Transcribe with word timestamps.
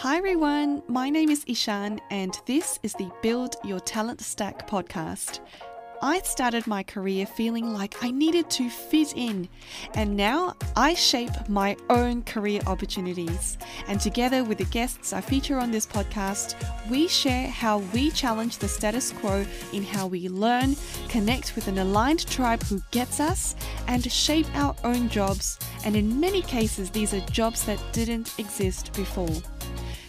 Hi 0.00 0.18
everyone, 0.18 0.82
my 0.88 1.08
name 1.08 1.30
is 1.30 1.42
Ishan, 1.48 2.02
and 2.10 2.38
this 2.44 2.78
is 2.82 2.92
the 2.92 3.10
Build 3.22 3.56
Your 3.64 3.80
Talent 3.80 4.20
Stack 4.20 4.68
podcast. 4.68 5.40
I 6.02 6.18
started 6.20 6.66
my 6.66 6.82
career 6.82 7.24
feeling 7.24 7.72
like 7.72 8.04
I 8.04 8.10
needed 8.10 8.50
to 8.50 8.68
fit 8.68 9.14
in, 9.16 9.48
and 9.94 10.14
now 10.14 10.54
I 10.76 10.92
shape 10.92 11.48
my 11.48 11.78
own 11.88 12.24
career 12.24 12.60
opportunities. 12.66 13.56
And 13.88 13.98
together 13.98 14.44
with 14.44 14.58
the 14.58 14.66
guests 14.66 15.14
I 15.14 15.22
feature 15.22 15.58
on 15.58 15.70
this 15.70 15.86
podcast, 15.86 16.54
we 16.90 17.08
share 17.08 17.48
how 17.48 17.78
we 17.94 18.10
challenge 18.10 18.58
the 18.58 18.68
status 18.68 19.12
quo 19.12 19.46
in 19.72 19.82
how 19.82 20.08
we 20.08 20.28
learn, 20.28 20.76
connect 21.08 21.56
with 21.56 21.68
an 21.68 21.78
aligned 21.78 22.26
tribe 22.26 22.62
who 22.64 22.82
gets 22.90 23.18
us, 23.18 23.56
and 23.88 24.12
shape 24.12 24.46
our 24.54 24.76
own 24.84 25.08
jobs. 25.08 25.58
And 25.86 25.96
in 25.96 26.20
many 26.20 26.42
cases, 26.42 26.90
these 26.90 27.14
are 27.14 27.20
jobs 27.30 27.64
that 27.64 27.82
didn't 27.94 28.34
exist 28.38 28.92
before. 28.92 29.30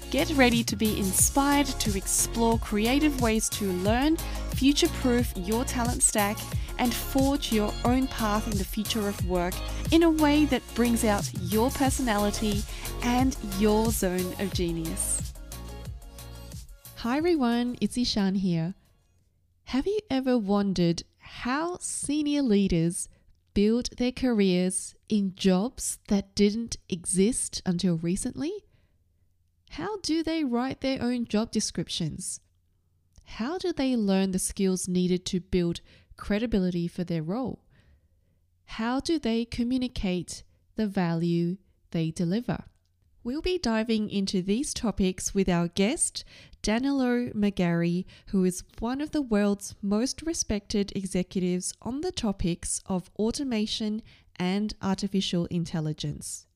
Get 0.09 0.31
ready 0.37 0.63
to 0.63 0.77
be 0.77 0.97
inspired 0.97 1.66
to 1.66 1.97
explore 1.97 2.57
creative 2.59 3.20
ways 3.20 3.49
to 3.49 3.65
learn, 3.65 4.15
future 4.55 4.88
proof 5.02 5.34
your 5.35 5.65
talent 5.65 6.02
stack, 6.02 6.38
and 6.79 6.93
forge 6.93 7.52
your 7.52 7.73
own 7.84 8.07
path 8.07 8.49
in 8.49 8.57
the 8.57 8.63
future 8.63 9.09
of 9.09 9.27
work 9.27 9.53
in 9.91 10.03
a 10.03 10.09
way 10.09 10.45
that 10.45 10.62
brings 10.75 11.03
out 11.03 11.29
your 11.41 11.70
personality 11.71 12.63
and 13.03 13.35
your 13.59 13.91
zone 13.91 14.34
of 14.39 14.53
genius. 14.53 15.34
Hi 16.95 17.17
everyone, 17.17 17.76
it's 17.81 17.98
Ishan 17.98 18.35
here. 18.35 18.76
Have 19.65 19.87
you 19.87 19.99
ever 20.09 20.37
wondered 20.37 21.03
how 21.17 21.79
senior 21.81 22.43
leaders 22.43 23.09
build 23.53 23.89
their 23.98 24.13
careers 24.13 24.95
in 25.09 25.34
jobs 25.35 25.99
that 26.07 26.34
didn't 26.34 26.77
exist 26.87 27.62
until 27.65 27.98
recently? 27.98 28.53
How 29.71 29.98
do 29.99 30.23
they 30.23 30.44
write 30.44 30.81
their 30.81 31.02
own 31.02 31.26
job 31.26 31.52
descriptions? 31.52 32.39
How 33.23 33.57
do 33.57 33.71
they 33.73 33.96
learn 33.96 34.32
the 34.32 34.40
skills 34.40 34.87
needed 34.87 35.26
to 35.27 35.40
build 35.40 35.82
credibility 36.15 36.87
for 36.87 37.04
their 37.04 37.21
role? 37.21 37.63
How 38.65 38.99
do 38.99 39.20
they 39.20 39.45
communicate 39.45 40.43
the 40.76 40.88
value 40.88 41.57
they 41.91 42.12
deliver? 42.12 42.65
We'll 43.23 43.41
be 43.41 43.57
diving 43.57 44.10
into 44.10 44.41
these 44.41 44.73
topics 44.73 45.35
with 45.35 45.49
our 45.49 45.68
guest, 45.68 46.23
Danilo 46.62 47.27
McGarry, 47.32 48.05
who 48.27 48.45
is 48.45 48.63
one 48.79 49.01
of 49.01 49.12
the 49.12 49.21
world's 49.21 49.76
most 49.82 50.21
respected 50.21 50.93
executives 50.95 51.73
on 51.82 52.01
the 52.01 52.12
topics 52.12 52.82
of 52.85 53.12
automation 53.20 54.01
and 54.38 54.73
artificial 54.82 55.45
intelligence. 55.48 56.46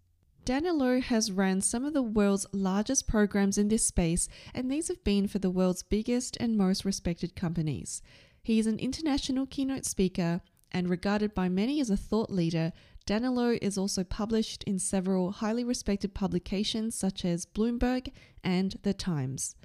Danilo 0.44 1.00
has 1.00 1.31
run 1.31 1.61
some 1.61 1.86
of 1.86 1.94
the 1.94 2.02
world's 2.02 2.47
largest 2.52 3.08
programs 3.08 3.59
in 3.59 3.67
this 3.67 3.86
space, 3.86 4.28
and 4.56 4.72
these 4.72 4.88
have 4.88 5.03
been 5.03 5.28
for 5.28 5.38
the 5.38 5.52
world's 5.52 5.83
biggest 5.83 6.36
and 6.39 6.58
most 6.58 6.83
respected 6.83 7.36
companies. 7.36 8.02
He 8.42 8.58
is 8.58 8.66
an 8.66 8.80
international 8.80 9.45
keynote 9.45 9.86
speaker 9.86 10.42
and 10.72 10.89
regarded 10.89 11.36
by 11.36 11.48
many 11.48 11.80
as 11.80 11.92
a 11.92 11.98
thought 11.98 12.31
leader. 12.31 12.73
Danilo 13.06 13.58
is 13.61 13.78
also 13.78 14.03
published 14.03 14.64
in 14.64 14.80
several 14.80 15.31
highly 15.31 15.64
respected 15.64 16.16
publications 16.16 16.95
such 16.95 17.23
as 17.23 17.45
Bloomberg 17.45 18.11
and 18.44 18.76
The 18.81 18.94
Times. 18.94 19.55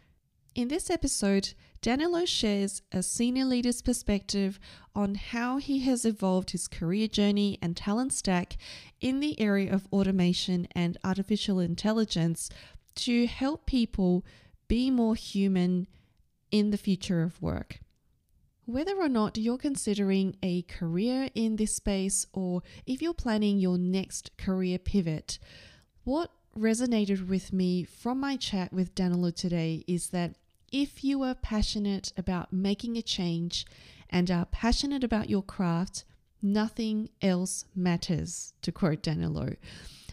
In 0.56 0.68
this 0.68 0.88
episode, 0.88 1.52
Danilo 1.82 2.24
shares 2.24 2.80
a 2.90 3.02
senior 3.02 3.44
leader's 3.44 3.82
perspective 3.82 4.58
on 4.94 5.14
how 5.14 5.58
he 5.58 5.80
has 5.80 6.06
evolved 6.06 6.52
his 6.52 6.66
career 6.66 7.08
journey 7.08 7.58
and 7.60 7.76
talent 7.76 8.14
stack 8.14 8.56
in 8.98 9.20
the 9.20 9.38
area 9.38 9.70
of 9.70 9.86
automation 9.92 10.66
and 10.74 10.96
artificial 11.04 11.60
intelligence 11.60 12.48
to 12.94 13.27
help 13.27 13.66
people 13.66 14.24
be 14.66 14.90
more 14.90 15.14
human 15.14 15.88
in 16.50 16.70
the 16.70 16.78
future 16.78 17.22
of 17.22 17.42
work. 17.42 17.80
Whether 18.64 18.96
or 18.96 19.10
not 19.10 19.36
you're 19.36 19.58
considering 19.58 20.36
a 20.42 20.62
career 20.62 21.28
in 21.34 21.56
this 21.56 21.77
space 21.77 22.27
or 22.33 22.62
if 22.86 23.02
you're 23.02 23.12
planning 23.12 23.58
your 23.58 23.77
next 23.77 24.34
career 24.39 24.78
pivot, 24.78 25.39
what 26.05 26.30
resonated 26.56 27.28
with 27.28 27.52
me 27.52 27.84
from 27.84 28.18
my 28.18 28.36
chat 28.36 28.72
with 28.72 28.95
Danilo 28.95 29.30
today 29.30 29.84
is 29.86 30.08
that 30.08 30.34
if 30.72 31.04
you 31.04 31.22
are 31.22 31.34
passionate 31.34 32.12
about 32.16 32.52
making 32.52 32.96
a 32.96 33.02
change 33.02 33.66
and 34.10 34.30
are 34.30 34.46
passionate 34.46 35.04
about 35.04 35.30
your 35.30 35.42
craft, 35.42 36.04
nothing 36.42 37.08
else 37.22 37.64
matters, 37.74 38.52
to 38.62 38.72
quote 38.72 39.02
Danilo. 39.02 39.56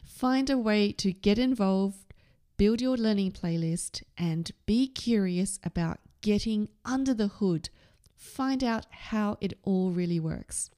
Find 0.05 0.49
a 0.49 0.57
way 0.57 0.91
to 0.93 1.11
get 1.11 1.37
involved, 1.37 2.13
build 2.57 2.81
your 2.81 2.97
learning 2.97 3.31
playlist, 3.31 4.03
and 4.17 4.51
be 4.65 4.87
curious 4.87 5.59
about 5.63 5.99
getting 6.21 6.69
under 6.85 7.13
the 7.13 7.27
hood. 7.27 7.69
Find 8.15 8.63
out 8.63 8.85
how 8.89 9.37
it 9.41 9.57
all 9.63 9.91
really 9.91 10.19
works. 10.19 10.69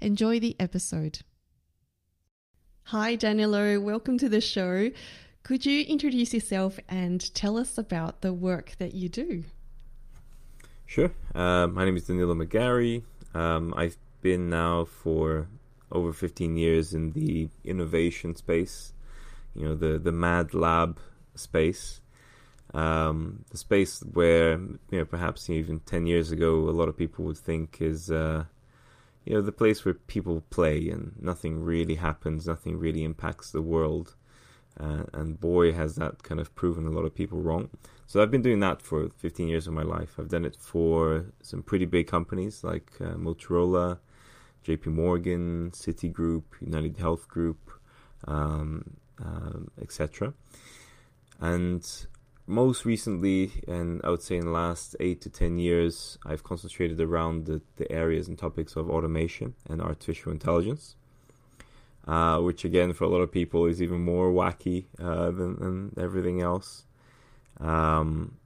Enjoy 0.00 0.40
the 0.40 0.56
episode. 0.58 1.20
Hi, 2.84 3.14
Danilo. 3.14 3.78
Welcome 3.78 4.16
to 4.18 4.28
the 4.28 4.40
show. 4.40 4.90
Could 5.48 5.64
you 5.64 5.82
introduce 5.84 6.34
yourself 6.34 6.78
and 6.90 7.34
tell 7.34 7.56
us 7.56 7.78
about 7.78 8.20
the 8.20 8.34
work 8.34 8.72
that 8.76 8.92
you 8.92 9.08
do? 9.08 9.44
Sure. 10.84 11.10
Uh, 11.34 11.66
my 11.68 11.86
name 11.86 11.96
is 11.96 12.04
Danilo 12.04 12.34
McGarry. 12.34 13.02
Um, 13.32 13.72
I've 13.74 13.96
been 14.20 14.50
now 14.50 14.84
for 14.84 15.48
over 15.90 16.12
15 16.12 16.58
years 16.58 16.92
in 16.92 17.12
the 17.12 17.48
innovation 17.64 18.36
space, 18.36 18.92
you 19.54 19.64
know, 19.64 19.74
the, 19.74 19.98
the 19.98 20.12
mad 20.12 20.52
lab 20.52 21.00
space. 21.34 22.02
Um, 22.74 23.46
the 23.50 23.56
space 23.56 24.00
where, 24.00 24.58
you 24.58 24.98
know, 24.98 25.06
perhaps 25.06 25.48
even 25.48 25.80
10 25.80 26.06
years 26.06 26.30
ago, 26.30 26.68
a 26.68 26.76
lot 26.76 26.90
of 26.90 26.96
people 26.98 27.24
would 27.24 27.38
think 27.38 27.78
is, 27.80 28.10
uh, 28.10 28.44
you 29.24 29.32
know, 29.32 29.40
the 29.40 29.50
place 29.50 29.82
where 29.86 29.94
people 29.94 30.42
play 30.50 30.90
and 30.90 31.14
nothing 31.18 31.64
really 31.64 31.94
happens, 31.94 32.46
nothing 32.46 32.78
really 32.78 33.02
impacts 33.02 33.50
the 33.50 33.62
world. 33.62 34.14
Uh, 34.78 35.02
and 35.12 35.40
boy, 35.40 35.72
has 35.72 35.96
that 35.96 36.22
kind 36.22 36.40
of 36.40 36.54
proven 36.54 36.86
a 36.86 36.90
lot 36.90 37.04
of 37.04 37.14
people 37.14 37.40
wrong. 37.40 37.68
So 38.06 38.22
I've 38.22 38.30
been 38.30 38.42
doing 38.42 38.60
that 38.60 38.80
for 38.80 39.08
15 39.08 39.48
years 39.48 39.66
of 39.66 39.72
my 39.72 39.82
life. 39.82 40.14
I've 40.18 40.28
done 40.28 40.44
it 40.44 40.56
for 40.56 41.26
some 41.42 41.62
pretty 41.62 41.84
big 41.84 42.06
companies 42.06 42.62
like 42.62 42.92
uh, 43.00 43.14
Motorola, 43.14 43.98
JP 44.64 44.86
Morgan, 44.86 45.72
Citigroup, 45.72 46.44
United 46.60 46.96
Health 46.96 47.26
Group, 47.28 47.70
um, 48.26 48.96
uh, 49.22 49.60
etc. 49.82 50.32
And 51.40 51.84
most 52.46 52.84
recently, 52.84 53.52
and 53.66 54.00
I 54.04 54.10
would 54.10 54.22
say 54.22 54.36
in 54.36 54.46
the 54.46 54.52
last 54.52 54.96
eight 55.00 55.20
to 55.22 55.30
ten 55.30 55.58
years, 55.58 56.18
I've 56.24 56.44
concentrated 56.44 57.00
around 57.00 57.46
the, 57.46 57.60
the 57.76 57.90
areas 57.90 58.28
and 58.28 58.38
topics 58.38 58.76
of 58.76 58.88
automation 58.88 59.54
and 59.68 59.82
artificial 59.82 60.32
intelligence 60.32 60.96
uh, 62.08 62.38
which 62.38 62.64
again 62.64 62.94
for 62.94 63.04
a 63.04 63.08
lot 63.08 63.20
of 63.20 63.30
people 63.30 63.66
is 63.66 63.82
even 63.82 64.00
more 64.00 64.32
wacky 64.32 64.86
uh, 64.98 65.30
than, 65.30 65.56
than, 65.60 65.92
everything 66.02 66.40
else. 66.40 66.84
Um, 67.60 68.38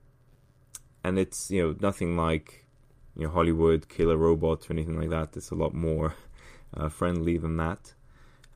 and 1.05 1.19
it's 1.19 1.50
you 1.50 1.62
know 1.62 1.77
nothing 1.81 2.17
like 2.17 2.67
you 3.17 3.25
know 3.25 3.31
Hollywood 3.31 3.89
killer 3.89 4.17
robots 4.17 4.69
or 4.69 4.73
anything 4.73 4.99
like 4.99 5.11
that. 5.11 5.37
It's 5.37 5.50
a 5.50 5.55
lot 5.55 5.75
more 5.75 6.15
uh, 6.77 6.89
friendly 6.89 7.39
than 7.39 7.56
that. 7.59 7.95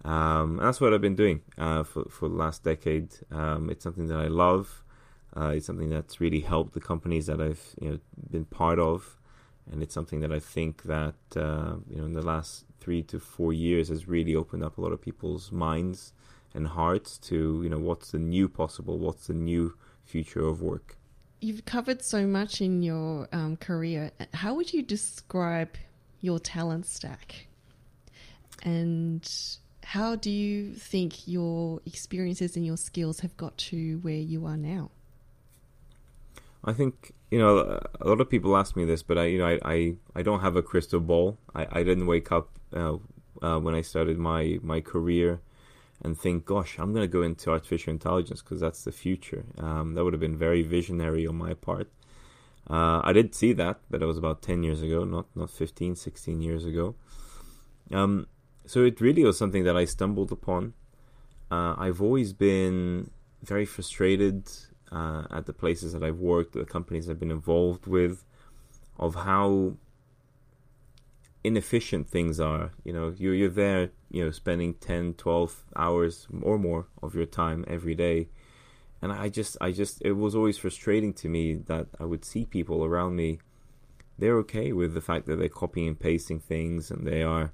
Um, 0.05 0.57
that's 0.57 0.81
what 0.81 0.93
I've 0.93 1.01
been 1.01 1.17
doing 1.17 1.43
uh, 1.57 1.85
for 1.85 2.05
for 2.11 2.29
the 2.29 2.35
last 2.35 2.65
decade. 2.65 3.15
Um, 3.31 3.71
it's 3.71 3.85
something 3.85 4.09
that 4.09 4.19
I 4.19 4.27
love. 4.27 4.83
Uh, 5.37 5.53
it's 5.57 5.67
something 5.67 5.91
that's 5.91 6.21
really 6.21 6.41
helped 6.41 6.73
the 6.75 6.81
companies 6.81 7.27
that 7.27 7.41
I've 7.41 7.75
you 7.81 7.91
know 7.91 7.99
been 8.31 8.47
part 8.47 8.81
of, 8.81 9.16
and 9.71 9.83
it's 9.83 9.95
something 9.95 10.21
that 10.21 10.33
I 10.33 10.39
think 10.39 10.85
that 10.85 11.15
uh, 11.35 11.77
you 11.89 11.99
know 11.99 12.05
in 12.05 12.13
the 12.13 12.23
last 12.23 12.65
three 12.81 13.03
to 13.05 13.19
four 13.19 13.53
years 13.53 13.89
has 13.89 14.07
really 14.07 14.35
opened 14.35 14.63
up 14.63 14.79
a 14.79 14.81
lot 14.81 14.93
of 14.93 15.01
people's 15.01 15.51
minds 15.51 16.13
and 16.55 16.69
hearts 16.69 17.19
to 17.19 17.61
you 17.63 17.69
know 17.69 17.79
what's 17.79 18.13
the 18.13 18.19
new 18.19 18.49
possible, 18.49 18.99
what's 18.99 19.27
the 19.27 19.35
new 19.35 19.75
future 20.05 20.47
of 20.47 20.63
work. 20.63 20.97
You've 21.41 21.65
covered 21.65 22.03
so 22.03 22.27
much 22.27 22.61
in 22.61 22.83
your 22.83 23.29
um, 23.33 23.57
career. 23.57 24.11
How 24.33 24.55
would 24.55 24.73
you 24.73 24.83
describe 24.83 25.77
your 26.21 26.39
talent 26.39 26.87
stack? 26.87 27.47
And 28.63 29.29
how 29.85 30.17
do 30.17 30.31
you 30.31 30.75
think 30.75 31.29
your 31.29 31.81
experiences 31.85 32.57
and 32.57 32.65
your 32.65 32.79
skills 32.79 33.21
have 33.21 33.37
got 33.37 33.57
to 33.59 33.99
where 33.99 34.15
you 34.15 34.47
are 34.47 34.57
now? 34.57 34.91
I 36.65 36.73
think 36.73 37.13
you 37.31 37.39
know 37.39 37.81
a 38.01 38.09
lot 38.09 38.21
of 38.21 38.31
people 38.31 38.57
ask 38.57 38.77
me 38.77 38.85
this, 38.85 39.03
but 39.03 39.19
I 39.19 39.25
you 39.27 39.39
know 39.39 39.47
I 39.47 39.59
I, 39.65 39.95
I 40.15 40.23
don't 40.23 40.41
have 40.41 40.57
a 40.57 40.63
crystal 40.63 41.01
ball. 41.01 41.39
I, 41.55 41.67
I 41.71 41.83
didn't 41.83 42.07
wake 42.07 42.31
up 42.31 42.51
uh, 42.75 42.97
uh, 43.43 43.59
when 43.59 43.75
I 43.75 43.83
started 43.83 44.19
my 44.19 44.59
my 44.63 44.81
career 44.81 45.41
and 46.03 46.19
think, 46.19 46.45
gosh, 46.45 46.79
I'm 46.79 46.93
going 46.93 47.05
to 47.05 47.13
go 47.13 47.23
into 47.23 47.51
artificial 47.51 47.91
intelligence 47.91 48.43
because 48.43 48.61
that's 48.61 48.85
the 48.85 48.93
future. 48.93 49.47
Um, 49.59 49.95
that 49.95 50.05
would 50.05 50.13
have 50.13 50.21
been 50.21 50.37
very 50.37 50.63
visionary 50.63 51.27
on 51.27 51.37
my 51.37 51.55
part. 51.55 51.91
Uh, 52.69 53.01
I 53.03 53.13
did 53.13 53.35
see 53.35 53.53
that, 53.55 53.79
but 53.89 54.03
it 54.03 54.07
was 54.07 54.19
about 54.19 54.43
10 54.43 54.63
years 54.63 54.83
ago, 54.83 55.05
not 55.05 55.27
not 55.35 55.51
15, 55.51 55.97
16 55.97 56.41
years 56.41 56.65
ago. 56.65 56.95
Um, 57.93 58.27
so 58.67 58.85
it 58.85 59.01
really 59.01 59.25
was 59.25 59.39
something 59.39 59.65
that 59.65 59.77
I 59.77 59.85
stumbled 59.85 60.33
upon. 60.33 60.75
Uh, 61.51 61.77
I've 61.79 62.03
always 62.03 62.33
been 62.33 63.11
very 63.43 63.65
frustrated 63.65 64.51
uh, 64.93 65.25
at 65.31 65.47
the 65.47 65.53
places 65.53 65.93
that 65.93 66.03
I've 66.03 66.19
worked, 66.19 66.53
the 66.53 66.65
companies 66.65 67.09
I've 67.09 67.21
been 67.21 67.31
involved 67.31 67.87
with, 67.87 68.25
of 68.99 69.15
how 69.15 69.75
inefficient 71.45 72.09
things 72.09 72.41
are. 72.41 72.73
You 72.85 72.93
know, 72.93 73.15
you're 73.17 73.35
you're 73.35 73.49
there, 73.49 73.91
you 74.11 74.25
know, 74.25 74.31
spending 74.31 74.75
10, 74.75 75.15
12 75.15 75.65
hours 75.77 76.27
or 76.43 76.59
more 76.59 76.87
of 77.03 77.15
your 77.15 77.27
time 77.27 77.65
every 77.69 77.95
day. 77.95 78.29
And 79.03 79.13
I 79.13 79.29
just 79.29 79.57
I 79.61 79.73
just 79.73 80.03
it 80.03 80.13
was 80.13 80.35
always 80.35 80.59
frustrating 80.59 81.13
to 81.15 81.29
me 81.29 81.55
that 81.55 81.87
I 82.01 82.05
would 82.05 82.25
see 82.25 82.45
people 82.45 82.85
around 82.85 83.17
me 83.17 83.39
they're 84.19 84.39
okay 84.39 84.73
with 84.73 84.95
the 84.95 85.01
fact 85.01 85.27
that 85.27 85.37
they're 85.37 85.49
copying 85.49 85.89
and 85.89 86.01
pasting 86.01 86.41
things 86.41 86.91
and 86.91 87.07
they 87.07 87.23
are 87.23 87.53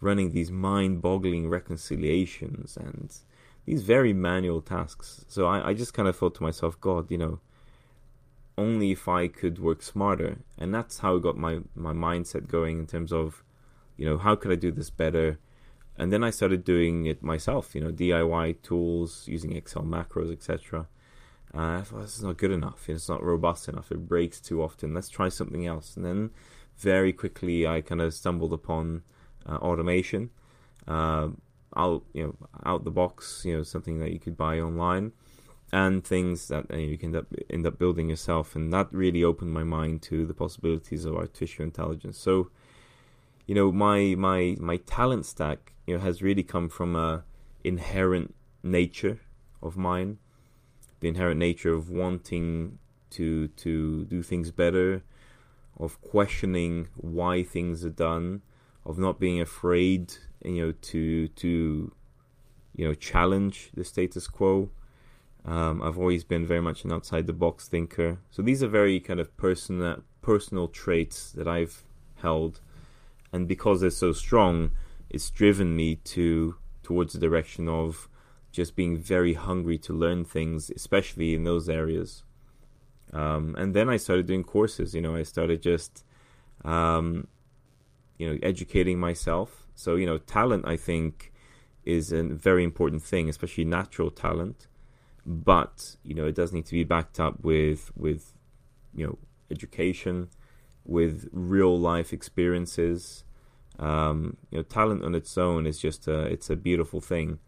running 0.00 0.30
these 0.30 0.50
mind-boggling 0.50 1.48
reconciliations 1.48 2.76
and 2.76 3.16
these 3.66 3.82
very 3.82 4.12
manual 4.12 4.60
tasks. 4.60 5.24
So 5.28 5.46
I, 5.46 5.70
I 5.70 5.74
just 5.74 5.94
kind 5.94 6.08
of 6.08 6.16
thought 6.16 6.34
to 6.36 6.42
myself, 6.42 6.80
God, 6.80 7.10
you 7.10 7.18
know, 7.18 7.40
only 8.56 8.92
if 8.92 9.08
I 9.08 9.28
could 9.28 9.58
work 9.58 9.82
smarter. 9.82 10.38
And 10.58 10.74
that's 10.74 10.98
how 10.98 11.16
I 11.16 11.20
got 11.20 11.36
my, 11.36 11.60
my 11.74 11.92
mindset 11.92 12.48
going 12.48 12.78
in 12.78 12.86
terms 12.86 13.12
of, 13.12 13.42
you 13.96 14.06
know, 14.06 14.18
how 14.18 14.36
could 14.36 14.52
I 14.52 14.56
do 14.56 14.70
this 14.70 14.90
better? 14.90 15.38
And 15.96 16.12
then 16.12 16.24
I 16.24 16.30
started 16.30 16.64
doing 16.64 17.06
it 17.06 17.22
myself, 17.22 17.74
you 17.74 17.80
know, 17.80 17.92
DIY 17.92 18.62
tools, 18.62 19.24
using 19.26 19.54
Excel 19.56 19.82
macros, 19.82 20.32
etc. 20.32 20.88
Uh, 21.54 21.78
I 21.78 21.82
thought 21.82 22.02
this 22.02 22.16
is 22.16 22.24
not 22.24 22.36
good 22.36 22.50
enough. 22.50 22.88
It's 22.88 23.08
not 23.08 23.22
robust 23.22 23.68
enough. 23.68 23.92
It 23.92 24.08
breaks 24.08 24.40
too 24.40 24.62
often. 24.62 24.92
Let's 24.92 25.08
try 25.08 25.28
something 25.28 25.66
else. 25.66 25.96
And 25.96 26.04
then 26.04 26.30
very 26.76 27.12
quickly, 27.12 27.66
I 27.66 27.80
kind 27.80 28.00
of 28.00 28.12
stumbled 28.12 28.52
upon 28.52 29.02
uh, 29.48 29.56
automation. 29.56 30.30
Uh, 30.86 31.28
out, 31.76 32.02
you 32.12 32.24
know, 32.24 32.34
out 32.64 32.84
the 32.84 32.90
box, 32.90 33.42
you 33.44 33.56
know, 33.56 33.62
something 33.62 33.98
that 34.00 34.12
you 34.12 34.18
could 34.18 34.36
buy 34.36 34.58
online 34.58 35.12
and 35.72 36.04
things 36.04 36.48
that 36.48 36.70
uh, 36.72 36.76
you 36.76 36.96
can 36.96 37.08
end 37.08 37.16
up, 37.16 37.26
end 37.50 37.66
up 37.66 37.78
building 37.78 38.08
yourself. 38.08 38.54
And 38.54 38.72
that 38.72 38.92
really 38.92 39.24
opened 39.24 39.52
my 39.52 39.64
mind 39.64 40.02
to 40.02 40.24
the 40.26 40.34
possibilities 40.34 41.04
of 41.04 41.16
artificial 41.16 41.64
intelligence. 41.64 42.18
So, 42.18 42.50
you 43.46 43.54
know, 43.54 43.72
my 43.72 44.14
my 44.16 44.56
my 44.60 44.76
talent 44.76 45.26
stack, 45.26 45.72
you 45.86 45.94
know, 45.96 46.00
has 46.00 46.22
really 46.22 46.42
come 46.42 46.68
from 46.68 46.94
a 46.94 47.24
inherent 47.64 48.34
nature 48.62 49.20
of 49.62 49.76
mine, 49.76 50.18
the 51.00 51.08
inherent 51.08 51.38
nature 51.38 51.74
of 51.74 51.90
wanting 51.90 52.78
to 53.10 53.48
to 53.48 54.04
do 54.04 54.22
things 54.22 54.50
better, 54.50 55.02
of 55.78 56.00
questioning 56.00 56.88
why 56.96 57.42
things 57.42 57.84
are 57.84 57.90
done, 57.90 58.42
of 58.86 58.98
not 58.98 59.18
being 59.18 59.40
afraid, 59.40 60.14
you 60.44 60.66
know, 60.66 60.72
to 60.72 61.28
to 61.28 61.92
you 62.76 62.86
know 62.86 62.94
challenge 62.94 63.70
the 63.74 63.84
status 63.84 64.28
quo 64.28 64.70
um, 65.44 65.82
I've 65.82 65.98
always 65.98 66.24
been 66.24 66.46
very 66.46 66.62
much 66.62 66.84
an 66.84 66.92
outside 66.92 67.26
the 67.26 67.32
box 67.32 67.68
thinker. 67.68 68.18
So 68.30 68.40
these 68.42 68.62
are 68.62 68.68
very 68.68 68.98
kind 68.98 69.20
of 69.20 69.36
personal 69.36 70.02
personal 70.22 70.68
traits 70.68 71.32
that 71.32 71.46
I've 71.46 71.82
held, 72.16 72.60
and 73.32 73.46
because 73.46 73.82
they're 73.82 73.90
so 73.90 74.12
strong, 74.12 74.70
it's 75.10 75.28
driven 75.30 75.76
me 75.76 75.96
to 75.96 76.56
towards 76.82 77.12
the 77.12 77.18
direction 77.18 77.68
of 77.68 78.08
just 78.52 78.74
being 78.74 78.96
very 78.96 79.34
hungry 79.34 79.76
to 79.78 79.92
learn 79.92 80.24
things, 80.24 80.70
especially 80.70 81.34
in 81.34 81.44
those 81.44 81.68
areas. 81.68 82.22
Um, 83.12 83.54
and 83.58 83.74
then 83.74 83.88
I 83.88 83.96
started 83.96 84.26
doing 84.26 84.44
courses. 84.44 84.94
You 84.94 85.02
know, 85.02 85.14
I 85.14 85.24
started 85.24 85.60
just, 85.60 86.04
um, 86.64 87.26
you 88.16 88.32
know, 88.32 88.38
educating 88.42 88.98
myself. 88.98 89.63
So 89.74 89.96
you 89.96 90.06
know, 90.06 90.18
talent 90.18 90.66
I 90.66 90.76
think 90.76 91.32
is 91.84 92.12
a 92.12 92.22
very 92.22 92.64
important 92.64 93.02
thing, 93.02 93.28
especially 93.28 93.64
natural 93.64 94.10
talent. 94.10 94.66
But 95.26 95.96
you 96.02 96.14
know 96.14 96.26
it 96.26 96.34
does 96.34 96.52
need 96.52 96.66
to 96.66 96.72
be 96.72 96.84
backed 96.84 97.18
up 97.18 97.42
with 97.42 97.92
with 97.96 98.32
you 98.94 99.06
know 99.06 99.18
education 99.50 100.28
with 100.84 101.28
real 101.32 101.78
life 101.78 102.12
experiences. 102.12 103.24
Um, 103.78 104.36
you 104.50 104.58
know 104.58 104.62
talent 104.62 105.04
on 105.04 105.14
its 105.14 105.36
own 105.36 105.66
is 105.66 105.78
just 105.78 106.06
a 106.08 106.20
it's 106.26 106.50
a 106.50 106.56
beautiful 106.56 107.00
thing. 107.00 107.38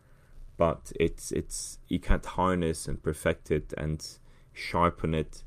But 0.56 0.90
it's 0.98 1.32
it's 1.32 1.78
you 1.88 1.98
can't 1.98 2.24
harness 2.24 2.88
and 2.88 3.02
perfect 3.02 3.50
it 3.50 3.74
and 3.76 4.02
sharpen 4.54 5.14
it 5.14 5.44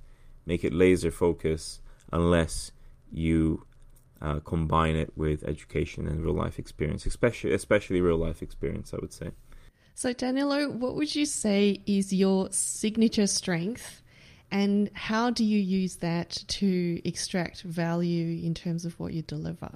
make 0.49 0.63
it 0.63 0.73
laser 0.73 1.11
focus 1.11 1.79
unless 2.11 2.71
you 3.11 3.65
uh, 4.21 4.39
combine 4.39 4.95
it 4.95 5.11
with 5.15 5.43
education 5.43 6.07
and 6.07 6.23
real 6.23 6.33
life 6.33 6.59
experience 6.59 7.05
especially 7.05 7.53
especially 7.53 8.01
real 8.01 8.17
life 8.17 8.41
experience 8.41 8.93
i 8.93 8.97
would 8.97 9.13
say 9.13 9.31
so, 9.99 10.13
Danilo, 10.13 10.69
what 10.69 10.95
would 10.95 11.13
you 11.13 11.25
say 11.25 11.81
is 11.85 12.13
your 12.13 12.47
signature 12.53 13.27
strength, 13.27 14.01
and 14.49 14.89
how 14.93 15.29
do 15.29 15.43
you 15.43 15.59
use 15.59 15.97
that 15.97 16.41
to 16.47 17.01
extract 17.03 17.63
value 17.63 18.41
in 18.41 18.53
terms 18.53 18.85
of 18.85 18.97
what 18.97 19.11
you 19.11 19.23
deliver? 19.23 19.71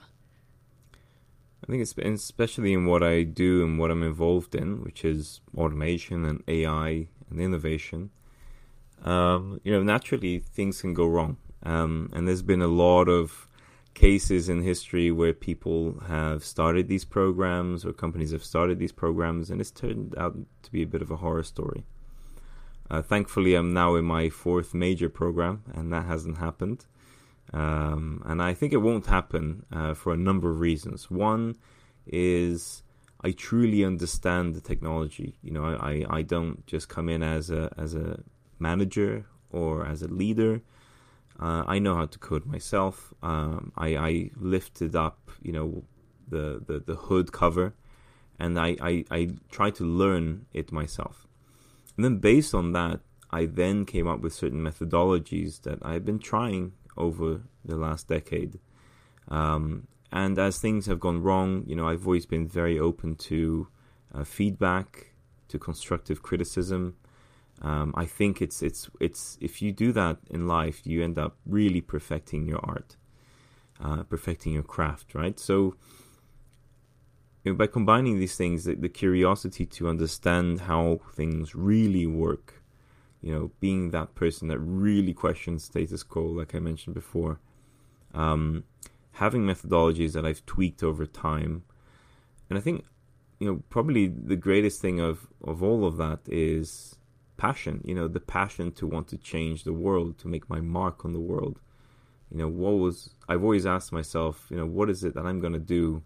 I 1.61 1.65
think 1.67 1.81
it's 1.81 1.93
especially 1.97 2.71
in 2.71 2.85
what 2.85 3.03
I 3.03 3.23
do 3.23 3.65
and 3.65 3.77
what 3.77 3.91
I'm 3.91 4.01
involved 4.01 4.55
in, 4.55 4.81
which 4.81 5.03
is 5.03 5.41
automation 5.57 6.23
and 6.23 6.41
AI 6.47 7.09
and 7.29 7.41
innovation. 7.41 8.09
Um, 9.03 9.59
you 9.65 9.73
know, 9.73 9.83
naturally 9.83 10.39
things 10.39 10.79
can 10.79 10.93
go 10.93 11.05
wrong, 11.05 11.35
um, 11.63 12.09
and 12.13 12.29
there's 12.29 12.43
been 12.43 12.61
a 12.61 12.67
lot 12.67 13.09
of 13.09 13.49
cases 13.93 14.49
in 14.49 14.61
history 14.61 15.11
where 15.11 15.33
people 15.33 15.99
have 16.07 16.43
started 16.43 16.87
these 16.87 17.05
programs 17.05 17.85
or 17.85 17.93
companies 17.93 18.31
have 18.31 18.43
started 18.43 18.79
these 18.79 18.91
programs 18.91 19.49
and 19.49 19.61
it's 19.61 19.71
turned 19.71 20.15
out 20.17 20.35
to 20.63 20.71
be 20.71 20.81
a 20.81 20.87
bit 20.87 21.01
of 21.01 21.11
a 21.11 21.17
horror 21.17 21.43
story. 21.43 21.85
Uh, 22.89 23.01
thankfully, 23.01 23.55
I'm 23.55 23.73
now 23.73 23.95
in 23.95 24.05
my 24.05 24.29
fourth 24.29 24.73
major 24.73 25.09
program 25.09 25.63
and 25.73 25.91
that 25.93 26.05
hasn't 26.05 26.37
happened. 26.37 26.85
Um, 27.51 28.21
and 28.25 28.41
I 28.41 28.53
think 28.53 28.73
it 28.73 28.77
won't 28.77 29.05
happen 29.05 29.65
uh, 29.71 29.93
for 29.93 30.13
a 30.13 30.17
number 30.17 30.49
of 30.49 30.59
reasons. 30.59 31.11
One 31.11 31.55
is 32.05 32.83
I 33.23 33.31
truly 33.31 33.85
understand 33.85 34.53
the 34.53 34.61
technology. 34.61 35.35
You 35.41 35.51
know, 35.51 35.65
I, 35.65 36.05
I 36.09 36.21
don't 36.23 36.65
just 36.67 36.89
come 36.89 37.09
in 37.09 37.23
as 37.23 37.49
a 37.49 37.73
as 37.77 37.95
a 37.95 38.21
manager 38.59 39.25
or 39.49 39.85
as 39.85 40.01
a 40.01 40.07
leader. 40.07 40.61
Uh, 41.39 41.63
I 41.67 41.79
know 41.79 41.95
how 41.95 42.05
to 42.05 42.19
code 42.19 42.45
myself. 42.45 43.13
Um, 43.21 43.71
I, 43.75 43.95
I, 43.95 44.29
lifted 44.35 44.95
up, 44.95 45.31
you 45.41 45.51
know, 45.51 45.83
the, 46.27 46.61
the, 46.65 46.79
the 46.79 46.95
hood 46.95 47.31
cover, 47.31 47.73
and 48.39 48.59
I, 48.59 48.77
I, 48.81 49.05
I 49.11 49.29
tried 49.49 49.75
to 49.75 49.83
learn 49.83 50.45
it 50.53 50.71
myself. 50.71 51.27
And 51.97 52.05
then 52.05 52.17
based 52.17 52.53
on 52.53 52.71
that, 52.73 53.01
I 53.31 53.45
then 53.45 53.85
came 53.85 54.07
up 54.07 54.21
with 54.21 54.33
certain 54.33 54.61
methodologies 54.61 55.61
that 55.63 55.79
I've 55.81 56.05
been 56.05 56.19
trying 56.19 56.73
over 56.95 57.41
the 57.65 57.75
last 57.75 58.07
decade. 58.07 58.59
Um, 59.27 59.87
and 60.11 60.37
as 60.37 60.59
things 60.59 60.85
have 60.85 60.99
gone 60.99 61.23
wrong, 61.23 61.63
you 61.65 61.75
know, 61.75 61.87
I've 61.87 62.05
always 62.05 62.27
been 62.27 62.47
very 62.47 62.79
open 62.79 63.15
to 63.15 63.67
uh, 64.13 64.23
feedback, 64.23 65.13
to 65.47 65.57
constructive 65.57 66.21
criticism, 66.21 66.95
um, 67.61 67.93
I 67.95 68.05
think 68.05 68.41
it's 68.41 68.61
it's 68.61 68.89
it's 68.99 69.37
if 69.39 69.61
you 69.61 69.71
do 69.71 69.91
that 69.93 70.17
in 70.29 70.47
life, 70.47 70.85
you 70.85 71.03
end 71.03 71.17
up 71.17 71.37
really 71.45 71.81
perfecting 71.81 72.45
your 72.47 72.59
art, 72.63 72.97
uh, 73.81 74.03
perfecting 74.03 74.53
your 74.53 74.63
craft, 74.63 75.15
right? 75.15 75.39
So 75.39 75.75
you 77.43 77.51
know, 77.51 77.57
by 77.57 77.67
combining 77.67 78.19
these 78.19 78.35
things, 78.35 78.63
the, 78.63 78.75
the, 78.75 78.89
curiosity 78.89 79.65
to 79.65 79.89
understand 79.89 80.61
how 80.61 81.01
things 81.13 81.53
really 81.53 82.07
work, 82.07 82.63
you 83.21 83.33
know, 83.33 83.51
being 83.59 83.91
that 83.91 84.15
person 84.15 84.47
that 84.47 84.59
really 84.59 85.13
questions 85.13 85.65
status 85.65 86.03
quo, 86.03 86.23
like 86.23 86.55
I 86.55 86.59
mentioned 86.59 86.93
before, 86.93 87.39
um, 88.13 88.63
having 89.13 89.43
methodologies 89.43 90.13
that 90.13 90.25
I've 90.25 90.45
tweaked 90.45 90.83
over 90.83 91.05
time, 91.05 91.63
and 92.49 92.57
I 92.57 92.61
think 92.61 92.85
you 93.39 93.47
know 93.47 93.63
probably 93.69 94.07
the 94.07 94.35
greatest 94.35 94.81
thing 94.81 94.99
of 94.99 95.27
of 95.43 95.61
all 95.63 95.85
of 95.85 95.97
that 95.97 96.19
is 96.27 96.95
passion, 97.37 97.81
you 97.83 97.95
know, 97.95 98.07
the 98.07 98.19
passion 98.19 98.71
to 98.73 98.87
want 98.87 99.07
to 99.09 99.17
change 99.17 99.63
the 99.63 99.73
world, 99.73 100.17
to 100.19 100.27
make 100.27 100.49
my 100.49 100.59
mark 100.59 101.05
on 101.05 101.13
the 101.13 101.19
world. 101.19 101.59
You 102.31 102.37
know, 102.37 102.47
what 102.47 102.73
was, 102.73 103.13
I've 103.29 103.43
always 103.43 103.65
asked 103.65 103.91
myself, 103.91 104.47
you 104.49 104.57
know, 104.57 104.65
what 104.65 104.89
is 104.89 105.03
it 105.03 105.13
that 105.15 105.25
I'm 105.25 105.39
going 105.39 105.53
to 105.53 105.59
do 105.59 106.03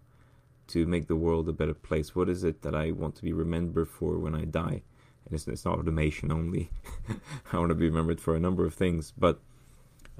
to 0.68 0.86
make 0.86 1.08
the 1.08 1.16
world 1.16 1.48
a 1.48 1.52
better 1.52 1.74
place? 1.74 2.14
What 2.14 2.28
is 2.28 2.44
it 2.44 2.62
that 2.62 2.74
I 2.74 2.90
want 2.90 3.14
to 3.16 3.22
be 3.22 3.32
remembered 3.32 3.88
for 3.88 4.18
when 4.18 4.34
I 4.34 4.44
die? 4.44 4.82
And 5.24 5.32
it's, 5.32 5.48
it's 5.48 5.64
not 5.64 5.78
automation 5.78 6.30
only. 6.30 6.70
I 7.52 7.58
want 7.58 7.70
to 7.70 7.74
be 7.74 7.88
remembered 7.88 8.20
for 8.20 8.36
a 8.36 8.40
number 8.40 8.66
of 8.66 8.74
things. 8.74 9.12
But, 9.16 9.40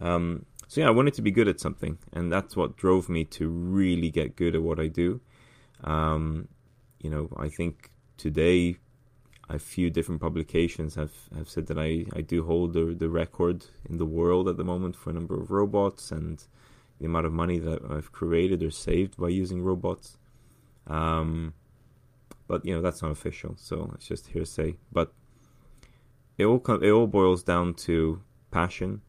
um, 0.01 0.47
so 0.67 0.81
yeah, 0.81 0.89
I 0.89 0.91
wanted 0.91 1.15
to 1.15 1.23
be 1.23 1.31
good 1.31 1.49
at 1.49 1.61
something. 1.61 1.99
And 2.13 2.33
that's 2.33 2.57
what 2.57 2.77
drove 2.77 3.09
me 3.09 3.25
to 3.25 3.49
really 3.49 4.11
get 4.11 4.37
good 4.37 4.55
at 4.55 4.63
what 4.63 4.81
I 4.81 4.87
do. 4.87 5.21
Um, 5.85 6.49
you 7.01 7.11
know, 7.11 7.29
I 7.37 7.49
think 7.49 7.91
today 8.17 8.79
a 9.49 9.59
few 9.59 9.91
different 9.91 10.21
publications 10.21 10.95
have, 10.95 11.13
have 11.37 11.49
said 11.49 11.67
that 11.69 11.79
I, 11.79 12.05
I 12.15 12.21
do 12.21 12.45
hold 12.45 12.75
the, 12.75 12.95
the 12.99 13.09
record 13.09 13.67
in 13.89 13.97
the 13.97 14.07
world 14.07 14.49
at 14.49 14.57
the 14.57 14.65
moment 14.65 14.95
for 14.95 15.11
a 15.11 15.15
number 15.15 15.41
of 15.41 15.51
robots 15.51 16.13
and 16.13 16.45
the 16.99 17.07
amount 17.07 17.27
of 17.27 17.33
money 17.33 17.59
that 17.59 17.81
I've 17.91 18.13
created 18.13 18.63
or 18.63 18.71
saved 18.71 19.17
by 19.17 19.29
using 19.29 19.63
robots. 19.63 20.19
Um, 20.87 21.55
but 22.47 22.65
you 22.65 22.75
know 22.75 22.83
that's 22.83 23.03
not 23.03 23.11
official, 23.11 23.55
so 23.59 23.91
it's 23.95 24.07
just 24.07 24.29
hearsay. 24.29 24.77
But 24.91 25.13
it 26.37 26.47
all 26.47 26.63
it 26.83 26.91
all 26.91 27.07
boils 27.07 27.43
down 27.43 27.75
to 27.75 28.23
passion, 28.51 29.03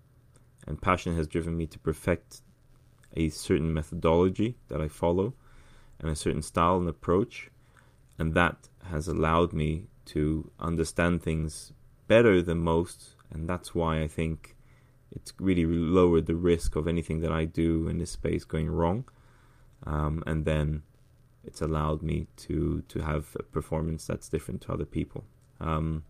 and 0.68 0.82
passion 0.82 1.16
has 1.16 1.28
driven 1.28 1.58
me 1.58 1.66
to 1.68 1.80
perfect 1.80 2.42
a 3.16 3.30
certain 3.30 3.74
methodology 3.74 4.58
that 4.68 4.82
I 4.82 4.90
follow, 4.90 5.34
and 6.00 6.10
a 6.10 6.16
certain 6.16 6.42
style 6.42 6.78
and 6.78 6.90
approach, 6.90 7.50
and 8.18 8.34
that 8.34 8.68
has 8.84 9.08
allowed 9.08 9.54
me 9.54 9.86
to 10.14 10.52
understand 10.60 11.22
things 11.22 11.74
better 12.08 12.42
than 12.42 12.60
most, 12.60 13.16
and 13.32 13.48
that's 13.48 13.76
why 13.76 14.02
I 14.02 14.08
think 14.08 14.56
it's 15.12 15.34
really 15.40 15.66
lowered 15.66 16.26
the 16.26 16.36
risk 16.36 16.76
of 16.76 16.88
anything 16.88 17.22
that 17.22 17.32
I 17.32 17.46
do 17.46 17.88
in 17.88 17.98
this 17.98 18.12
space 18.12 18.44
going 18.44 18.70
wrong, 18.70 19.06
um, 19.86 20.24
and 20.26 20.46
then 20.46 20.84
it's 21.44 21.62
allowed 21.62 22.02
me 22.02 22.28
to 22.38 22.84
to 22.88 23.00
have 23.00 23.36
a 23.40 23.44
performance 23.44 24.06
that's 24.06 24.30
different 24.30 24.62
to 24.62 24.74
other 24.74 24.86
people. 24.86 25.24
Um, 25.60 26.04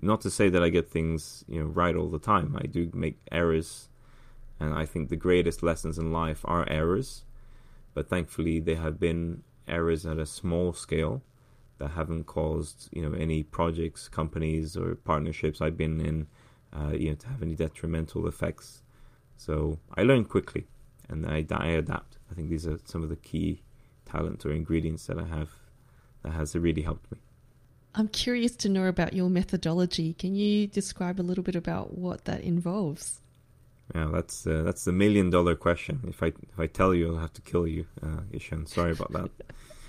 not 0.00 0.20
to 0.22 0.30
say 0.30 0.48
that 0.50 0.62
I 0.62 0.68
get 0.68 0.90
things 0.90 1.44
you 1.48 1.60
know 1.60 1.66
right 1.66 1.96
all 1.96 2.10
the 2.10 2.18
time. 2.18 2.56
I 2.60 2.66
do 2.66 2.90
make 2.94 3.18
errors, 3.30 3.88
and 4.58 4.74
I 4.74 4.86
think 4.86 5.08
the 5.08 5.16
greatest 5.16 5.62
lessons 5.62 5.98
in 5.98 6.12
life 6.12 6.42
are 6.44 6.68
errors. 6.68 7.24
But 7.94 8.08
thankfully, 8.08 8.60
they 8.60 8.74
have 8.74 9.00
been 9.00 9.42
errors 9.68 10.04
at 10.06 10.18
a 10.18 10.26
small 10.26 10.72
scale 10.72 11.22
that 11.78 11.88
haven't 11.88 12.24
caused 12.24 12.88
you 12.92 13.02
know 13.02 13.16
any 13.16 13.42
projects, 13.42 14.08
companies, 14.08 14.76
or 14.76 14.94
partnerships 14.94 15.60
I've 15.60 15.76
been 15.76 16.00
in, 16.00 16.26
uh, 16.72 16.92
you 16.92 17.10
know, 17.10 17.16
to 17.16 17.28
have 17.28 17.42
any 17.42 17.54
detrimental 17.54 18.26
effects. 18.26 18.82
So 19.36 19.78
I 19.94 20.02
learn 20.02 20.24
quickly, 20.24 20.66
and 21.08 21.26
I, 21.26 21.44
I 21.50 21.68
adapt. 21.68 22.18
I 22.30 22.34
think 22.34 22.48
these 22.48 22.66
are 22.66 22.78
some 22.84 23.02
of 23.02 23.08
the 23.08 23.16
key 23.16 23.62
talents 24.06 24.46
or 24.46 24.52
ingredients 24.52 25.06
that 25.06 25.18
I 25.18 25.24
have 25.24 25.50
that 26.22 26.32
has 26.32 26.54
really 26.54 26.82
helped 26.82 27.10
me. 27.12 27.18
I'm 27.94 28.08
curious 28.08 28.54
to 28.56 28.68
know 28.68 28.86
about 28.86 29.14
your 29.14 29.30
methodology. 29.30 30.12
Can 30.14 30.34
you 30.34 30.66
describe 30.66 31.18
a 31.18 31.22
little 31.22 31.44
bit 31.44 31.56
about 31.56 31.96
what 31.96 32.26
that 32.26 32.42
involves? 32.42 33.20
Yeah, 33.94 34.10
that's 34.12 34.46
uh, 34.46 34.62
that's 34.64 34.84
the 34.84 34.92
million 34.92 35.30
dollar 35.30 35.54
question. 35.54 36.00
If 36.08 36.22
I 36.22 36.26
if 36.26 36.58
I 36.58 36.66
tell 36.66 36.94
you, 36.94 37.14
I'll 37.14 37.20
have 37.20 37.32
to 37.34 37.42
kill 37.42 37.66
you, 37.66 37.86
uh, 38.02 38.22
Ishan. 38.32 38.66
Sorry 38.66 38.92
about 38.92 39.12
that. 39.12 39.30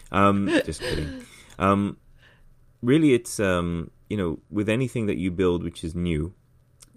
Um, 0.10 0.48
just 0.64 0.80
kidding. 0.80 1.26
Um, 1.60 1.98
really, 2.82 3.14
it's 3.14 3.40
um, 3.40 3.92
you 4.10 4.18
know 4.18 4.40
with 4.50 4.70
anything 4.70 5.06
that 5.08 5.18
you 5.18 5.32
build 5.32 5.64
which 5.64 5.84
is 5.84 5.96
new, 5.96 6.34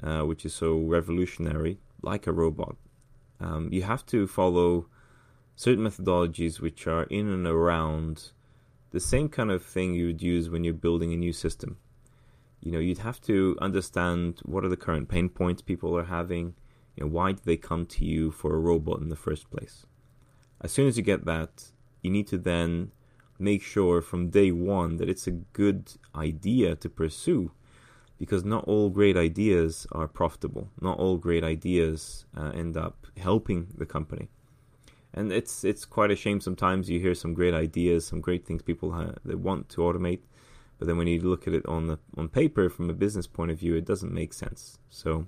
uh, 0.02 0.22
which 0.22 0.44
is 0.44 0.54
so 0.54 0.78
revolutionary, 0.78 1.78
like 2.02 2.26
a 2.26 2.32
robot, 2.32 2.76
um, 3.40 3.68
you 3.72 3.82
have 3.82 4.04
to 4.06 4.26
follow 4.26 4.86
certain 5.56 5.84
methodologies 5.84 6.60
which 6.60 6.86
are 6.86 7.04
in 7.04 7.28
and 7.28 7.46
around 7.46 8.32
the 8.92 9.00
same 9.00 9.28
kind 9.28 9.50
of 9.50 9.62
thing 9.62 9.94
you 9.94 10.06
would 10.06 10.22
use 10.22 10.50
when 10.50 10.64
you're 10.64 10.74
building 10.74 11.12
a 11.12 11.16
new 11.16 11.32
system. 11.32 11.76
You 12.60 12.72
know, 12.72 12.78
you'd 12.78 12.98
have 12.98 13.20
to 13.22 13.56
understand 13.60 14.40
what 14.44 14.64
are 14.64 14.68
the 14.68 14.76
current 14.76 15.08
pain 15.08 15.28
points 15.28 15.62
people 15.62 15.96
are 15.96 16.04
having. 16.04 16.54
You 16.96 17.04
know, 17.04 17.10
why 17.10 17.32
did 17.32 17.44
they 17.44 17.56
come 17.56 17.86
to 17.86 18.04
you 18.04 18.30
for 18.30 18.54
a 18.54 18.58
robot 18.58 19.00
in 19.00 19.08
the 19.08 19.16
first 19.16 19.50
place? 19.50 19.86
As 20.60 20.72
soon 20.72 20.86
as 20.86 20.96
you 20.96 21.02
get 21.02 21.24
that, 21.24 21.72
you 22.02 22.10
need 22.10 22.26
to 22.28 22.38
then 22.38 22.92
make 23.40 23.62
sure 23.62 24.02
from 24.02 24.30
day 24.30 24.52
one 24.52 24.96
that 24.98 25.08
it's 25.08 25.26
a 25.26 25.32
good 25.32 25.92
idea 26.14 26.76
to 26.76 26.88
pursue 26.88 27.52
because 28.18 28.44
not 28.44 28.64
all 28.64 28.90
great 28.90 29.16
ideas 29.16 29.86
are 29.92 30.06
profitable. 30.06 30.68
Not 30.80 30.98
all 30.98 31.16
great 31.16 31.42
ideas 31.42 32.26
uh, 32.36 32.50
end 32.54 32.76
up 32.76 33.06
helping 33.16 33.68
the 33.78 33.86
company. 33.86 34.28
And 35.14 35.32
it's 35.32 35.64
it's 35.64 35.84
quite 35.84 36.10
a 36.10 36.16
shame 36.16 36.40
sometimes 36.40 36.88
you 36.88 37.00
hear 37.00 37.14
some 37.14 37.34
great 37.34 37.54
ideas, 37.54 38.06
some 38.06 38.20
great 38.20 38.46
things 38.46 38.62
people 38.62 38.92
ha- 38.92 39.14
they 39.24 39.34
want 39.34 39.68
to 39.70 39.80
automate, 39.80 40.20
but 40.78 40.86
then 40.86 40.98
when 40.98 41.08
you 41.08 41.20
look 41.20 41.48
at 41.48 41.54
it 41.54 41.66
on 41.66 41.88
the 41.88 41.98
on 42.16 42.28
paper 42.28 42.68
from 42.68 42.88
a 42.90 42.94
business 42.94 43.26
point 43.26 43.50
of 43.50 43.58
view, 43.58 43.74
it 43.74 43.84
doesn't 43.84 44.12
make 44.12 44.32
sense. 44.32 44.78
So 44.88 45.26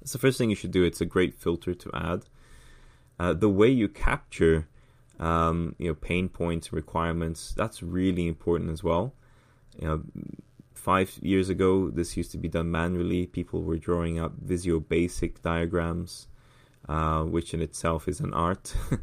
it's 0.00 0.12
the 0.12 0.18
first 0.18 0.38
thing 0.38 0.50
you 0.50 0.56
should 0.56 0.70
do. 0.70 0.84
It's 0.84 1.00
a 1.00 1.06
great 1.06 1.34
filter 1.34 1.74
to 1.74 1.90
add. 1.94 2.26
Uh, 3.18 3.32
the 3.32 3.48
way 3.48 3.68
you 3.68 3.88
capture 3.88 4.68
um, 5.18 5.74
you 5.78 5.88
know 5.88 5.94
pain 5.94 6.28
points 6.28 6.72
requirements. 6.72 7.54
That's 7.56 7.82
really 7.82 8.26
important 8.26 8.70
as 8.70 8.82
well. 8.82 9.14
You 9.78 9.88
know 9.88 10.02
five 10.74 11.18
years 11.20 11.48
ago 11.48 11.90
this 11.90 12.16
used 12.16 12.30
to 12.32 12.38
be 12.38 12.48
done 12.48 12.70
manually. 12.70 13.26
People 13.26 13.62
were 13.62 13.78
drawing 13.78 14.18
up 14.18 14.32
Visio 14.40 14.80
basic 14.80 15.42
diagrams 15.42 16.28
uh, 16.88 17.22
which 17.22 17.52
in 17.54 17.60
itself 17.60 18.08
is 18.08 18.20
an 18.20 18.32
art. 18.32 18.74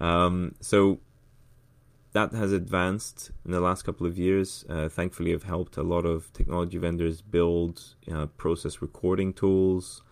Um, 0.00 0.54
so 0.62 1.00
that 2.14 2.32
has 2.32 2.52
advanced 2.52 3.32
in 3.44 3.50
the 3.50 3.60
last 3.60 3.82
couple 3.82 4.06
of 4.06 4.16
years. 4.16 4.64
Uh, 4.66 4.88
thankfully 4.88 5.34
i've 5.34 5.42
helped 5.42 5.76
a 5.76 5.82
lot 5.82 6.06
of 6.06 6.32
technology 6.32 6.78
vendors 6.78 7.20
build 7.20 7.82
know, 8.06 8.26
process 8.38 8.80
recording 8.80 9.34
tools 9.34 10.02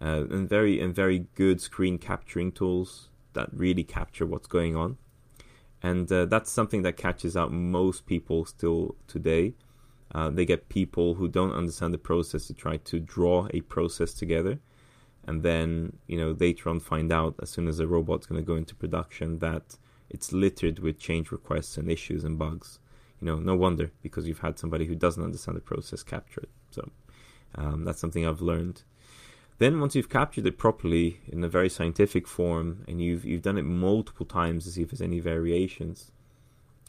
uh, 0.00 0.24
and 0.30 0.48
very 0.48 0.80
and 0.80 0.94
very 0.94 1.26
good 1.34 1.60
screen 1.60 1.98
capturing 1.98 2.50
tools 2.50 3.10
that 3.36 3.48
really 3.52 3.84
capture 3.84 4.26
what's 4.26 4.48
going 4.48 4.76
on. 4.76 4.98
And 5.82 6.10
uh, 6.10 6.24
that's 6.26 6.50
something 6.50 6.82
that 6.82 6.96
catches 6.96 7.36
out 7.36 7.52
most 7.52 8.06
people 8.06 8.44
still 8.44 8.96
today. 9.06 9.54
Uh, 10.14 10.30
they 10.30 10.44
get 10.44 10.68
people 10.68 11.14
who 11.14 11.28
don't 11.28 11.52
understand 11.52 11.94
the 11.94 11.98
process 11.98 12.46
to 12.48 12.54
try 12.54 12.76
to 12.78 12.98
draw 12.98 13.48
a 13.52 13.60
process 13.62 14.12
together. 14.12 14.58
And 15.26 15.42
then, 15.42 15.98
you 16.06 16.18
know, 16.18 16.36
later 16.38 16.68
on 16.70 16.80
find 16.80 17.12
out 17.12 17.34
as 17.42 17.50
soon 17.50 17.68
as 17.68 17.78
a 17.78 17.86
robot's 17.86 18.26
going 18.26 18.40
to 18.40 18.46
go 18.46 18.56
into 18.56 18.74
production 18.74 19.38
that 19.40 19.76
it's 20.08 20.32
littered 20.32 20.78
with 20.78 20.98
change 20.98 21.30
requests 21.32 21.76
and 21.76 21.90
issues 21.90 22.24
and 22.24 22.38
bugs. 22.38 22.78
You 23.20 23.26
know, 23.26 23.36
no 23.36 23.56
wonder 23.56 23.90
because 24.02 24.26
you've 24.28 24.40
had 24.40 24.58
somebody 24.58 24.86
who 24.86 24.94
doesn't 24.94 25.22
understand 25.22 25.56
the 25.56 25.60
process 25.62 26.02
capture 26.02 26.42
it. 26.42 26.50
So 26.70 26.90
um, 27.56 27.84
that's 27.84 28.00
something 28.00 28.26
I've 28.26 28.40
learned. 28.40 28.82
Then 29.58 29.80
once 29.80 29.94
you've 29.94 30.10
captured 30.10 30.46
it 30.46 30.58
properly 30.58 31.20
in 31.28 31.42
a 31.42 31.48
very 31.48 31.70
scientific 31.70 32.28
form 32.28 32.84
and 32.86 33.00
you've 33.00 33.24
you've 33.24 33.42
done 33.42 33.56
it 33.56 33.64
multiple 33.64 34.26
times 34.26 34.64
to 34.64 34.70
see 34.70 34.82
if 34.82 34.90
there's 34.90 35.00
any 35.00 35.20
variations, 35.20 36.12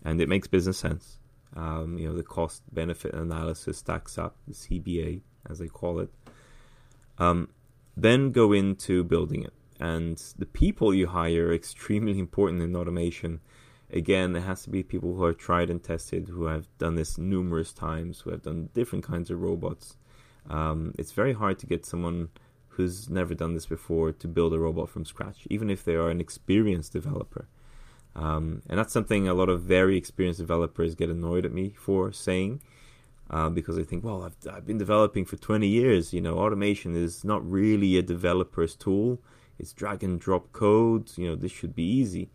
and 0.04 0.20
it 0.20 0.28
makes 0.28 0.48
business 0.48 0.78
sense. 0.78 1.20
Um, 1.56 1.98
you 1.98 2.10
know 2.10 2.16
the 2.16 2.24
cost 2.24 2.62
benefit 2.74 3.14
analysis 3.14 3.78
stacks 3.78 4.18
up, 4.18 4.36
the 4.48 4.54
CBA 4.54 5.22
as 5.50 5.60
they 5.60 5.68
call 5.68 6.00
it. 6.00 6.10
Um, 7.18 7.50
then 7.96 8.32
go 8.32 8.52
into 8.52 9.04
building 9.06 9.44
it, 9.44 9.54
and 9.80 10.22
the 10.38 10.46
people 10.46 10.94
you 10.94 11.08
hire 11.08 11.48
are 11.48 11.54
extremely 11.54 12.20
important 12.20 12.62
in 12.62 12.76
automation. 12.76 13.40
Again, 13.90 14.36
it 14.36 14.42
has 14.42 14.64
to 14.64 14.70
be 14.70 14.84
people 14.84 15.16
who 15.16 15.24
are 15.24 15.34
tried 15.34 15.70
and 15.70 15.82
tested, 15.82 16.28
who 16.28 16.48
have 16.48 16.68
done 16.78 16.96
this 16.96 17.18
numerous 17.18 17.72
times, 17.72 18.20
who 18.20 18.32
have 18.32 18.42
done 18.42 18.68
different 18.74 19.06
kinds 19.06 19.32
of 19.32 19.42
robots. 19.42 19.96
Um, 20.50 20.94
it's 20.98 21.14
very 21.14 21.32
hard 21.32 21.58
to 21.60 21.66
get 21.66 21.86
someone 21.86 22.30
who's 22.78 23.10
never 23.10 23.34
done 23.34 23.54
this 23.54 23.66
before 23.66 24.12
to 24.12 24.28
build 24.28 24.54
a 24.54 24.60
robot 24.60 24.90
from 24.90 25.04
scratch, 25.04 25.46
even 25.50 25.70
if 25.70 25.84
they 25.84 25.96
are 25.96 26.10
an 26.10 26.22
experienced 26.22 26.94
developer. 26.94 27.48
Um, 28.16 28.62
and 28.70 28.80
that's 28.80 28.94
something 28.94 29.28
a 29.28 29.34
lot 29.34 29.50
of 29.50 29.62
very 29.62 29.98
experienced 29.98 30.40
developers 30.40 30.96
get 30.96 31.10
annoyed 31.10 31.46
at 31.46 31.52
me 31.52 31.74
for 31.78 32.12
saying, 32.12 32.62
uh, 33.30 33.50
because 33.50 33.76
they 33.76 33.84
think, 33.84 34.04
well, 34.04 34.24
I've, 34.24 34.38
I've 34.52 34.66
been 34.66 34.78
developing 34.78 35.26
for 35.26 35.38
20 35.38 35.68
years. 35.68 36.14
You 36.14 36.22
know, 36.22 36.38
automation 36.38 36.96
is 36.96 37.24
not 37.24 37.48
really 37.50 37.98
a 37.98 38.02
developer's 38.02 38.76
tool. 38.76 39.22
It's 39.60 39.74
drag 39.74 40.04
and 40.04 40.20
drop 40.20 40.52
code. 40.54 41.12
You 41.18 41.30
know, 41.30 41.36
this 41.36 41.52
should 41.52 41.76
be 41.76 41.84
easy. 41.84 42.30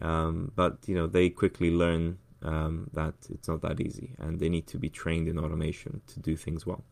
Um, 0.00 0.52
but 0.54 0.78
you 0.86 0.94
know, 0.94 1.06
they 1.06 1.30
quickly 1.30 1.70
learn 1.70 2.18
um, 2.42 2.88
that 2.92 3.14
it's 3.30 3.48
not 3.48 3.62
that 3.62 3.80
easy, 3.80 4.14
and 4.18 4.38
they 4.38 4.48
need 4.48 4.66
to 4.68 4.78
be 4.78 4.88
trained 4.88 5.28
in 5.28 5.38
automation 5.38 6.02
to 6.08 6.20
do 6.20 6.36
things 6.36 6.66
well. 6.66 6.84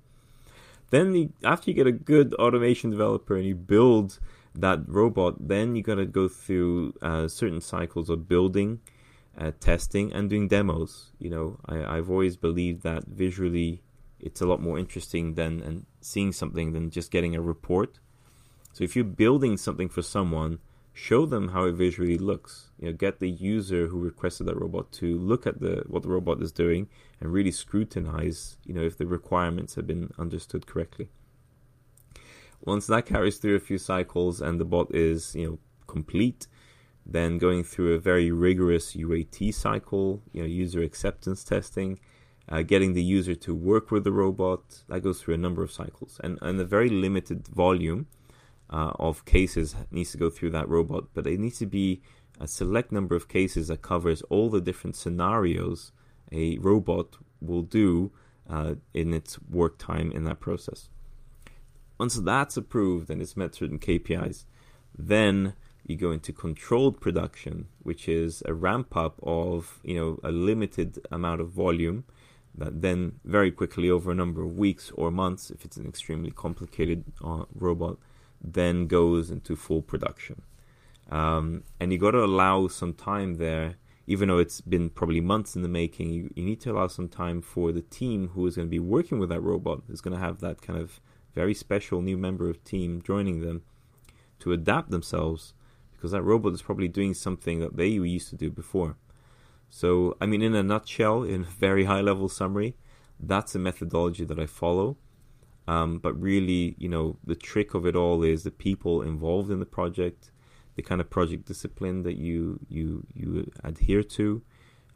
Then 0.94 1.12
you, 1.12 1.32
after 1.42 1.72
you 1.72 1.74
get 1.74 1.88
a 1.88 1.92
good 1.92 2.34
automation 2.34 2.90
developer 2.90 3.34
and 3.34 3.44
you 3.44 3.56
build 3.56 4.20
that 4.54 4.78
robot, 4.86 5.48
then 5.48 5.74
you 5.74 5.82
got 5.82 5.96
to 5.96 6.06
go 6.06 6.28
through 6.28 6.94
uh, 7.02 7.26
certain 7.26 7.60
cycles 7.60 8.08
of 8.08 8.28
building, 8.28 8.78
uh, 9.36 9.50
testing, 9.58 10.12
and 10.12 10.30
doing 10.30 10.46
demos. 10.46 11.10
You 11.18 11.30
know, 11.30 11.58
I, 11.66 11.96
I've 11.96 12.10
always 12.10 12.36
believed 12.36 12.84
that 12.84 13.08
visually 13.08 13.82
it's 14.20 14.40
a 14.40 14.46
lot 14.46 14.62
more 14.62 14.78
interesting 14.78 15.34
than 15.34 15.62
and 15.62 15.84
seeing 16.00 16.30
something 16.30 16.72
than 16.74 16.90
just 16.90 17.10
getting 17.10 17.34
a 17.34 17.40
report. 17.40 17.98
So 18.72 18.84
if 18.84 18.94
you're 18.94 19.04
building 19.04 19.56
something 19.56 19.88
for 19.88 20.02
someone, 20.02 20.60
show 20.94 21.26
them 21.26 21.48
how 21.48 21.64
it 21.64 21.72
visually 21.72 22.16
looks. 22.16 22.70
You 22.78 22.86
know, 22.86 22.92
get 22.96 23.18
the 23.18 23.28
user 23.28 23.88
who 23.88 23.98
requested 23.98 24.46
that 24.46 24.58
robot 24.58 24.92
to 24.92 25.18
look 25.18 25.46
at 25.46 25.60
the 25.60 25.82
what 25.88 26.04
the 26.04 26.08
robot 26.08 26.40
is 26.40 26.52
doing 26.52 26.88
and 27.20 27.32
really 27.32 27.50
scrutinize, 27.50 28.56
you 28.64 28.72
know, 28.72 28.82
if 28.82 28.96
the 28.96 29.06
requirements 29.06 29.74
have 29.74 29.86
been 29.86 30.10
understood 30.18 30.66
correctly. 30.66 31.08
Once 32.62 32.86
that 32.86 33.04
carries 33.04 33.36
through 33.36 33.56
a 33.56 33.60
few 33.60 33.76
cycles 33.76 34.40
and 34.40 34.58
the 34.58 34.64
bot 34.64 34.94
is, 34.94 35.34
you 35.34 35.46
know, 35.46 35.58
complete, 35.86 36.46
then 37.04 37.36
going 37.36 37.62
through 37.62 37.92
a 37.92 37.98
very 37.98 38.30
rigorous 38.30 38.94
UAT 38.94 39.52
cycle, 39.52 40.22
you 40.32 40.40
know, 40.40 40.48
user 40.48 40.80
acceptance 40.80 41.44
testing, 41.44 41.98
uh, 42.48 42.62
getting 42.62 42.94
the 42.94 43.02
user 43.02 43.34
to 43.34 43.54
work 43.54 43.90
with 43.90 44.04
the 44.04 44.12
robot, 44.12 44.82
that 44.88 45.02
goes 45.02 45.20
through 45.20 45.34
a 45.34 45.38
number 45.38 45.62
of 45.62 45.70
cycles 45.70 46.20
and, 46.24 46.38
and 46.40 46.58
a 46.58 46.64
very 46.64 46.88
limited 46.88 47.46
volume 47.48 48.06
uh, 48.70 48.92
of 48.98 49.24
cases 49.24 49.74
needs 49.90 50.12
to 50.12 50.18
go 50.18 50.30
through 50.30 50.50
that 50.50 50.68
robot, 50.68 51.04
but 51.14 51.26
it 51.26 51.38
needs 51.38 51.58
to 51.58 51.66
be 51.66 52.00
a 52.40 52.48
select 52.48 52.90
number 52.90 53.14
of 53.14 53.28
cases 53.28 53.68
that 53.68 53.82
covers 53.82 54.22
all 54.22 54.50
the 54.50 54.60
different 54.60 54.96
scenarios 54.96 55.92
a 56.32 56.58
robot 56.58 57.16
will 57.40 57.62
do 57.62 58.10
uh, 58.48 58.74
in 58.92 59.14
its 59.14 59.40
work 59.42 59.78
time 59.78 60.10
in 60.12 60.24
that 60.24 60.40
process. 60.40 60.88
Once 61.98 62.16
that's 62.16 62.56
approved 62.56 63.08
and 63.08 63.22
it's 63.22 63.36
met 63.36 63.54
certain 63.54 63.78
KPIs, 63.78 64.44
then 64.96 65.54
you 65.86 65.96
go 65.96 66.10
into 66.10 66.32
controlled 66.32 67.00
production, 67.00 67.68
which 67.82 68.08
is 68.08 68.42
a 68.46 68.54
ramp 68.54 68.96
up 68.96 69.20
of 69.22 69.80
you 69.84 69.94
know 69.94 70.18
a 70.24 70.32
limited 70.32 70.98
amount 71.10 71.40
of 71.40 71.50
volume 71.50 72.04
that 72.56 72.82
then 72.82 73.20
very 73.24 73.50
quickly 73.50 73.90
over 73.90 74.10
a 74.10 74.14
number 74.14 74.42
of 74.42 74.56
weeks 74.56 74.92
or 74.94 75.10
months, 75.10 75.50
if 75.50 75.64
it's 75.64 75.76
an 75.76 75.86
extremely 75.86 76.30
complicated 76.30 77.04
uh, 77.24 77.44
robot, 77.54 77.98
then 78.44 78.86
goes 78.86 79.30
into 79.30 79.56
full 79.56 79.82
production. 79.82 80.42
Um, 81.10 81.64
and 81.80 81.92
you 81.92 81.98
got 81.98 82.12
to 82.12 82.22
allow 82.22 82.68
some 82.68 82.92
time 82.92 83.34
there, 83.36 83.76
even 84.06 84.28
though 84.28 84.38
it's 84.38 84.60
been 84.60 84.90
probably 84.90 85.20
months 85.20 85.56
in 85.56 85.62
the 85.62 85.68
making. 85.68 86.10
You, 86.12 86.30
you 86.36 86.44
need 86.44 86.60
to 86.60 86.72
allow 86.72 86.88
some 86.88 87.08
time 87.08 87.40
for 87.40 87.72
the 87.72 87.82
team 87.82 88.28
who 88.34 88.46
is 88.46 88.56
going 88.56 88.68
to 88.68 88.70
be 88.70 88.78
working 88.78 89.18
with 89.18 89.30
that 89.30 89.40
robot, 89.40 89.82
is 89.88 90.00
going 90.00 90.14
to 90.14 90.20
have 90.20 90.40
that 90.40 90.60
kind 90.62 90.78
of 90.78 91.00
very 91.34 91.54
special 91.54 92.00
new 92.00 92.16
member 92.16 92.48
of 92.48 92.62
team 92.64 93.02
joining 93.02 93.40
them 93.40 93.62
to 94.38 94.52
adapt 94.52 94.90
themselves 94.90 95.54
because 95.92 96.12
that 96.12 96.22
robot 96.22 96.52
is 96.52 96.62
probably 96.62 96.88
doing 96.88 97.14
something 97.14 97.60
that 97.60 97.76
they 97.76 97.88
used 97.88 98.28
to 98.28 98.36
do 98.36 98.50
before. 98.50 98.96
So, 99.70 100.16
I 100.20 100.26
mean, 100.26 100.42
in 100.42 100.54
a 100.54 100.62
nutshell, 100.62 101.22
in 101.22 101.40
a 101.42 101.44
very 101.44 101.84
high 101.84 102.02
level 102.02 102.28
summary, 102.28 102.76
that's 103.18 103.54
a 103.54 103.58
methodology 103.58 104.24
that 104.24 104.38
I 104.38 104.46
follow. 104.46 104.96
Um, 105.66 105.98
but 105.98 106.14
really, 106.20 106.74
you 106.78 106.88
know, 106.88 107.16
the 107.24 107.34
trick 107.34 107.74
of 107.74 107.86
it 107.86 107.96
all 107.96 108.22
is 108.22 108.42
the 108.42 108.50
people 108.50 109.02
involved 109.02 109.50
in 109.50 109.60
the 109.60 109.66
project, 109.66 110.30
the 110.76 110.82
kind 110.82 111.00
of 111.00 111.08
project 111.08 111.46
discipline 111.46 112.02
that 112.02 112.16
you 112.16 112.60
you 112.68 113.06
you 113.14 113.50
adhere 113.62 114.02
to, 114.02 114.42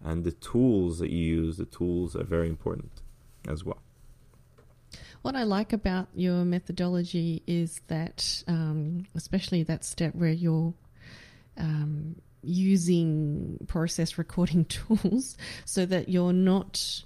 and 0.04 0.24
the 0.24 0.32
tools 0.32 0.98
that 0.98 1.10
you 1.10 1.24
use. 1.24 1.56
The 1.56 1.64
tools 1.64 2.14
are 2.14 2.24
very 2.24 2.48
important 2.48 3.02
as 3.48 3.64
well. 3.64 3.80
What 5.22 5.34
I 5.34 5.42
like 5.42 5.72
about 5.72 6.08
your 6.14 6.44
methodology 6.44 7.42
is 7.46 7.80
that, 7.88 8.44
um, 8.46 9.06
especially 9.14 9.62
that 9.64 9.84
step 9.84 10.14
where 10.14 10.30
you're 10.30 10.74
um, 11.56 12.16
using 12.42 13.58
process 13.66 14.16
recording 14.16 14.64
tools 14.66 15.36
so 15.64 15.86
that 15.86 16.08
you're 16.08 16.32
not 16.32 17.02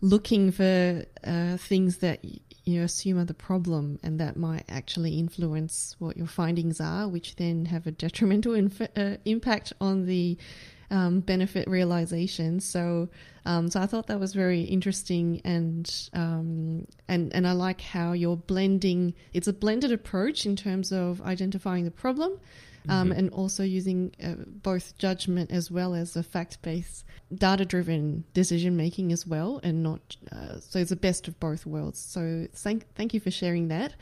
looking 0.00 0.50
for 0.50 1.04
uh, 1.24 1.56
things 1.56 1.98
that 1.98 2.24
you 2.64 2.82
assume 2.82 3.18
are 3.18 3.24
the 3.24 3.34
problem 3.34 3.98
and 4.02 4.20
that 4.20 4.36
might 4.36 4.64
actually 4.68 5.18
influence 5.18 5.96
what 5.98 6.16
your 6.16 6.26
findings 6.26 6.80
are, 6.80 7.08
which 7.08 7.36
then 7.36 7.64
have 7.66 7.86
a 7.86 7.90
detrimental 7.90 8.54
inf- 8.54 8.96
uh, 8.96 9.16
impact 9.24 9.72
on 9.80 10.06
the 10.06 10.36
um, 10.90 11.20
benefit 11.20 11.68
realization. 11.68 12.60
So, 12.60 13.08
um, 13.46 13.70
so 13.70 13.80
I 13.80 13.86
thought 13.86 14.08
that 14.08 14.18
was 14.18 14.34
very 14.34 14.62
interesting, 14.62 15.40
and 15.44 15.90
um, 16.12 16.86
and 17.08 17.32
and 17.32 17.46
I 17.46 17.52
like 17.52 17.80
how 17.80 18.12
you're 18.12 18.36
blending. 18.36 19.14
It's 19.32 19.48
a 19.48 19.52
blended 19.52 19.92
approach 19.92 20.46
in 20.46 20.56
terms 20.56 20.92
of 20.92 21.22
identifying 21.22 21.84
the 21.84 21.90
problem, 21.90 22.40
um, 22.88 23.10
mm-hmm. 23.10 23.18
and 23.18 23.30
also 23.30 23.62
using 23.62 24.14
uh, 24.22 24.34
both 24.46 24.96
judgment 24.98 25.50
as 25.50 25.70
well 25.70 25.94
as 25.94 26.16
a 26.16 26.22
fact-based, 26.22 27.04
data-driven 27.34 28.24
decision 28.32 28.76
making 28.76 29.12
as 29.12 29.26
well, 29.26 29.60
and 29.62 29.82
not 29.82 30.16
uh, 30.32 30.58
so 30.60 30.78
it's 30.78 30.90
the 30.90 30.96
best 30.96 31.28
of 31.28 31.38
both 31.40 31.66
worlds. 31.66 31.98
So 31.98 32.46
thank 32.54 32.92
thank 32.94 33.14
you 33.14 33.20
for 33.20 33.30
sharing 33.30 33.68
that. 33.68 33.94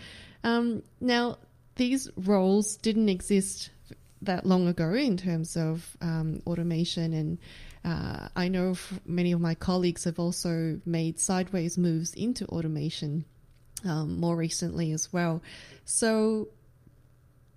Um, 0.44 0.82
now 1.00 1.38
these 1.76 2.10
roles 2.16 2.76
didn't 2.76 3.08
exist 3.08 3.70
that 4.22 4.44
long 4.44 4.66
ago 4.66 4.92
in 4.94 5.16
terms 5.16 5.56
of 5.56 5.96
um, 6.00 6.42
automation 6.46 7.12
and 7.12 7.38
uh, 7.84 8.28
I 8.34 8.48
know 8.48 8.74
many 9.06 9.32
of 9.32 9.40
my 9.40 9.54
colleagues 9.54 10.04
have 10.04 10.18
also 10.18 10.80
made 10.84 11.20
sideways 11.20 11.78
moves 11.78 12.12
into 12.14 12.44
automation 12.46 13.24
um, 13.84 14.18
more 14.18 14.36
recently 14.36 14.92
as 14.92 15.12
well. 15.12 15.42
So, 15.84 16.48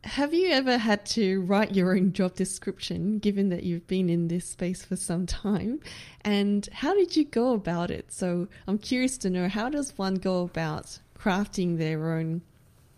have 0.04 0.34
you 0.34 0.50
ever 0.50 0.78
had 0.78 1.06
to 1.06 1.42
write 1.42 1.76
your 1.76 1.96
own 1.96 2.12
job 2.14 2.36
description, 2.36 3.20
given 3.20 3.50
that 3.50 3.64
you've 3.64 3.88
been 3.88 4.10
in 4.10 4.28
this 4.28 4.46
space 4.46 4.84
for 4.84 4.96
some 4.96 5.26
time? 5.26 5.80
And 6.22 6.68
how 6.74 6.94
did 6.96 7.16
you 7.16 7.26
go 7.26 7.54
about 7.54 7.92
it? 7.92 8.12
So 8.12 8.48
I'm 8.68 8.78
curious 8.78 9.18
to 9.20 9.30
know 9.30 9.48
how 9.48 9.70
does 9.70 9.98
one 9.98 10.16
go 10.16 10.44
about 10.44 11.00
crafting 11.18 11.78
their 11.78 12.14
own 12.14 12.42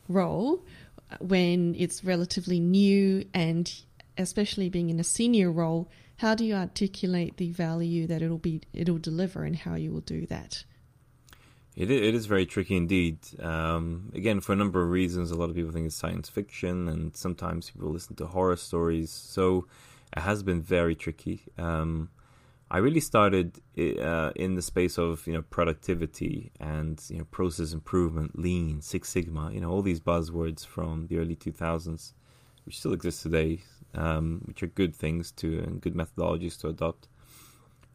role 0.08 0.64
when 1.20 1.76
it's 1.78 2.04
relatively 2.04 2.60
new 2.60 3.26
and 3.34 3.72
especially 4.18 4.70
being 4.70 4.90
in 4.90 5.00
a 5.00 5.04
senior 5.04 5.52
role? 5.52 5.90
How 6.18 6.36
do 6.36 6.46
you 6.46 6.56
articulate 6.56 7.36
the 7.38 7.52
value 7.52 8.08
that 8.08 8.22
it'll 8.22 8.38
be 8.38 8.62
it'll 8.74 8.98
deliver 8.98 9.44
and 9.44 9.56
how 9.58 9.76
you 9.76 9.92
will 9.92 10.02
do 10.02 10.26
that? 10.28 10.64
It 11.76 11.90
it 11.90 12.14
is 12.14 12.28
very 12.28 12.46
tricky 12.46 12.78
indeed. 12.78 13.18
Um, 13.40 14.12
again, 14.14 14.42
for 14.42 14.54
a 14.54 14.56
number 14.56 14.84
of 14.84 14.90
reasons, 14.90 15.32
a 15.32 15.36
lot 15.36 15.50
of 15.50 15.56
people 15.56 15.72
think 15.72 15.88
it's 15.88 15.96
science 15.96 16.30
fiction, 16.30 16.88
and 16.88 17.16
sometimes 17.18 17.72
people 17.72 17.90
listen 17.90 18.16
to 18.18 18.28
horror 18.28 18.56
stories. 18.56 19.10
So 19.10 19.66
it 20.16 20.22
has 20.22 20.44
been 20.44 20.62
very 20.62 20.96
tricky. 20.96 21.42
Um, 21.58 22.10
I 22.70 22.78
really 22.78 23.00
started 23.00 23.60
uh, 23.78 24.32
in 24.36 24.56
the 24.56 24.62
space 24.62 24.98
of 24.98 25.26
you 25.26 25.34
know 25.34 25.42
productivity 25.44 26.52
and 26.60 27.04
you 27.10 27.18
know 27.20 27.26
process 27.26 27.74
improvement, 27.74 28.38
lean, 28.38 28.82
Six 28.82 29.10
Sigma, 29.10 29.52
you 29.52 29.62
know 29.62 29.70
all 29.70 29.82
these 29.82 30.00
buzzwords 30.00 30.66
from 30.66 31.08
the 31.08 31.18
early 31.18 31.36
2000s, 31.36 32.14
which 32.66 32.80
still 32.80 32.94
exist 32.94 33.24
today, 33.24 33.62
um, 33.96 34.42
which 34.46 34.62
are 34.62 34.68
good 34.68 34.96
things 34.96 35.32
to 35.34 35.60
and 35.60 35.82
good 35.82 35.96
methodologies 35.96 36.60
to 36.62 36.68
adopt. 36.68 37.08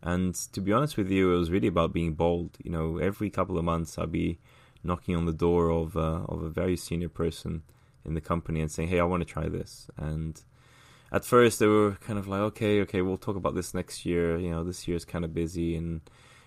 And 0.02 0.34
to 0.52 0.60
be 0.60 0.72
honest 0.72 0.96
with 0.96 1.10
you, 1.10 1.34
it 1.34 1.38
was 1.38 1.50
really 1.50 1.68
about 1.68 1.92
being 1.92 2.14
bold. 2.14 2.56
You 2.62 2.70
know, 2.70 2.98
every 2.98 3.30
couple 3.30 3.58
of 3.58 3.64
months 3.64 3.98
I'd 3.98 4.12
be 4.12 4.38
knocking 4.84 5.16
on 5.16 5.26
the 5.26 5.32
door 5.32 5.70
of 5.70 5.96
uh, 5.96 6.22
of 6.28 6.42
a 6.42 6.48
very 6.48 6.76
senior 6.76 7.08
person 7.08 7.62
in 8.04 8.14
the 8.14 8.20
company 8.20 8.60
and 8.60 8.70
saying, 8.70 8.88
"Hey, 8.88 9.00
I 9.00 9.04
want 9.04 9.22
to 9.22 9.32
try 9.32 9.48
this." 9.48 9.90
And 9.96 10.40
at 11.10 11.24
first 11.24 11.58
they 11.58 11.66
were 11.66 11.92
kind 12.00 12.18
of 12.18 12.28
like, 12.28 12.40
"Okay, 12.40 12.80
okay, 12.82 13.02
we'll 13.02 13.18
talk 13.18 13.36
about 13.36 13.54
this 13.54 13.74
next 13.74 14.06
year." 14.06 14.38
You 14.38 14.50
know, 14.50 14.64
this 14.64 14.86
year's 14.86 15.04
kind 15.04 15.24
of 15.24 15.34
busy, 15.34 15.74
and 15.76 16.00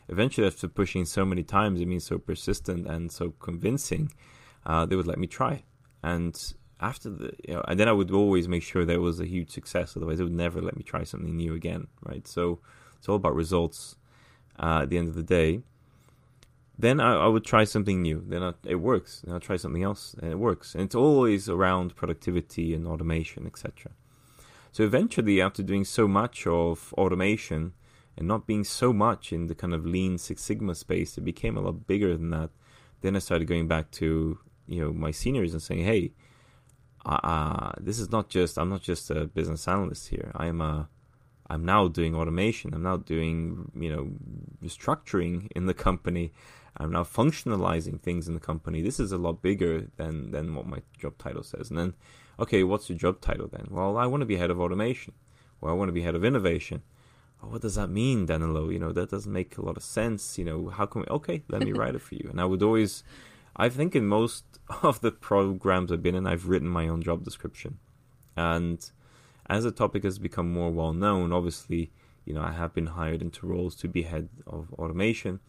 eventually, 0.08 0.48
after 0.48 0.68
pushing 0.68 1.06
so 1.06 1.26
many 1.26 1.44
times, 1.44 1.82
I 1.82 1.86
mean, 1.86 2.00
so 2.00 2.18
persistent 2.18 2.88
and 2.88 3.12
so 3.12 3.32
convincing, 3.40 4.12
uh, 4.66 4.86
they 4.86 4.96
would 4.96 5.08
let 5.08 5.20
me 5.20 5.28
try. 5.28 5.64
And 6.04 6.36
after 6.80 7.10
the, 7.10 7.34
you 7.48 7.54
know, 7.54 7.64
and 7.68 7.80
then 7.80 7.88
I 7.88 7.92
would 7.92 8.12
always 8.12 8.48
make 8.48 8.64
sure 8.64 8.86
that 8.86 8.94
it 8.94 9.00
was 9.00 9.20
a 9.20 9.26
huge 9.26 9.52
success. 9.52 9.96
Otherwise, 9.96 10.18
they 10.18 10.24
would 10.24 10.34
never 10.34 10.62
let 10.62 10.76
me 10.76 10.84
try 10.84 11.04
something 11.04 11.36
new 11.36 11.54
again, 11.54 11.88
right? 12.04 12.28
So 12.28 12.60
it's 13.02 13.10
all 13.10 13.16
about 13.16 13.34
results 13.34 13.96
uh, 14.60 14.82
at 14.84 14.92
the 14.92 14.98
end 15.00 15.08
of 15.08 15.16
the 15.16 15.24
day. 15.24 15.62
Then 16.78 17.00
I, 17.00 17.16
I 17.16 17.28
would 17.28 17.44
try 17.44 17.64
something 17.64 18.00
new. 18.00 18.24
Then 18.28 18.44
I, 18.44 18.54
it 18.64 18.76
works. 18.76 19.22
Then 19.22 19.34
I'll 19.34 19.40
try 19.40 19.58
something 19.58 19.82
else, 19.82 20.16
and 20.22 20.32
it 20.32 20.38
works. 20.38 20.76
And 20.76 20.84
it's 20.84 20.94
always 20.94 21.50
around 21.50 21.96
productivity 21.96 22.76
and 22.76 22.86
automation, 22.86 23.48
etc. 23.48 23.94
So 24.72 24.84
eventually, 24.84 25.42
after 25.42 25.64
doing 25.64 25.84
so 25.84 26.08
much 26.08 26.46
of 26.46 26.94
automation 26.96 27.74
and 28.16 28.28
not 28.28 28.46
being 28.46 28.64
so 28.64 28.94
much 28.94 29.34
in 29.34 29.48
the 29.48 29.56
kind 29.56 29.74
of 29.74 29.84
lean 29.84 30.20
Six 30.20 30.44
Sigma 30.44 30.76
space, 30.76 31.18
it 31.18 31.22
became 31.22 31.58
a 31.58 31.62
lot 31.62 31.88
bigger 31.88 32.16
than 32.16 32.30
that. 32.30 32.52
Then 33.02 33.16
I 33.16 33.20
started 33.20 33.46
going 33.46 33.68
back 33.68 33.90
to 33.94 34.38
you 34.68 34.82
know 34.82 34.94
my 34.94 35.10
seniors 35.10 35.54
and 35.54 35.62
saying, 35.62 35.86
"Hey, 35.86 36.14
uh, 37.04 37.72
this 37.80 37.98
is 37.98 38.12
not 38.12 38.30
just 38.30 38.60
I'm 38.60 38.70
not 38.70 38.84
just 38.84 39.10
a 39.10 39.26
business 39.26 39.68
analyst 39.68 40.10
here. 40.10 40.32
I 40.36 40.46
am 40.46 40.62
a 40.62 40.88
I'm 41.52 41.66
now 41.66 41.90
doing 41.90 42.16
automation. 42.16 42.74
I'm 42.74 42.84
now 42.84 42.96
doing, 42.96 43.70
you 43.76 43.92
know, 43.94 44.12
restructuring 44.64 45.50
in 45.54 45.66
the 45.66 45.74
company. 45.74 46.32
I'm 46.78 46.94
now 46.94 47.04
functionalizing 47.04 48.00
things 48.00 48.30
in 48.30 48.36
the 48.36 48.40
company. 48.40 48.82
This 48.82 49.02
is 49.02 49.12
a 49.12 49.18
lot 49.18 49.42
bigger 49.42 49.88
than 49.98 50.32
than 50.32 50.56
what 50.56 50.66
my 50.66 50.82
job 50.98 51.18
title 51.18 51.44
says. 51.44 51.70
And 51.70 51.78
then, 51.78 51.94
okay, 52.40 52.64
what's 52.64 52.90
your 52.90 52.98
job 52.98 53.20
title 53.20 53.50
then? 53.52 53.68
Well, 53.70 53.98
I 53.98 54.06
want 54.06 54.22
to 54.22 54.26
be 54.26 54.38
head 54.38 54.50
of 54.50 54.62
automation, 54.62 55.14
or 55.60 55.70
I 55.70 55.74
want 55.74 55.90
to 55.90 55.94
be 55.94 56.04
head 56.04 56.16
of 56.16 56.24
innovation. 56.24 56.84
Well, 57.42 57.52
what 57.52 57.62
does 57.62 57.76
that 57.76 57.90
mean, 57.90 58.28
Danilo? 58.28 58.70
You 58.70 58.80
know, 58.80 58.94
that 58.94 59.12
doesn't 59.12 59.34
make 59.34 59.58
a 59.58 59.66
lot 59.66 59.76
of 59.76 59.84
sense. 59.84 60.38
You 60.38 60.46
know, 60.46 60.70
how 60.70 60.86
can 60.86 61.02
we? 61.02 61.08
Okay, 61.08 61.44
let 61.50 61.66
me 61.66 61.74
write 61.74 61.96
it 61.96 62.02
for 62.02 62.16
you. 62.16 62.30
And 62.30 62.40
I 62.40 62.46
would 62.46 62.64
always, 62.64 63.04
I 63.58 63.68
think 63.68 63.94
in 63.94 64.08
most 64.08 64.46
of 64.84 65.02
the 65.02 65.12
programs 65.12 65.92
I've 65.92 66.02
been 66.02 66.16
in, 66.16 66.26
I've 66.26 66.48
written 66.48 66.70
my 66.70 66.88
own 66.88 67.02
job 67.02 67.26
description, 67.26 67.80
and 68.38 68.90
as 69.52 69.66
the 69.66 69.72
topic 69.72 70.04
has 70.06 70.18
become 70.18 70.50
more 70.52 70.72
well 70.72 70.94
known, 70.94 71.34
obviously, 71.34 71.92
you 72.24 72.34
know, 72.34 72.42
I 72.42 72.54
have 72.54 72.74
been 72.74 72.88
hired 72.88 73.22
into 73.22 73.46
roles 73.46 73.76
to 73.78 73.88
be 73.90 74.04
head 74.04 74.30
of 74.48 74.72
automation, 74.80 75.42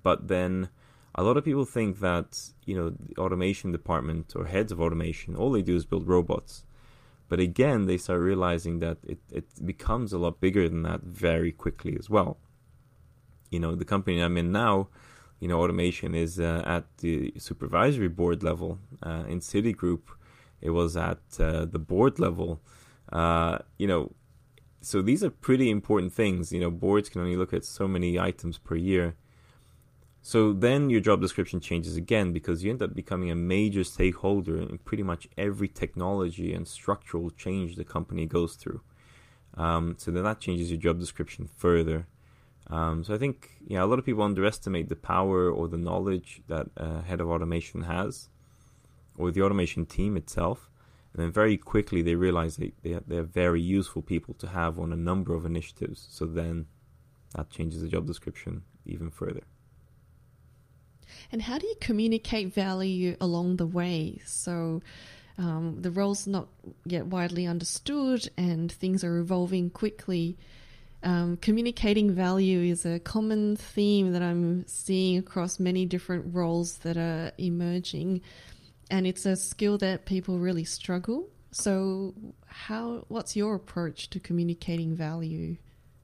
but 0.00 0.28
then 0.28 0.68
a 1.16 1.22
lot 1.24 1.36
of 1.36 1.44
people 1.44 1.64
think 1.64 1.98
that 1.98 2.28
you 2.64 2.76
know 2.76 2.90
the 2.90 3.16
automation 3.18 3.72
department 3.72 4.34
or 4.36 4.44
heads 4.46 4.70
of 4.72 4.80
automation 4.80 5.36
all 5.36 5.50
they 5.52 5.62
do 5.62 5.74
is 5.74 5.84
build 5.84 6.06
robots. 6.06 6.64
But 7.28 7.40
again 7.40 7.86
they 7.86 7.96
start 7.96 8.20
realizing 8.20 8.78
that 8.80 8.98
it, 9.02 9.18
it 9.32 9.66
becomes 9.66 10.12
a 10.12 10.18
lot 10.18 10.40
bigger 10.40 10.68
than 10.68 10.82
that 10.82 11.02
very 11.02 11.50
quickly 11.50 11.96
as 11.98 12.08
well. 12.08 12.38
You 13.50 13.60
know 13.60 13.74
the 13.74 13.90
company 13.94 14.20
i'm 14.20 14.36
in 14.36 14.50
now 14.52 14.88
you 15.40 15.48
know 15.48 15.60
automation 15.62 16.14
is 16.14 16.38
uh, 16.38 16.62
at 16.76 16.84
the 16.98 17.32
supervisory 17.38 18.12
board 18.20 18.42
level. 18.44 18.78
Uh, 19.02 19.24
in 19.28 19.40
citigroup 19.40 20.02
it 20.60 20.70
was 20.70 20.96
at 20.96 21.24
uh, 21.40 21.64
the 21.64 21.82
board 21.92 22.18
level 22.18 22.60
uh, 23.14 23.58
you 23.78 23.86
know, 23.86 24.12
so 24.80 25.00
these 25.00 25.24
are 25.24 25.30
pretty 25.30 25.70
important 25.70 26.12
things. 26.12 26.52
You 26.52 26.60
know, 26.60 26.70
boards 26.70 27.08
can 27.08 27.22
only 27.22 27.36
look 27.36 27.54
at 27.54 27.64
so 27.64 27.88
many 27.88 28.18
items 28.18 28.58
per 28.58 28.76
year. 28.76 29.14
So 30.20 30.52
then 30.52 30.90
your 30.90 31.00
job 31.00 31.20
description 31.20 31.60
changes 31.60 31.96
again 31.96 32.32
because 32.32 32.64
you 32.64 32.70
end 32.70 32.82
up 32.82 32.94
becoming 32.94 33.30
a 33.30 33.34
major 33.34 33.84
stakeholder 33.84 34.60
in 34.60 34.78
pretty 34.78 35.02
much 35.02 35.28
every 35.38 35.68
technology 35.68 36.52
and 36.54 36.66
structural 36.66 37.30
change 37.30 37.76
the 37.76 37.84
company 37.84 38.26
goes 38.26 38.54
through. 38.56 38.80
Um, 39.56 39.94
so 39.98 40.10
then 40.10 40.24
that 40.24 40.40
changes 40.40 40.70
your 40.70 40.80
job 40.80 40.98
description 40.98 41.48
further. 41.56 42.06
Um, 42.68 43.04
so 43.04 43.14
I 43.14 43.18
think 43.18 43.50
yeah, 43.66 43.84
a 43.84 43.86
lot 43.86 43.98
of 43.98 44.06
people 44.06 44.22
underestimate 44.22 44.88
the 44.88 44.96
power 44.96 45.50
or 45.50 45.68
the 45.68 45.76
knowledge 45.76 46.42
that 46.48 46.68
a 46.76 47.02
head 47.02 47.20
of 47.20 47.28
automation 47.28 47.82
has, 47.82 48.30
or 49.16 49.30
the 49.30 49.42
automation 49.42 49.84
team 49.84 50.16
itself, 50.16 50.70
and 51.14 51.22
then 51.22 51.32
very 51.32 51.56
quickly 51.56 52.02
they 52.02 52.16
realize 52.16 52.56
they, 52.56 52.72
they 52.82 52.98
they're 53.06 53.22
very 53.22 53.60
useful 53.60 54.02
people 54.02 54.34
to 54.34 54.48
have 54.48 54.78
on 54.78 54.92
a 54.92 54.96
number 54.96 55.34
of 55.34 55.46
initiatives. 55.46 56.06
So 56.10 56.26
then 56.26 56.66
that 57.34 57.50
changes 57.50 57.80
the 57.80 57.88
job 57.88 58.06
description 58.06 58.62
even 58.84 59.10
further. 59.10 59.42
And 61.30 61.42
how 61.42 61.58
do 61.58 61.66
you 61.66 61.76
communicate 61.80 62.52
value 62.52 63.16
along 63.20 63.56
the 63.56 63.66
way? 63.66 64.20
So 64.24 64.82
um, 65.38 65.78
the 65.80 65.90
role's 65.90 66.26
not 66.26 66.48
yet 66.84 67.06
widely 67.06 67.46
understood 67.46 68.28
and 68.36 68.70
things 68.70 69.04
are 69.04 69.18
evolving 69.18 69.70
quickly. 69.70 70.36
Um, 71.04 71.36
communicating 71.36 72.12
value 72.12 72.60
is 72.60 72.86
a 72.86 72.98
common 72.98 73.56
theme 73.56 74.12
that 74.12 74.22
I'm 74.22 74.66
seeing 74.66 75.18
across 75.18 75.60
many 75.60 75.84
different 75.86 76.34
roles 76.34 76.78
that 76.78 76.96
are 76.96 77.32
emerging, 77.36 78.22
and 78.90 79.06
it's 79.06 79.26
a 79.26 79.36
skill 79.36 79.78
that 79.78 80.06
people 80.06 80.38
really 80.38 80.64
struggle. 80.64 81.28
So, 81.50 82.14
how? 82.46 83.04
What's 83.08 83.36
your 83.36 83.54
approach 83.54 84.10
to 84.10 84.20
communicating 84.20 84.94
value? 84.94 85.56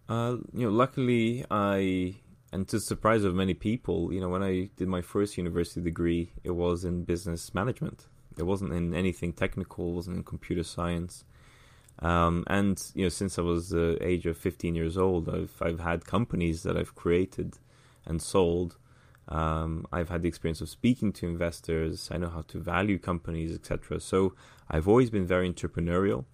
Uh, 0.09 0.37
you 0.53 0.67
know, 0.67 0.71
luckily, 0.71 1.45
I 1.51 2.17
and 2.53 2.67
to 2.69 2.77
the 2.77 2.81
surprise 2.81 3.25
of 3.25 3.35
many 3.35 3.55
people, 3.55 4.13
you 4.13 4.21
know, 4.21 4.29
when 4.29 4.43
I 4.43 4.71
did 4.77 4.89
my 4.89 5.03
first 5.03 5.39
university 5.39 5.81
degree, 5.81 6.33
it 6.43 6.51
was 6.51 6.85
in 6.85 7.05
business 7.05 7.55
management. 7.55 8.07
It 8.37 8.43
wasn't 8.45 8.73
in 8.73 8.95
anything 8.95 9.33
technical. 9.33 9.91
It 9.91 9.95
wasn't 9.95 10.17
in 10.17 10.25
computer 10.25 10.65
science. 10.65 11.25
Um, 12.01 12.45
and 12.47 12.81
you 12.95 13.05
know, 13.05 13.09
since 13.09 13.39
I 13.39 13.43
was 13.43 13.69
the 13.69 13.99
age 14.01 14.27
of 14.27 14.37
15 14.37 14.75
years 14.75 14.97
old, 14.97 15.29
I've 15.29 15.55
I've 15.61 15.81
had 15.81 16.07
companies 16.07 16.63
that 16.63 16.77
I've 16.77 16.95
created 16.95 17.59
and 18.07 18.23
sold. 18.23 18.77
Um, 19.31 19.87
I've 19.93 20.09
had 20.09 20.23
the 20.23 20.29
experience 20.29 20.61
of 20.61 20.69
speaking 20.69 21.13
to 21.15 21.29
investors. 21.29 22.09
I 22.11 22.19
know 22.19 22.31
how 22.31 22.43
to 22.49 22.59
value 22.59 22.99
companies, 22.99 23.55
etc. 23.55 24.01
So 24.01 24.35
I've 24.69 24.89
always 24.89 25.11
been 25.11 25.27
very 25.27 25.51
entrepreneurial. 25.51 26.25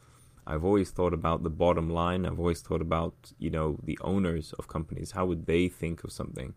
I've 0.47 0.65
always 0.65 0.91
thought 0.91 1.13
about 1.13 1.43
the 1.43 1.51
bottom 1.51 1.91
line. 1.91 2.25
I've 2.25 2.39
always 2.39 2.61
thought 2.61 2.81
about 2.81 3.33
you 3.39 3.51
know 3.51 3.79
the 3.83 3.99
owners 4.01 4.53
of 4.59 4.69
companies. 4.69 5.11
How 5.11 5.27
would 5.27 5.47
they 5.47 5.69
think 5.69 6.05
of 6.05 6.13
something? 6.13 6.55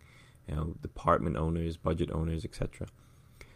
You 0.48 0.56
know, 0.56 0.76
department 0.82 1.38
owners, 1.38 1.78
budget 1.78 2.12
owners, 2.12 2.46
etc. 2.46 2.88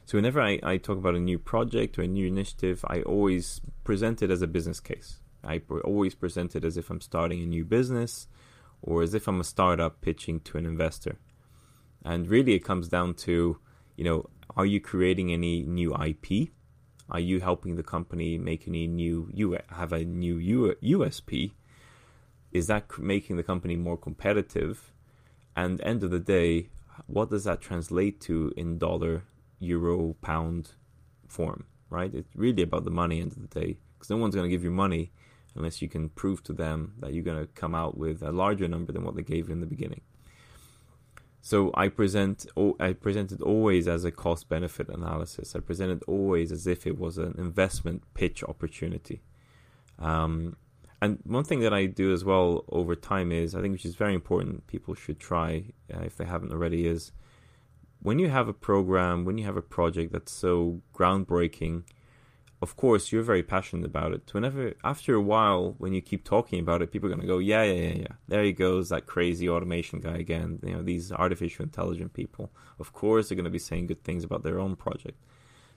So 0.06 0.17
whenever 0.17 0.41
I, 0.41 0.60
I 0.62 0.78
talk 0.78 0.98
about 0.98 1.15
a 1.15 1.19
new 1.19 1.39
project 1.39 1.98
or 1.98 2.02
a 2.02 2.08
new 2.08 2.28
initiative, 2.28 2.84
I 2.88 3.02
always 3.02 3.62
present 3.84 4.22
it 4.22 4.30
as 4.30 4.41
a 4.41 4.48
business 4.48 4.80
case. 4.80 5.19
I 5.43 5.62
always 5.84 6.15
present 6.15 6.56
it 6.56 6.63
as 6.63 6.78
if 6.78 6.89
I'm 6.89 7.02
starting 7.02 7.41
a 7.41 7.46
new 7.46 7.63
business 7.65 8.28
or 8.82 9.02
as 9.02 9.13
if 9.13 9.28
I'm 9.28 9.39
a 9.39 9.46
startup 9.46 10.02
pitching 10.02 10.39
to 10.41 10.58
an 10.58 10.65
investor. 10.65 11.17
And 12.04 12.28
really, 12.28 12.54
it 12.54 12.63
comes 12.66 12.88
down 12.89 13.13
to, 13.16 13.58
you 13.96 14.04
know, 14.04 14.30
are 14.56 14.66
you 14.66 14.80
creating 14.80 15.32
any 15.32 15.63
new 15.63 15.96
IP? 15.96 16.50
Are 17.10 17.20
you 17.20 17.39
helping 17.39 17.76
the 17.76 17.84
company 17.84 18.38
make 18.38 18.68
any 18.68 18.88
new 18.88 19.30
U 19.34 19.58
have 19.70 19.94
a 19.94 20.04
new 20.04 20.38
U- 20.38 20.76
USP? 20.84 21.52
Is 22.52 22.68
that 22.68 22.98
making 23.00 23.38
the 23.38 23.44
company 23.44 23.76
more 23.76 23.98
competitive? 23.98 24.92
And 25.56 25.82
end 25.82 26.04
of 26.04 26.12
the 26.12 26.20
day, 26.20 26.70
what 27.08 27.30
does 27.30 27.44
that 27.46 27.62
translate 27.62 28.20
to 28.22 28.54
in 28.56 28.78
dollar, 28.78 29.24
euro, 29.60 30.16
pound 30.22 30.72
form? 31.28 31.66
Right? 31.89 32.13
It's 32.13 32.30
really 32.36 32.63
about 32.63 32.86
the 32.86 32.92
money 32.92 33.22
end 33.22 33.34
of 33.34 33.42
the 33.42 33.60
day 33.60 33.78
because 33.94 34.10
no 34.10 34.18
one's 34.18 34.36
going 34.36 34.50
to 34.50 34.56
give 34.56 34.63
you 34.63 34.72
money 34.72 35.12
unless 35.56 35.82
you 35.82 35.88
can 35.88 36.10
prove 36.10 36.44
to 36.44 36.54
them 36.54 36.94
that 37.00 37.13
you're 37.13 37.24
going 37.24 37.39
to 37.39 37.48
come 37.54 37.76
out 37.76 37.98
with 37.98 38.24
a 38.24 38.32
larger 38.32 38.68
number 38.68 38.92
than 38.92 39.04
what 39.04 39.16
they 39.16 39.22
gave 39.22 39.48
you 39.48 39.54
in 39.54 39.62
the 39.62 39.68
beginning. 39.68 40.02
So 41.45 41.71
I 41.73 41.89
present, 41.89 42.45
I 42.79 42.93
presented 42.93 43.41
always 43.41 43.86
as 43.86 44.06
a 44.06 44.12
cost 44.12 44.47
benefit 44.47 44.88
analysis. 44.88 45.58
I 45.58 45.60
presented 45.60 46.01
always 46.08 46.53
as 46.53 46.67
if 46.67 46.88
it 46.88 46.97
was 46.97 47.17
an 47.17 47.36
investment 47.38 48.03
pitch 48.13 48.45
opportunity. 48.45 49.21
Um, 49.99 50.56
and 51.01 51.19
one 51.25 51.43
thing 51.43 51.60
that 51.60 51.73
I 51.73 51.88
do 51.88 52.13
as 52.13 52.23
well 52.23 52.63
over 52.69 52.95
time 52.95 53.34
is, 53.34 53.56
I 53.56 53.62
think, 53.62 53.73
which 53.73 53.84
is 53.84 53.95
very 53.95 54.13
important, 54.13 54.67
people 54.67 54.95
should 54.95 55.19
try 55.19 55.65
uh, 55.93 55.99
if 56.03 56.15
they 56.15 56.23
haven't 56.23 56.53
already, 56.53 56.88
is 56.88 57.12
when 58.01 58.19
you 58.19 58.29
have 58.29 58.47
a 58.47 58.53
program, 58.53 59.25
when 59.25 59.38
you 59.38 59.43
have 59.43 59.58
a 59.58 59.62
project 59.62 60.13
that's 60.13 60.32
so 60.32 60.79
groundbreaking, 60.95 61.84
of 62.63 62.78
course 62.78 63.12
you're 63.12 63.30
very 63.34 63.43
passionate 63.43 63.86
about 63.86 64.13
it. 64.13 64.34
Whenever 64.34 64.73
after 64.84 65.13
a 65.15 65.21
while, 65.34 65.76
when 65.80 65.93
you 65.93 66.02
keep 66.02 66.23
talking 66.23 66.60
about 66.62 66.82
it, 66.82 66.91
people 66.91 67.08
are 67.10 67.15
gonna 67.15 67.28
go, 67.28 67.39
yeah, 67.39 67.63
yeah, 67.63 67.82
yeah, 67.88 67.97
yeah. 68.06 68.15
There 68.30 68.43
he 68.43 68.54
goes, 68.54 68.88
that 68.89 69.06
crazy 69.06 69.49
automation 69.49 69.99
guy 69.99 70.17
again. 70.26 70.60
You 70.63 70.76
know, 70.76 70.82
these 70.82 71.12
artificial 71.12 71.63
intelligent 71.63 72.13
people. 72.13 72.45
Of 72.80 72.93
course, 72.93 73.23
they're 73.28 73.36
gonna 73.36 73.60
be 73.60 73.67
saying 73.69 73.88
good 73.88 74.04
things 74.06 74.23
about 74.23 74.43
their 74.43 74.60
own 74.60 74.78
project. 74.78 75.19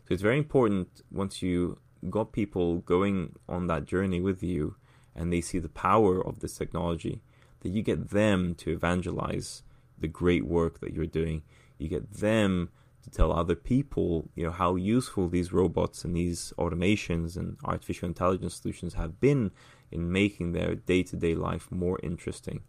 So 0.05 0.15
it's 0.15 0.23
very 0.23 0.39
important 0.39 1.03
once 1.11 1.43
you 1.43 1.79
got 2.09 2.31
people 2.41 2.79
going 2.95 3.35
on 3.49 3.67
that 3.67 3.87
journey 3.87 4.21
with 4.21 4.41
you, 4.43 4.77
and 5.17 5.33
they 5.33 5.41
see 5.41 5.59
the 5.59 5.69
power 5.69 6.25
of 6.25 6.39
this 6.39 6.57
technology, 6.57 7.21
that 7.61 7.71
you 7.71 7.83
get 7.83 8.11
them 8.11 8.55
to 8.63 8.71
evangelize 8.71 9.65
the 9.99 10.09
great 10.09 10.47
work 10.47 10.79
that 10.81 10.95
you're 10.95 11.15
doing. 11.21 11.43
You 11.79 11.89
get 11.89 12.13
them 12.13 12.71
to 13.07 13.17
tell 13.17 13.33
other 13.33 13.55
people, 13.55 14.29
you 14.35 14.45
know, 14.45 14.51
how 14.51 14.75
useful 14.75 15.29
these 15.29 15.53
robots 15.53 16.05
and 16.05 16.17
these 16.17 16.53
automations 16.59 17.37
and 17.37 17.57
artificial 17.65 18.09
intelligence 18.09 18.57
solutions 18.57 18.95
have 18.95 19.21
been 19.21 19.53
in 19.93 20.11
making 20.11 20.53
their 20.53 20.75
day-to-day 20.75 21.35
life 21.35 21.71
more 21.71 22.01
interesting 22.03 22.61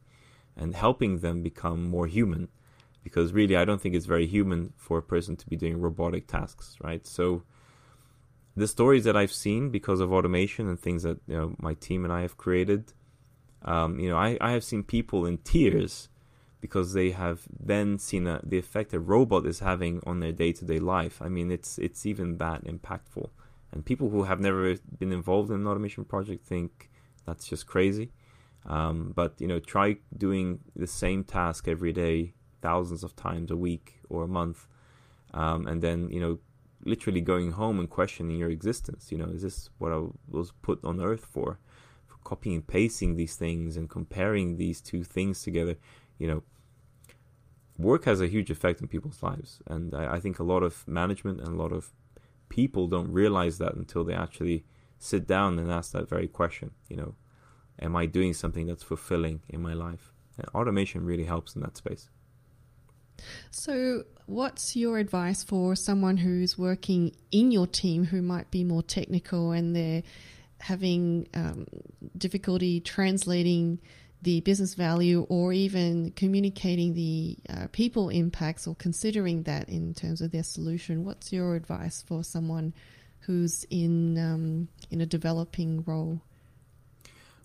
and 0.56 0.76
helping 0.76 1.19
them 1.19 1.41
become 1.41 1.89
more 1.89 2.08
human 2.08 2.47
because 3.04 3.34
really 3.34 3.56
I 3.56 3.65
don't 3.65 3.82
think 3.82 3.95
it's 3.95 4.06
very 4.06 4.28
human 4.28 4.73
for 4.76 4.97
a 4.97 5.02
person 5.02 5.36
to 5.38 5.47
be 5.47 5.56
doing 5.56 5.80
robotic 5.80 6.28
tasks, 6.28 6.76
right? 6.82 7.06
So 7.08 7.43
the 8.56 8.67
stories 8.67 9.06
that 9.06 9.15
I've 9.15 9.32
seen 9.32 9.69
because 9.69 10.00
of 10.00 10.12
automation 10.12 10.67
and 10.67 10.80
things 10.80 11.04
that 11.04 11.19
you 11.28 11.38
know 11.38 11.56
my 11.58 11.73
team 11.76 12.04
and 12.04 12.13
I 12.13 12.21
have 12.21 12.38
created, 12.38 12.93
um, 13.63 14.00
you 14.00 14.10
know, 14.10 14.17
I, 14.17 14.38
I 14.41 14.52
have 14.52 14.63
seen 14.63 14.84
people 14.84 15.26
in 15.26 15.38
tears 15.39 16.10
because 16.67 16.91
they 16.91 17.12
have 17.12 17.39
then 17.58 17.97
seen 17.97 18.27
a, 18.27 18.41
the 18.43 18.58
effect 18.58 18.93
a 18.93 18.99
robot 18.99 19.45
is 19.45 19.60
having 19.60 20.01
on 20.06 20.19
their 20.19 20.34
day-to-day 20.34 20.80
life. 20.80 21.21
I 21.21 21.30
mean, 21.30 21.49
it's 21.49 21.77
it's 21.77 22.06
even 22.06 22.38
that 22.39 22.65
impactful. 22.65 23.30
And 23.71 23.86
people 23.86 24.10
who 24.10 24.23
have 24.23 24.41
never 24.41 24.75
been 24.99 25.13
involved 25.13 25.49
in 25.49 25.62
an 25.62 25.67
automation 25.67 26.03
project 26.03 26.45
think 26.45 26.89
that's 27.25 27.47
just 27.47 27.65
crazy. 27.67 28.12
Um, 28.65 29.13
but 29.15 29.32
you 29.39 29.47
know, 29.47 29.60
try 29.60 29.97
doing 30.17 30.60
the 30.75 30.88
same 30.88 31.23
task 31.23 31.69
every 31.69 31.93
day, 31.93 32.34
thousands 32.62 33.01
of 33.01 33.15
times 33.15 33.49
a 33.49 33.56
week 33.69 33.86
or 34.10 34.23
a 34.23 34.27
month, 34.27 34.67
um, 35.34 35.67
and 35.67 35.82
then 35.82 36.10
you 36.10 36.19
know, 36.19 36.39
literally 36.84 37.21
going 37.21 37.51
home 37.51 37.80
and 37.80 37.89
questioning 37.89 38.38
your 38.38 38.49
existence. 38.49 39.10
You 39.12 39.19
know, 39.19 39.30
is 39.38 39.41
this 39.41 39.69
what 39.77 39.93
I 39.93 40.01
was 40.30 40.51
put 40.67 40.84
on 40.84 40.99
earth 41.01 41.25
for? 41.25 41.60
For 42.08 42.17
copying 42.25 42.58
and 42.58 42.67
pasting 42.67 43.15
these 43.15 43.36
things 43.38 43.77
and 43.77 43.89
comparing 43.89 44.58
these 44.58 44.82
two 44.82 45.03
things 45.06 45.43
together 45.43 45.77
you 46.19 46.27
know, 46.27 46.43
work 47.78 48.06
has 48.06 48.22
a 48.22 48.28
huge 48.28 48.50
effect 48.50 48.82
on 48.82 48.88
people's 48.88 49.22
lives. 49.22 49.60
And 49.68 49.94
I, 49.94 50.16
I, 50.16 50.20
think 50.20 50.40
a 50.40 50.44
lot 50.44 50.63
of 50.63 50.88
management 50.88 51.40
and 51.40 51.50
a 51.50 51.62
lot 51.62 51.72
of 51.72 51.92
people 52.50 52.88
don't 52.88 53.12
realize 53.12 53.58
that 53.60 53.76
until 53.76 54.04
they 54.04 54.13
actually 54.13 54.66
sit 55.00 55.28
down 55.28 55.60
and 55.60 55.72
ask 55.72 55.92
that 55.92 56.10
very 56.10 56.28
question. 56.28 56.72
You 56.90 56.98
know, 56.98 57.16
am 57.80 57.96
I 57.96 58.06
doing 58.06 58.34
something 58.34 58.68
that's 58.68 58.84
fulfilling 58.84 59.42
in 59.50 59.62
my 59.62 59.74
life? 59.74 60.12
And 60.38 60.48
automation 60.50 61.06
really 61.06 61.26
helps 61.26 61.56
in 61.56 61.62
that 61.62 61.78
space. 61.78 62.10
So, 63.50 64.04
what's 64.28 64.76
your 64.76 65.00
advice 65.00 65.44
for 65.44 65.76
someone 65.76 66.18
who's 66.18 66.58
working 66.58 67.16
in 67.32 67.52
your 67.52 67.66
team 67.66 68.06
who 68.06 68.22
might 68.22 68.52
be 68.52 68.63
more 68.63 68.84
technical 68.84 69.52
and 69.52 69.76
they're 69.76 70.04
having 70.60 71.28
um, 71.34 71.66
difficulty 72.16 72.80
translating 72.80 73.80
the 74.21 74.41
business 74.41 74.73
value 74.73 75.25
or 75.30 75.53
even 75.53 76.12
communicating 76.12 76.93
the 76.93 77.38
uh, 77.49 77.67
people 77.71 78.10
impacts 78.10 78.67
or 78.67 78.75
considering 78.75 79.43
that 79.43 79.69
in 79.69 79.93
terms 79.93 80.21
of 80.21 80.32
their 80.32 80.43
solution. 80.43 81.06
What's 81.06 81.32
your 81.32 81.56
advice 81.56 82.01
for 82.01 82.23
someone 82.23 82.73
who's 83.21 83.65
in 83.69 84.17
um, 84.17 84.69
in 84.89 85.01
a 85.01 85.06
developing 85.06 85.84
role? 85.86 86.21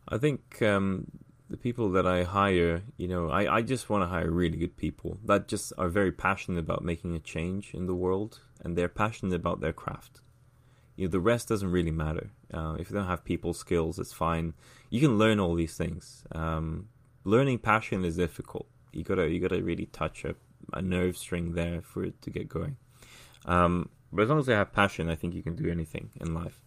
I 0.08 0.18
think 0.18 0.62
um, 0.62 1.06
the 1.50 1.56
people 1.56 1.90
that 1.90 2.06
I 2.06 2.24
hire, 2.24 2.82
you 2.96 3.06
know, 3.06 3.28
I, 3.28 3.56
I 3.56 3.62
just 3.62 3.90
want 3.90 4.02
to 4.02 4.06
hire 4.06 4.30
really 4.30 4.56
good 4.56 4.76
people 4.76 5.18
that 5.24 5.48
just 5.48 5.72
are 5.76 5.88
very 5.88 6.11
passionate 6.11 6.58
about 6.58 6.82
making 6.85 7.14
a 7.14 7.20
change 7.20 7.74
in 7.74 7.87
the 7.87 7.94
world 7.94 8.40
and 8.64 8.76
they're 8.76 8.88
passionate 8.88 9.35
about 9.35 9.61
their 9.61 9.72
craft 9.72 10.21
you 10.96 11.07
know, 11.07 11.11
the 11.11 11.20
rest 11.20 11.48
doesn't 11.48 11.70
really 11.70 11.90
matter. 11.90 12.31
Uh, 12.52 12.76
if 12.78 12.90
you 12.90 12.96
don't 12.96 13.07
have 13.07 13.24
people 13.24 13.55
skills, 13.55 13.98
it's 13.98 14.12
fine. 14.12 14.55
You 14.90 15.00
can 15.00 15.18
learn 15.18 15.40
all 15.40 15.55
these 15.55 15.76
things. 15.76 16.24
Um, 16.33 16.88
learning 17.24 17.59
passion 17.59 18.05
is 18.05 18.16
difficult. 18.16 18.66
You 18.92 19.05
gotta 19.05 19.28
you 19.28 19.40
gotta 19.40 19.62
really 19.62 19.87
touch 19.87 20.24
a 20.24 20.35
a 20.72 20.83
nerve 20.83 21.16
string 21.16 21.55
there 21.55 21.81
for 21.83 22.05
it 22.05 22.20
to 22.22 22.31
get 22.31 22.48
going. 22.48 22.76
Um, 23.46 23.88
but 24.12 24.22
as 24.22 24.28
long 24.28 24.38
as 24.38 24.48
I 24.48 24.52
have 24.52 24.72
passion, 24.72 25.09
I 25.09 25.14
think 25.14 25.35
you 25.35 25.42
can 25.42 25.57
do 25.57 25.70
anything 25.70 26.11
in 26.20 26.35
life. 26.35 26.61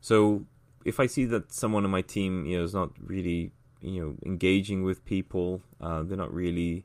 So 0.00 0.46
if 0.84 1.00
I 1.00 1.06
see 1.06 1.24
that 1.26 1.52
someone 1.52 1.84
on 1.84 1.90
my 1.90 2.02
team, 2.02 2.46
you 2.46 2.58
know, 2.58 2.64
is 2.64 2.74
not 2.74 2.90
really, 3.00 3.52
you 3.80 4.00
know, 4.00 4.16
engaging 4.24 4.82
with 4.82 5.04
people, 5.04 5.62
uh, 5.80 6.02
they're 6.02 6.16
not 6.16 6.32
really, 6.32 6.84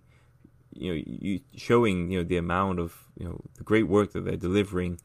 you 0.74 0.94
know, 0.94 1.04
you, 1.06 1.40
showing, 1.56 2.12
you 2.12 2.20
know, 2.20 2.24
the 2.24 2.38
amount 2.38 2.80
of, 2.80 3.06
you 3.18 3.26
know, 3.26 3.42
the 3.58 3.64
great 3.64 3.88
work 3.88 4.14
that 4.14 4.26
they're 4.26 4.38
delivering. 4.38 5.00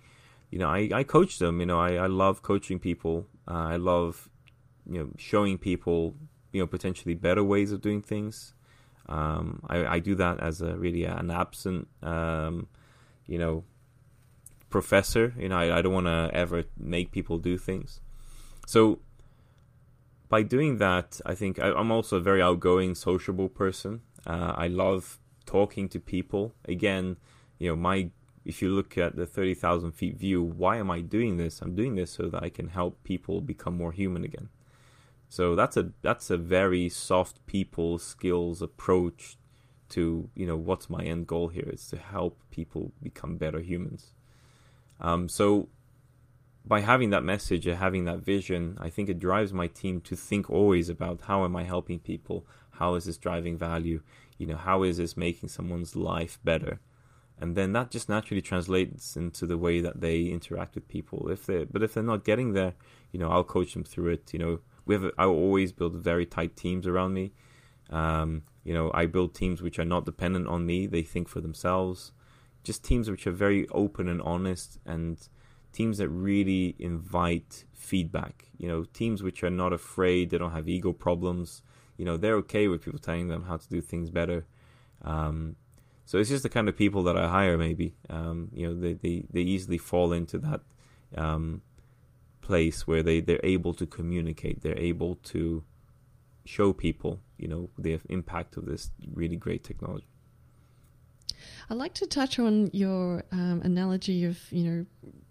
You 0.51 0.59
know, 0.59 0.69
I, 0.69 0.89
I 0.93 1.03
coach 1.03 1.39
them. 1.39 1.61
You 1.61 1.67
know, 1.67 1.81
I, 1.81 1.95
I 1.95 2.07
love 2.07 2.43
coaching 2.43 2.79
people. 2.79 3.27
Uh, 3.49 3.67
I 3.75 3.77
love, 3.77 4.29
you 4.89 4.99
know, 4.99 5.09
showing 5.17 5.59
people, 5.59 6.15
you 6.53 6.61
know, 6.61 6.67
potentially 6.67 7.15
better 7.15 7.43
ways 7.43 7.73
of 7.73 7.81
doing 7.81 8.03
things. 8.03 8.55
Um, 9.09 9.61
I, 9.69 9.87
I 9.87 9.99
do 9.99 10.15
that 10.15 10.41
as 10.41 10.63
a 10.63 10.77
really 10.77 11.05
an 11.05 11.31
absent, 11.31 11.89
um, 12.03 12.69
you 13.27 13.39
know, 13.39 13.65
professor. 14.71 15.35
You 15.39 15.49
know, 15.49 15.57
I, 15.57 15.79
I 15.79 15.83
don't 15.83 15.93
want 15.93 16.07
to 16.07 16.31
ever 16.33 16.65
make 16.79 17.11
people 17.11 17.39
do 17.39 17.59
things. 17.59 18.01
So 18.67 19.01
by 20.29 20.43
doing 20.43 20.79
that, 20.79 21.21
I 21.27 21.35
think 21.35 21.59
I, 21.59 21.69
am 21.79 21.91
also 21.91 22.17
a 22.17 22.21
very 22.21 22.43
outgoing, 22.43 22.95
sociable 22.95 23.49
person. 23.49 24.01
Uh, 24.27 24.53
I 24.57 24.69
love 24.69 25.19
talking 25.47 25.89
to 25.91 26.01
people. 26.01 26.55
Again, 26.65 27.17
you 27.59 27.69
know, 27.69 27.77
my 27.77 28.11
if 28.45 28.61
you 28.61 28.69
look 28.69 28.99
at 28.99 29.17
the 29.17 29.27
thirty 29.27 29.55
thousand 29.55 29.93
feet 29.93 30.17
view, 30.17 30.43
why 30.43 30.77
am 30.77 30.91
I 30.91 31.01
doing 31.01 31.37
this? 31.37 31.63
I'm 31.63 31.75
doing 31.75 31.95
this 31.95 32.11
so 32.11 32.29
that 32.29 32.43
I 32.43 32.51
can 32.51 32.69
help 32.69 33.03
people 33.05 33.41
become 33.41 33.77
more 33.77 33.93
human 33.93 34.25
again. 34.25 34.49
So 35.29 35.57
that's 35.57 35.77
a 35.77 35.91
that's 36.03 36.31
a 36.31 36.37
very 36.37 36.89
soft 36.89 37.45
people 37.47 37.99
skills 37.99 38.63
approach 38.63 39.37
to 39.91 40.31
you 40.35 40.47
know 40.47 40.57
what's 40.57 40.91
my 40.91 41.03
end 41.05 41.27
goal 41.27 41.49
here 41.49 41.69
is 41.73 41.87
to 41.89 41.97
help 41.97 42.39
people 42.51 42.93
become 43.03 43.37
better 43.37 43.61
humans. 43.61 44.13
Um, 45.01 45.29
so 45.29 45.69
by 46.65 46.81
having 46.81 47.11
that 47.11 47.25
message 47.25 47.67
and 47.67 47.79
having 47.79 48.05
that 48.05 48.21
vision, 48.21 48.79
I 48.81 48.89
think 48.89 49.09
it 49.09 49.19
drives 49.19 49.53
my 49.53 49.67
team 49.67 50.01
to 50.03 50.17
think 50.17 50.49
always 50.49 50.89
about 50.89 51.23
how 51.23 51.45
am 51.45 51.57
I 51.57 51.65
helping 51.65 51.99
people? 51.99 52.47
How 52.71 52.95
is 52.95 53.05
this 53.05 53.19
driving 53.19 53.59
value? 53.59 54.01
You 54.39 54.47
know, 54.47 54.57
how 54.57 54.83
is 54.83 54.97
this 54.97 55.17
making 55.17 55.51
someone's 55.51 55.95
life 55.95 56.39
better? 56.43 56.81
And 57.41 57.57
then 57.57 57.73
that 57.73 57.91
just 57.91 58.09
naturally 58.09 58.43
translates 58.43 59.17
into 59.17 59.47
the 59.47 59.59
way 59.59 59.81
that 59.81 60.01
they 60.01 60.23
interact 60.23 60.77
with 60.77 60.89
people. 60.89 61.29
If 61.31 61.47
they, 61.47 61.65
but 61.65 61.83
if 61.83 61.95
they're 61.95 62.03
not 62.03 62.25
getting 62.25 62.53
there, 62.53 62.75
you 63.11 63.19
know, 63.19 63.29
I'll 63.31 63.45
coach 63.45 63.75
them 63.75 63.85
through 63.85 64.13
it. 64.13 64.33
You 64.33 64.39
know, 64.39 64.61
we 64.87 64.95
have, 64.95 65.11
I 65.19 65.25
always 65.25 65.73
build 65.73 65.97
very 65.97 66.27
tight 66.27 66.57
teams 66.57 66.87
around 66.87 67.15
me. 67.15 67.33
Um, 67.91 68.43
you 68.63 68.73
know, 68.73 68.91
I 68.95 69.07
build 69.07 69.35
teams 69.35 69.63
which 69.63 69.79
are 69.79 69.85
not 69.85 70.07
dependent 70.07 70.47
on 70.47 70.65
me. 70.65 70.87
They 70.87 71.03
think 71.03 71.29
for 71.29 71.41
themselves. 71.41 72.13
Just 72.63 72.85
teams 72.85 73.11
which 73.11 73.27
are 73.27 73.33
very 73.33 73.69
open 73.69 74.09
and 74.09 74.23
honest 74.23 74.79
and 74.87 75.29
teams 75.73 75.99
that 75.99 76.09
really 76.09 76.77
invite 76.79 77.65
feedback. 77.73 78.47
You 78.57 78.69
know, 78.69 78.85
teams 78.85 79.23
which 79.23 79.43
are 79.43 79.51
not 79.51 79.73
afraid, 79.73 80.31
they 80.31 80.39
don't 80.39 80.53
have 80.53 80.69
ego 80.69 80.93
problems. 80.93 81.63
You 81.97 82.05
know, 82.05 82.17
they're 82.17 82.37
okay 82.37 82.69
with 82.69 82.85
people 82.85 83.01
telling 83.01 83.29
them 83.29 83.45
how 83.45 83.57
to 83.57 83.69
do 83.69 83.81
things 83.81 84.09
better. 84.11 84.47
Um, 85.03 85.57
so 86.07 86.19
it's 86.19 86.29
just 86.29 86.43
the 86.43 86.49
kind 86.49 86.69
of 86.69 86.77
people 86.77 87.03
that 87.05 87.17
I 87.17 87.29
hire. 87.29 87.57
Maybe 87.57 87.95
um, 88.11 88.49
you 88.53 88.67
know 88.67 88.75
they, 88.75 88.95
they, 88.95 89.25
they 89.31 89.41
easily 89.41 89.79
fall 89.79 90.13
into 90.13 90.39
that 90.39 90.61
um, 91.17 91.63
place 92.41 92.87
where 92.87 93.03
they 93.03 93.21
they're 93.21 93.41
able 93.43 93.75
to 93.75 93.87
communicate. 93.87 94.63
They're 94.63 94.79
able 94.79 95.17
to 95.17 95.65
show 96.45 96.73
people 96.73 97.21
you 97.39 97.49
know 97.49 97.71
the 97.79 97.99
impact 98.09 98.57
of 98.57 98.67
this 98.67 98.91
really 99.13 99.37
great 99.37 99.65
technology. 99.65 100.07
I'd 101.69 101.77
like 101.77 101.95
to 101.95 102.07
touch 102.07 102.39
on 102.39 102.71
your 102.73 103.25
um, 103.33 103.63
analogy 103.65 104.25
of 104.25 104.39
you 104.53 104.65
know 104.65 104.87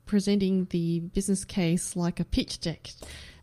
presenting 0.05 0.65
the 0.65 0.99
business 0.99 1.45
case 1.45 1.95
like 1.95 2.19
a 2.19 2.25
pitch 2.25 2.59
deck 2.59 2.89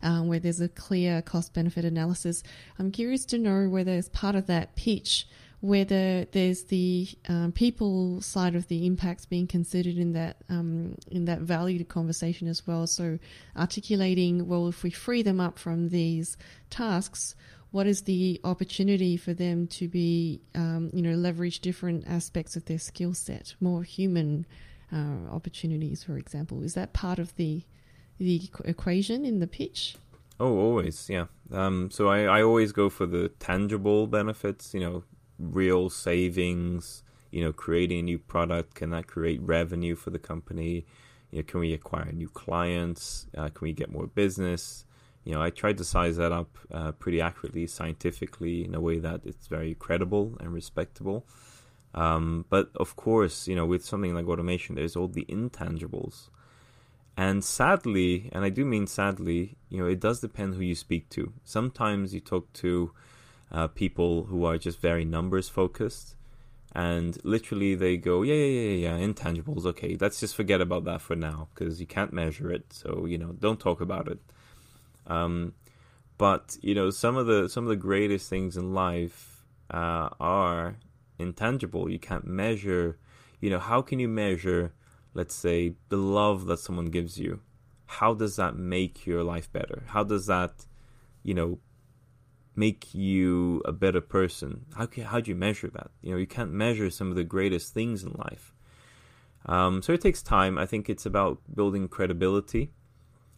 um, 0.03 0.27
where 0.27 0.39
there's 0.39 0.61
a 0.61 0.69
clear 0.69 1.21
cost 1.21 1.53
benefit 1.53 1.85
analysis. 1.85 2.43
I'm 2.77 2.91
curious 2.91 3.25
to 3.25 3.37
know 3.37 3.69
whether 3.69 3.91
as 3.91 4.09
part 4.09 4.35
of 4.35 4.47
that 4.47 4.75
pitch, 4.75 5.27
whether 5.61 6.25
there's 6.25 6.63
the 6.65 7.07
um, 7.29 7.51
people 7.51 8.19
side 8.19 8.55
of 8.55 8.67
the 8.67 8.85
impacts 8.87 9.25
being 9.25 9.45
considered 9.45 9.95
in 9.95 10.13
that 10.13 10.37
um, 10.49 10.95
in 11.09 11.25
that 11.25 11.39
value 11.39 11.83
conversation 11.83 12.47
as 12.47 12.65
well. 12.65 12.87
So 12.87 13.19
articulating, 13.55 14.47
well, 14.47 14.67
if 14.67 14.83
we 14.83 14.89
free 14.89 15.21
them 15.21 15.39
up 15.39 15.59
from 15.59 15.89
these 15.89 16.35
tasks, 16.71 17.35
what 17.69 17.85
is 17.85 18.01
the 18.01 18.41
opportunity 18.43 19.17
for 19.17 19.33
them 19.33 19.67
to 19.67 19.87
be, 19.87 20.41
um, 20.55 20.89
you 20.93 21.01
know, 21.01 21.13
leverage 21.13 21.59
different 21.59 22.05
aspects 22.07 22.55
of 22.55 22.65
their 22.65 22.79
skill 22.79 23.13
set, 23.13 23.55
more 23.61 23.83
human 23.83 24.47
uh, 24.91 25.31
opportunities, 25.31 26.03
for 26.03 26.17
example. 26.17 26.63
Is 26.63 26.73
that 26.73 26.93
part 26.93 27.19
of 27.19 27.35
the 27.35 27.63
the 28.17 28.49
equation 28.65 29.25
in 29.25 29.39
the 29.39 29.47
pitch? 29.47 29.95
Oh, 30.39 30.57
always, 30.57 31.07
yeah. 31.09 31.25
Um, 31.51 31.91
so 31.91 32.07
I, 32.07 32.23
I 32.23 32.43
always 32.43 32.71
go 32.71 32.89
for 32.89 33.05
the 33.05 33.29
tangible 33.39 34.07
benefits. 34.07 34.73
You 34.73 34.79
know, 34.79 35.03
real 35.41 35.89
savings. 35.89 37.03
You 37.31 37.43
know, 37.45 37.53
creating 37.53 37.99
a 37.99 38.03
new 38.03 38.19
product 38.19 38.75
can 38.75 38.89
that 38.89 39.07
create 39.07 39.41
revenue 39.41 39.95
for 39.95 40.09
the 40.09 40.19
company? 40.19 40.85
You 41.31 41.39
know, 41.39 41.43
can 41.43 41.59
we 41.61 41.73
acquire 41.73 42.11
new 42.11 42.27
clients? 42.27 43.27
Uh, 43.35 43.49
can 43.49 43.65
we 43.65 43.73
get 43.73 43.91
more 43.91 44.07
business? 44.07 44.85
You 45.23 45.33
know, 45.33 45.41
I 45.41 45.49
tried 45.49 45.77
to 45.77 45.83
size 45.83 46.17
that 46.17 46.31
up 46.31 46.57
uh, 46.71 46.91
pretty 46.93 47.21
accurately, 47.21 47.67
scientifically, 47.67 48.65
in 48.65 48.73
a 48.73 48.81
way 48.81 48.99
that 48.99 49.21
it's 49.23 49.47
very 49.47 49.75
credible 49.75 50.35
and 50.39 50.51
respectable. 50.51 51.25
Um, 51.93 52.45
but 52.49 52.71
of 52.75 52.95
course, 52.95 53.47
you 53.47 53.55
know, 53.55 53.65
with 53.65 53.85
something 53.85 54.13
like 54.13 54.27
automation, 54.27 54.75
there's 54.75 54.95
all 54.95 55.07
the 55.07 55.25
intangibles. 55.25 56.29
And 57.17 57.43
sadly, 57.43 58.29
and 58.31 58.43
I 58.43 58.49
do 58.49 58.65
mean 58.65 58.87
sadly, 58.87 59.57
you 59.69 59.79
know, 59.79 59.87
it 59.87 59.99
does 59.99 60.21
depend 60.21 60.55
who 60.55 60.61
you 60.61 60.75
speak 60.75 61.09
to. 61.09 61.33
Sometimes 61.43 62.13
you 62.13 62.19
talk 62.19 62.51
to 62.53 62.93
uh, 63.51 63.67
people 63.67 64.25
who 64.25 64.45
are 64.45 64.57
just 64.57 64.79
very 64.79 65.05
numbers 65.05 65.49
focused, 65.49 66.15
and 66.73 67.17
literally 67.23 67.75
they 67.75 67.97
go, 67.97 68.21
yeah, 68.21 68.33
yeah, 68.33 68.69
yeah, 68.69 68.97
yeah, 68.97 69.05
intangibles. 69.05 69.65
Okay, 69.65 69.97
let's 69.99 70.19
just 70.19 70.35
forget 70.35 70.61
about 70.61 70.85
that 70.85 71.01
for 71.01 71.15
now 71.15 71.49
because 71.53 71.79
you 71.79 71.87
can't 71.87 72.13
measure 72.13 72.51
it. 72.51 72.71
So 72.71 73.05
you 73.05 73.17
know, 73.17 73.33
don't 73.33 73.59
talk 73.59 73.81
about 73.81 74.07
it. 74.07 74.19
Um, 75.07 75.53
but 76.17 76.57
you 76.61 76.75
know, 76.75 76.89
some 76.89 77.17
of 77.17 77.25
the 77.25 77.49
some 77.49 77.63
of 77.63 77.69
the 77.69 77.75
greatest 77.75 78.29
things 78.29 78.55
in 78.55 78.73
life 78.73 79.45
uh, 79.71 80.09
are 80.19 80.75
intangible. 81.17 81.89
You 81.89 81.99
can't 81.99 82.25
measure, 82.25 82.97
you 83.39 83.49
know, 83.49 83.59
how 83.59 83.81
can 83.81 83.99
you 83.99 84.07
measure, 84.07 84.73
let's 85.13 85.35
say, 85.35 85.73
the 85.89 85.97
love 85.97 86.45
that 86.45 86.59
someone 86.59 86.87
gives 86.87 87.17
you? 87.17 87.41
How 87.85 88.13
does 88.13 88.35
that 88.35 88.55
make 88.55 89.05
your 89.05 89.23
life 89.23 89.51
better? 89.51 89.83
How 89.87 90.03
does 90.03 90.25
that, 90.27 90.65
you 91.23 91.33
know, 91.33 91.59
make 92.55 92.93
you 92.93 93.61
a 93.65 93.71
better 93.71 94.01
person? 94.01 94.65
How 94.75 94.85
can, 94.85 95.05
how 95.05 95.19
do 95.19 95.31
you 95.31 95.35
measure 95.35 95.69
that? 95.69 95.91
You 96.01 96.11
know, 96.11 96.17
you 96.17 96.27
can't 96.27 96.51
measure 96.51 96.89
some 96.89 97.09
of 97.09 97.15
the 97.15 97.23
greatest 97.23 97.73
things 97.73 98.03
in 98.03 98.11
life. 98.13 98.53
Um, 99.45 99.81
so 99.81 99.93
it 99.93 100.01
takes 100.01 100.21
time. 100.21 100.57
I 100.57 100.65
think 100.65 100.89
it's 100.89 101.05
about 101.05 101.39
building 101.53 101.87
credibility. 101.87 102.71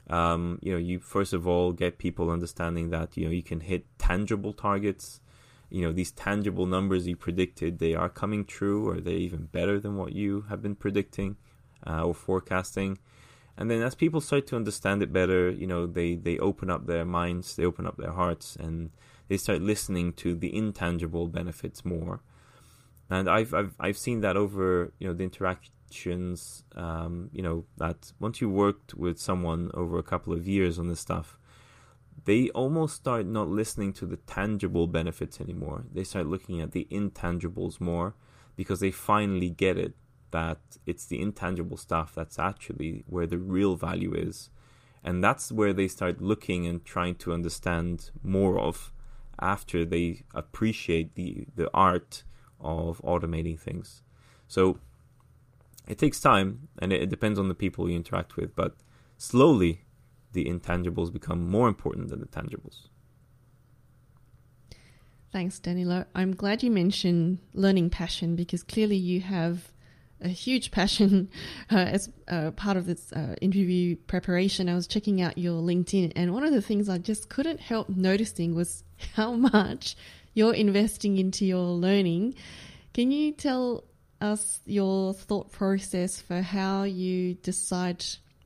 Um, 0.09 0.59
you 0.61 0.73
know, 0.73 0.77
you 0.77 0.99
first 0.99 1.31
of 1.31 1.47
all 1.47 1.71
get 1.71 1.97
people 1.97 2.29
understanding 2.29 2.89
that 2.89 3.15
you 3.15 3.25
know 3.25 3.31
you 3.31 3.43
can 3.43 3.61
hit 3.61 3.85
tangible 3.97 4.51
targets 4.51 5.21
you 5.73 5.81
know 5.81 5.91
these 5.91 6.11
tangible 6.11 6.67
numbers 6.67 7.07
you 7.07 7.15
predicted 7.15 7.79
they 7.79 7.95
are 7.95 8.07
coming 8.07 8.45
true 8.45 8.87
or 8.87 9.01
they 9.01 9.15
even 9.15 9.45
better 9.45 9.79
than 9.79 9.97
what 9.97 10.13
you 10.13 10.45
have 10.47 10.61
been 10.61 10.75
predicting 10.75 11.35
uh, 11.87 12.03
or 12.03 12.13
forecasting 12.13 12.97
and 13.57 13.69
then 13.69 13.81
as 13.81 13.95
people 13.95 14.21
start 14.21 14.47
to 14.47 14.55
understand 14.55 15.01
it 15.03 15.13
better 15.13 15.49
you 15.49 15.67
know 15.67 15.85
they 15.85 16.15
they 16.15 16.37
open 16.39 16.69
up 16.69 16.85
their 16.85 17.05
minds 17.05 17.55
they 17.55 17.65
open 17.65 17.85
up 17.85 17.97
their 17.97 18.11
hearts 18.11 18.55
and 18.55 18.89
they 19.27 19.37
start 19.37 19.61
listening 19.61 20.13
to 20.13 20.35
the 20.35 20.55
intangible 20.55 21.27
benefits 21.27 21.85
more 21.85 22.21
and 23.09 23.29
i've 23.29 23.53
i've, 23.53 23.73
I've 23.79 23.97
seen 23.97 24.21
that 24.21 24.37
over 24.37 24.91
you 24.99 25.07
know 25.07 25.13
the 25.13 25.23
interactions 25.23 26.63
um, 26.75 27.29
you 27.31 27.43
know 27.43 27.65
that 27.77 28.13
once 28.19 28.41
you 28.41 28.49
worked 28.49 28.95
with 28.95 29.19
someone 29.19 29.69
over 29.73 29.99
a 29.99 30.03
couple 30.03 30.33
of 30.33 30.47
years 30.47 30.79
on 30.79 30.87
this 30.87 30.99
stuff 30.99 31.37
they 32.25 32.49
almost 32.49 32.95
start 32.95 33.25
not 33.25 33.49
listening 33.49 33.93
to 33.93 34.05
the 34.05 34.17
tangible 34.17 34.87
benefits 34.87 35.41
anymore. 35.41 35.83
They 35.91 36.03
start 36.03 36.27
looking 36.27 36.61
at 36.61 36.71
the 36.71 36.87
intangibles 36.89 37.81
more 37.81 38.15
because 38.55 38.79
they 38.79 38.91
finally 38.91 39.49
get 39.49 39.77
it 39.77 39.93
that 40.33 40.57
it's 40.85 41.05
the 41.05 41.21
intangible 41.21 41.77
stuff 41.77 42.13
that's 42.13 42.37
actually 42.37 43.05
where 43.07 43.27
the 43.27 43.37
real 43.37 43.75
value 43.75 44.13
is. 44.13 44.49
And 45.03 45.23
that's 45.23 45.51
where 45.51 45.73
they 45.73 45.87
start 45.87 46.21
looking 46.21 46.65
and 46.65 46.83
trying 46.83 47.15
to 47.15 47.33
understand 47.33 48.09
more 48.23 48.59
of 48.59 48.91
after 49.39 49.85
they 49.85 50.23
appreciate 50.33 51.15
the, 51.15 51.45
the 51.55 51.69
art 51.73 52.23
of 52.59 53.01
automating 53.03 53.59
things. 53.59 54.01
So 54.47 54.79
it 55.87 55.97
takes 55.97 56.19
time 56.19 56.67
and 56.79 56.91
it, 56.91 57.03
it 57.03 57.09
depends 57.09 57.37
on 57.37 57.47
the 57.47 57.55
people 57.55 57.89
you 57.89 57.95
interact 57.95 58.35
with, 58.35 58.55
but 58.55 58.75
slowly 59.17 59.85
the 60.31 60.45
intangibles 60.45 61.13
become 61.13 61.47
more 61.47 61.67
important 61.67 62.09
than 62.09 62.21
the 62.21 62.25
tangibles. 62.25 62.87
Thanks, 65.31 65.59
Danilo. 65.59 66.05
I'm 66.15 66.35
glad 66.35 66.63
you 66.63 66.71
mentioned 66.71 67.39
learning 67.53 67.89
passion 67.89 68.35
because 68.35 68.63
clearly 68.63 68.95
you 68.95 69.21
have 69.21 69.72
a 70.23 70.29
huge 70.29 70.71
passion 70.71 71.29
uh, 71.71 71.77
as 71.77 72.09
uh, 72.27 72.51
part 72.51 72.77
of 72.77 72.85
this 72.85 73.11
uh, 73.13 73.35
interview 73.41 73.95
preparation. 73.95 74.69
I 74.69 74.75
was 74.75 74.87
checking 74.87 75.21
out 75.21 75.37
your 75.37 75.61
LinkedIn, 75.61 76.13
and 76.15 76.33
one 76.33 76.43
of 76.43 76.53
the 76.53 76.61
things 76.61 76.89
I 76.89 76.97
just 76.97 77.29
couldn't 77.29 77.59
help 77.59 77.89
noticing 77.89 78.55
was 78.55 78.83
how 79.15 79.33
much 79.33 79.95
you're 80.33 80.53
investing 80.53 81.17
into 81.17 81.45
your 81.45 81.65
learning. 81.65 82.35
Can 82.93 83.11
you 83.11 83.31
tell 83.31 83.83
us 84.21 84.61
your 84.65 85.13
thought 85.13 85.51
process 85.51 86.21
for 86.21 86.41
how 86.41 86.83
you 86.83 87.35
decide? 87.35 88.03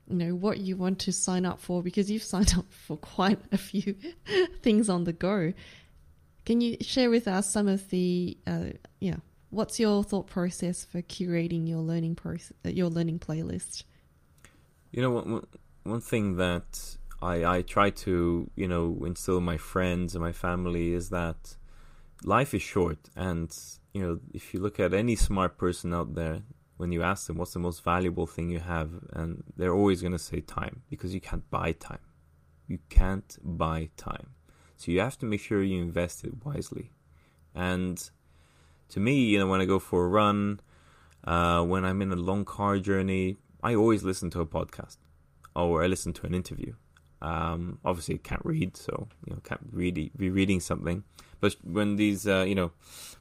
You 0.08 0.16
know 0.16 0.34
what 0.34 0.58
you 0.58 0.76
want 0.76 1.00
to 1.00 1.12
sign 1.12 1.44
up 1.44 1.60
for 1.60 1.82
because 1.82 2.10
you've 2.10 2.22
signed 2.34 2.54
up 2.56 2.72
for 2.72 2.96
quite 2.96 3.40
a 3.52 3.58
few 3.58 3.94
things 4.62 4.88
on 4.88 5.04
the 5.04 5.12
go. 5.12 5.52
Can 6.46 6.62
you 6.62 6.78
share 6.80 7.10
with 7.10 7.28
us 7.28 7.50
some 7.50 7.68
of 7.68 7.90
the, 7.90 8.38
uh, 8.46 8.70
what's 9.50 9.80
your 9.80 10.02
thought 10.04 10.26
process 10.26 10.84
for 10.84 11.02
curating 11.02 11.68
your 11.68 11.80
learning 11.80 12.14
process, 12.14 12.52
uh, 12.64 12.70
your 12.70 12.88
learning 12.88 13.18
playlist? 13.18 13.84
You 14.90 15.02
know, 15.02 15.10
one, 15.10 15.46
one 15.84 16.00
thing 16.00 16.36
that 16.36 16.96
I, 17.20 17.44
I 17.44 17.62
try 17.62 17.90
to, 17.90 18.50
you 18.54 18.68
know, 18.68 19.02
instill 19.04 19.38
in 19.38 19.44
my 19.44 19.56
friends 19.56 20.14
and 20.14 20.22
my 20.22 20.32
family 20.32 20.92
is 20.92 21.10
that 21.10 21.56
life 22.24 22.54
is 22.54 22.62
short. 22.62 22.98
And, 23.16 23.54
you 23.92 24.02
know, 24.02 24.20
if 24.32 24.54
you 24.54 24.60
look 24.60 24.78
at 24.80 24.94
any 24.94 25.16
smart 25.16 25.58
person 25.58 25.92
out 25.92 26.14
there, 26.14 26.42
when 26.76 26.92
you 26.92 27.02
ask 27.02 27.26
them 27.26 27.36
what's 27.36 27.54
the 27.54 27.58
most 27.58 27.82
valuable 27.82 28.26
thing 28.26 28.50
you 28.50 28.60
have, 28.60 28.90
and 29.12 29.42
they're 29.56 29.74
always 29.74 30.00
going 30.00 30.12
to 30.12 30.18
say 30.18 30.40
time 30.40 30.82
because 30.88 31.12
you 31.12 31.20
can't 31.20 31.48
buy 31.50 31.72
time. 31.72 31.98
You 32.68 32.78
can't 32.88 33.36
buy 33.42 33.90
time. 33.96 34.34
So 34.76 34.92
you 34.92 35.00
have 35.00 35.18
to 35.18 35.26
make 35.26 35.40
sure 35.40 35.62
you 35.62 35.82
invest 35.82 36.24
it 36.24 36.44
wisely. 36.44 36.92
And 37.52 38.08
to 38.90 39.00
me, 39.00 39.24
you 39.24 39.38
know, 39.38 39.46
when 39.46 39.60
I 39.60 39.64
go 39.64 39.78
for 39.78 40.04
a 40.04 40.08
run, 40.08 40.60
uh, 41.24 41.62
when 41.62 41.84
I'm 41.84 42.02
in 42.02 42.12
a 42.12 42.16
long 42.16 42.44
car 42.44 42.78
journey, 42.78 43.36
I 43.62 43.74
always 43.74 44.02
listen 44.02 44.30
to 44.30 44.40
a 44.40 44.46
podcast 44.46 44.96
or 45.54 45.82
I 45.82 45.86
listen 45.86 46.12
to 46.14 46.26
an 46.26 46.34
interview. 46.34 46.74
Um, 47.20 47.78
obviously, 47.84 48.14
I 48.14 48.18
can't 48.18 48.44
read, 48.44 48.76
so 48.76 49.08
you 49.26 49.34
know, 49.34 49.40
can't 49.42 49.60
really 49.72 50.12
be 50.16 50.30
reading 50.30 50.60
something. 50.60 51.02
But 51.40 51.56
when 51.64 51.96
these, 51.96 52.26
uh, 52.26 52.44
you 52.46 52.54
know, 52.54 52.72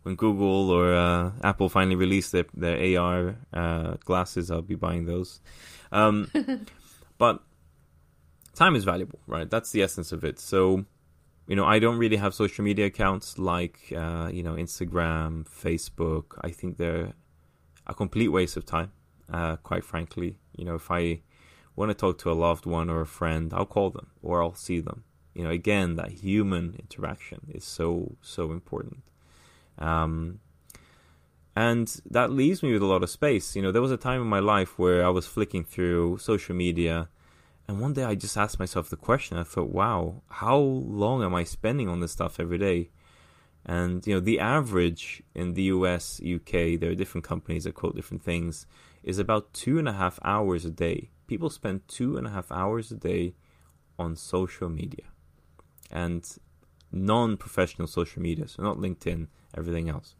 when 0.03 0.15
Google 0.15 0.69
or 0.69 0.93
uh, 0.93 1.31
Apple 1.43 1.69
finally 1.69 1.95
release 1.95 2.29
their 2.31 2.45
their 2.53 2.99
AR 2.99 3.35
uh, 3.53 3.95
glasses, 4.05 4.51
I'll 4.51 4.61
be 4.61 4.75
buying 4.75 5.05
those. 5.05 5.39
Um, 5.91 6.31
but 7.17 7.41
time 8.53 8.75
is 8.75 8.83
valuable, 8.83 9.19
right? 9.25 9.49
That's 9.49 9.71
the 9.71 9.81
essence 9.81 10.11
of 10.11 10.23
it. 10.23 10.39
So 10.39 10.85
you 11.47 11.55
know, 11.55 11.65
I 11.65 11.79
don't 11.79 11.97
really 11.97 12.17
have 12.17 12.33
social 12.33 12.63
media 12.63 12.87
accounts 12.87 13.39
like, 13.39 13.93
uh, 13.95 14.29
you 14.31 14.43
know, 14.43 14.55
Instagram, 14.55 15.47
Facebook. 15.47 16.37
I 16.41 16.51
think 16.51 16.77
they're 16.77 17.13
a 17.87 17.93
complete 17.93 18.27
waste 18.27 18.57
of 18.57 18.65
time, 18.65 18.91
uh, 19.31 19.55
quite 19.57 19.85
frankly. 19.85 20.39
You 20.57 20.65
know, 20.65 20.75
if 20.75 20.91
I 20.91 21.21
want 21.75 21.89
to 21.89 21.95
talk 21.95 22.17
to 22.19 22.31
a 22.31 22.33
loved 22.33 22.65
one 22.65 22.89
or 22.89 22.99
a 22.99 23.05
friend, 23.05 23.53
I'll 23.53 23.65
call 23.65 23.89
them 23.91 24.07
or 24.21 24.43
I'll 24.43 24.55
see 24.55 24.81
them. 24.81 25.05
You 25.33 25.43
know, 25.45 25.49
again, 25.49 25.95
that 25.95 26.11
human 26.11 26.75
interaction 26.79 27.47
is 27.49 27.63
so, 27.63 28.17
so 28.21 28.51
important. 28.51 29.03
Um, 29.77 30.39
and 31.55 32.01
that 32.09 32.31
leaves 32.31 32.61
me 32.61 32.73
with 32.73 32.81
a 32.81 32.87
lot 32.87 33.03
of 33.03 33.09
space. 33.09 33.55
You 33.55 33.61
know, 33.61 33.71
there 33.71 33.81
was 33.81 33.91
a 33.91 33.97
time 33.97 34.21
in 34.21 34.27
my 34.27 34.39
life 34.39 34.77
where 34.77 35.05
I 35.05 35.09
was 35.09 35.27
flicking 35.27 35.63
through 35.63 36.17
social 36.17 36.55
media 36.55 37.07
and 37.67 37.81
one 37.81 37.93
day 37.93 38.03
I 38.03 38.15
just 38.15 38.37
asked 38.37 38.59
myself 38.59 38.89
the 38.89 38.95
question. 38.95 39.37
I 39.37 39.43
thought, 39.43 39.69
wow, 39.69 40.21
how 40.29 40.57
long 40.57 41.23
am 41.23 41.35
I 41.35 41.43
spending 41.43 41.89
on 41.89 41.99
this 41.99 42.13
stuff 42.13 42.39
every 42.39 42.57
day? 42.57 42.89
And 43.65 44.05
you 44.07 44.13
know, 44.13 44.19
the 44.21 44.39
average 44.39 45.21
in 45.35 45.53
the 45.53 45.63
US, 45.63 46.21
UK, 46.21 46.79
there 46.79 46.91
are 46.91 46.95
different 46.95 47.25
companies 47.25 47.65
that 47.65 47.75
quote 47.75 47.95
different 47.95 48.23
things, 48.23 48.65
is 49.03 49.19
about 49.19 49.53
two 49.53 49.77
and 49.77 49.87
a 49.87 49.93
half 49.93 50.19
hours 50.23 50.63
a 50.63 50.71
day. 50.71 51.09
People 51.27 51.49
spend 51.49 51.85
two 51.89 52.17
and 52.17 52.25
a 52.25 52.29
half 52.29 52.51
hours 52.51 52.91
a 52.91 52.95
day 52.95 53.33
on 53.99 54.15
social 54.15 54.69
media. 54.69 55.05
And 55.91 56.25
non 56.91 57.35
professional 57.35 57.87
social 57.87 58.21
media, 58.21 58.47
so 58.47 58.63
not 58.63 58.77
LinkedIn, 58.77 59.27
everything 59.57 59.89
else. 59.89 60.15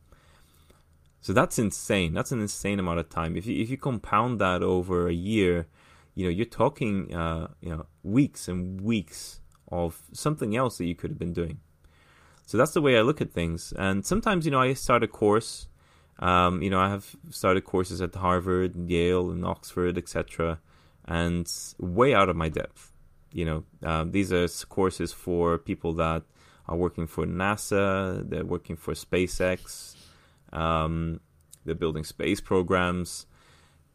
So 1.22 1.32
that's 1.34 1.58
insane. 1.58 2.14
That's 2.14 2.32
an 2.32 2.42
insane 2.42 2.80
amount 2.80 3.00
of 3.00 3.10
time. 3.10 3.36
If 3.36 3.46
you 3.46 3.62
if 3.62 3.70
you 3.70 3.78
compound 3.78 4.40
that 4.40 4.62
over 4.62 5.08
a 5.08 5.14
year, 5.14 5.68
you 6.18 6.24
know, 6.24 6.32
you're 6.32 6.48
talking, 6.48 7.14
uh, 7.14 7.48
you 7.62 7.70
know, 7.70 7.86
weeks 8.02 8.48
and 8.48 8.82
weeks 8.82 9.40
of 9.72 10.02
something 10.14 10.58
else 10.58 10.80
that 10.80 10.86
you 10.86 10.96
could 10.96 11.12
have 11.12 11.20
been 11.20 11.32
doing. 11.32 11.60
So 12.48 12.58
that's 12.58 12.72
the 12.72 12.82
way 12.82 12.98
I 12.98 13.02
look 13.02 13.22
at 13.22 13.32
things. 13.32 13.72
And 13.78 14.04
sometimes, 14.04 14.44
you 14.44 14.52
know, 14.52 14.60
I 14.60 14.74
start 14.74 15.04
a 15.04 15.08
course. 15.08 15.68
Um, 16.18 16.64
you 16.64 16.72
know, 16.72 16.80
I 16.80 16.90
have 16.90 17.16
started 17.30 17.66
courses 17.66 18.02
at 18.02 18.16
Harvard, 18.16 18.74
and 18.74 18.90
Yale, 18.90 19.30
and 19.30 19.46
Oxford, 19.46 19.96
etc., 19.96 20.60
and 21.06 21.48
way 21.78 22.16
out 22.16 22.30
of 22.30 22.36
my 22.36 22.50
depth. 22.50 22.92
You 23.32 23.46
know, 23.46 23.64
um, 23.84 24.10
these 24.10 24.34
are 24.34 24.48
courses 24.66 25.14
for 25.14 25.60
people 25.60 25.94
that 25.94 26.24
are 26.68 26.76
working 26.76 27.06
for 27.06 27.28
NASA, 27.28 28.28
they're 28.28 28.44
working 28.44 28.76
for 28.76 28.96
SpaceX, 28.96 29.96
um, 30.52 31.20
they're 31.64 31.76
building 31.76 32.04
space 32.04 32.42
programs 32.42 33.28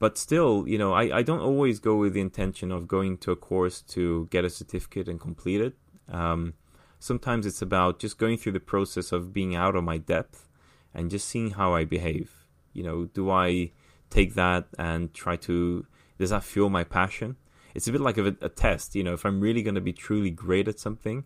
but 0.03 0.19
still, 0.19 0.67
you 0.67 0.79
know, 0.79 0.93
I, 0.93 1.19
I 1.19 1.23
don't 1.23 1.38
always 1.38 1.79
go 1.79 1.95
with 1.95 2.15
the 2.15 2.21
intention 2.21 2.73
of 2.73 2.88
going 2.88 3.19
to 3.19 3.31
a 3.31 3.37
course 3.37 3.81
to 3.95 4.27
get 4.33 4.45
a 4.45 4.51
certificate 4.51 5.07
and 5.07 5.21
complete 5.21 5.61
it. 5.61 5.75
Um, 6.09 6.55
sometimes 6.99 7.47
it's 7.47 7.62
about 7.62 8.01
just 8.01 8.19
going 8.19 8.37
through 8.37 8.55
the 8.55 8.59
process 8.75 9.12
of 9.12 9.33
being 9.33 9.55
out 9.55 9.77
of 9.77 9.85
my 9.85 9.99
depth 9.99 10.49
and 10.93 11.09
just 11.09 11.29
seeing 11.29 11.53
how 11.53 11.73
I 11.73 11.85
behave. 11.85 12.49
You 12.73 12.83
know, 12.83 13.05
do 13.05 13.31
I 13.31 13.71
take 14.11 14.35
that 14.35 14.67
and 14.77 15.15
try 15.15 15.37
to, 15.37 15.87
does 16.19 16.31
that 16.31 16.43
fuel 16.43 16.69
my 16.69 16.83
passion? 16.83 17.37
It's 17.73 17.87
a 17.87 17.93
bit 17.93 18.01
like 18.01 18.19
a, 18.19 18.37
a 18.41 18.49
test. 18.49 18.97
You 18.97 19.05
know, 19.05 19.15
if 19.15 19.25
I'm 19.25 19.41
really 19.41 19.62
going 19.62 19.77
to 19.77 19.81
be 19.81 19.93
truly 19.93 20.33
great 20.33 20.67
at 20.67 20.81
something, 20.81 21.23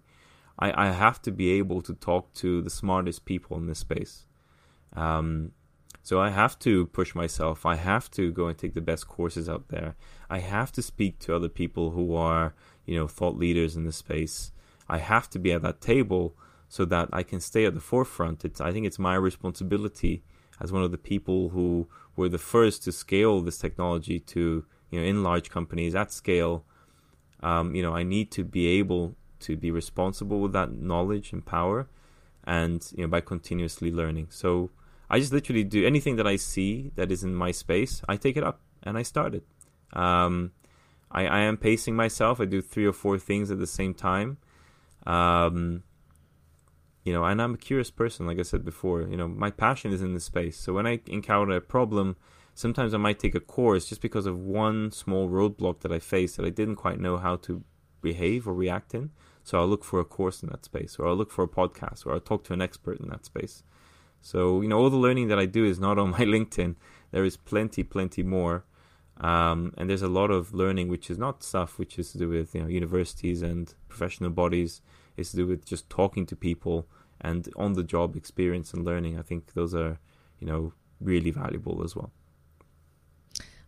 I, 0.59 0.89
I 0.89 0.91
have 0.91 1.23
to 1.23 1.31
be 1.31 1.53
able 1.53 1.81
to 1.81 1.95
talk 1.95 2.35
to 2.35 2.61
the 2.61 2.69
smartest 2.69 3.25
people 3.25 3.57
in 3.57 3.69
this 3.69 3.79
space. 3.79 4.27
Um, 4.93 5.53
so 6.07 6.21
I 6.21 6.31
have 6.31 6.57
to 6.61 6.87
push 6.87 7.17
myself. 7.17 7.67
I 7.67 7.75
have 7.75 8.13
to 8.13 8.31
go 8.31 8.47
and 8.47 8.57
take 8.57 8.75
the 8.75 8.81
best 8.81 9.09
courses 9.09 9.49
out 9.49 9.71
there. 9.71 9.97
I 10.31 10.39
have 10.39 10.71
to 10.73 10.81
speak 10.81 11.19
to 11.19 11.35
other 11.35 11.49
people 11.49 11.91
who 11.91 12.15
are, 12.15 12.55
you 12.85 12.95
know, 12.95 13.09
thought 13.09 13.37
leaders 13.37 13.75
in 13.75 13.83
the 13.83 13.91
space. 13.91 14.53
I 14.89 14.99
have 14.99 15.29
to 15.31 15.41
be 15.41 15.51
at 15.51 15.63
that 15.63 15.81
table 15.81 16.37
so 16.69 16.85
that 16.85 17.09
I 17.13 17.25
can 17.25 17.41
stay 17.41 17.65
at 17.65 17.75
the 17.75 17.81
forefront. 17.81 18.45
It's 18.45 18.61
I 18.61 18.71
think 18.71 18.87
it's 18.87 19.01
my 19.01 19.17
responsibility 19.17 20.23
as 20.61 20.71
one 20.71 20.85
of 20.85 20.93
the 20.93 21.07
people 21.13 21.49
who 21.49 21.89
were 22.15 22.29
the 22.29 22.39
first 22.39 22.85
to 22.85 22.93
scale 22.93 23.41
this 23.41 23.59
technology 23.59 24.21
to, 24.21 24.65
you 24.93 25.01
know, 25.01 25.05
in 25.05 25.25
large 25.25 25.51
companies 25.51 25.97
at 25.97 26.13
scale. 26.13 26.65
Um, 27.41 27.75
you 27.75 27.83
know, 27.83 27.97
I 27.97 28.05
need 28.05 28.31
to 28.31 28.45
be 28.45 28.69
able 28.79 29.17
to 29.41 29.57
be 29.57 29.73
responsible 29.73 30.39
with 30.39 30.53
that 30.53 30.71
knowledge 30.71 31.33
and 31.33 31.45
power 31.45 31.89
and 32.45 32.93
you 32.95 33.03
know 33.03 33.09
by 33.09 33.21
continuously 33.21 33.91
learning. 33.91 34.29
So 34.31 34.71
I 35.09 35.19
just 35.19 35.33
literally 35.33 35.65
do 35.65 35.87
anything 35.87 36.17
that 36.17 36.27
I 36.27 36.37
see 36.37 36.91
that 36.97 37.11
is 37.11 37.23
in 37.23 37.35
my 37.35 37.53
space. 37.53 38.03
I 38.09 38.17
take 38.17 38.37
it 38.37 38.45
up 38.45 38.61
and 38.83 38.99
I 38.99 39.03
start 39.03 39.35
it. 39.35 39.45
Um, 39.93 40.53
I, 41.11 41.27
I 41.27 41.39
am 41.41 41.57
pacing 41.57 41.95
myself. 41.95 42.41
I 42.41 42.45
do 42.45 42.61
three 42.61 42.87
or 42.87 42.93
four 42.93 43.19
things 43.19 43.51
at 43.51 43.59
the 43.59 43.67
same 43.67 43.95
time. 43.95 44.39
Um, 45.07 45.85
you 47.05 47.13
know, 47.13 47.25
and 47.25 47.41
I'm 47.41 47.55
a 47.55 47.59
curious 47.59 47.91
person, 47.91 48.27
like 48.27 48.41
I 48.41 48.43
said 48.43 48.65
before. 48.65 49.03
You 49.03 49.17
know, 49.17 49.29
my 49.29 49.51
passion 49.51 49.93
is 49.93 50.03
in 50.03 50.15
the 50.15 50.21
space. 50.21 50.59
So 50.59 50.73
when 50.73 50.87
I 50.87 51.01
encounter 51.07 51.55
a 51.55 51.61
problem, 51.61 52.17
sometimes 52.55 52.93
I 52.93 52.99
might 52.99 53.21
take 53.21 53.37
a 53.37 53.41
course 53.41 53.89
just 53.89 54.01
because 54.01 54.27
of 54.27 54.39
one 54.41 54.91
small 54.91 55.29
roadblock 55.29 55.81
that 55.81 55.93
I 55.93 56.01
faced 56.01 56.37
that 56.37 56.47
I 56.47 56.51
didn't 56.51 56.77
quite 56.77 56.99
know 56.99 57.17
how 57.17 57.37
to 57.37 57.63
behave 58.03 58.49
or 58.49 58.55
react 58.55 58.93
in. 58.93 59.11
So 59.45 59.61
I'll 59.61 59.69
look 59.69 59.85
for 59.85 60.01
a 60.01 60.05
course 60.05 60.43
in 60.43 60.49
that 60.49 60.65
space, 60.65 60.97
or 60.99 61.07
I'll 61.07 61.15
look 61.15 61.31
for 61.31 61.45
a 61.45 61.49
podcast, 61.49 62.05
or 62.05 62.13
I'll 62.13 62.19
talk 62.19 62.43
to 62.45 62.53
an 62.53 62.61
expert 62.61 62.99
in 62.99 63.09
that 63.11 63.25
space. 63.25 63.63
So, 64.21 64.61
you 64.61 64.69
know, 64.69 64.79
all 64.79 64.91
the 64.91 64.97
learning 64.97 65.29
that 65.29 65.39
I 65.39 65.47
do 65.47 65.65
is 65.65 65.79
not 65.79 65.99
on 65.99 66.11
my 66.17 66.21
LinkedIn. 66.21 66.77
There 67.11 67.25
is 67.25 67.37
plenty, 67.37 67.83
plenty 67.83 68.23
more. 68.23 68.65
Um, 69.19 69.73
and 69.79 69.89
there's 69.89 70.03
a 70.03 70.09
lot 70.09 70.31
of 70.31 70.53
learning 70.53 70.89
which 70.89 71.09
is 71.09 71.17
not 71.17 71.43
stuff 71.43 71.79
which 71.79 71.99
is 71.99 72.13
to 72.13 72.19
do 72.19 72.29
with, 72.29 72.55
you 72.55 72.61
know, 72.61 72.67
universities 72.67 73.41
and 73.41 73.73
professional 73.89 74.31
bodies. 74.31 74.83
It's 75.17 75.31
to 75.31 75.39
do 75.39 75.47
with 75.47 75.65
just 75.65 75.89
talking 75.89 76.27
to 76.27 76.37
people 76.37 76.87
and 77.21 77.49
on 77.57 77.73
the 77.73 77.83
job 77.83 78.15
experience 78.15 78.75
and 78.75 78.85
learning. 78.85 79.19
I 79.19 79.23
think 79.23 79.55
those 79.55 79.75
are, 79.75 79.99
you 80.39 80.47
know, 80.47 80.75
really 81.01 81.31
valuable 81.31 81.83
as 81.83 81.97
well. 81.97 82.13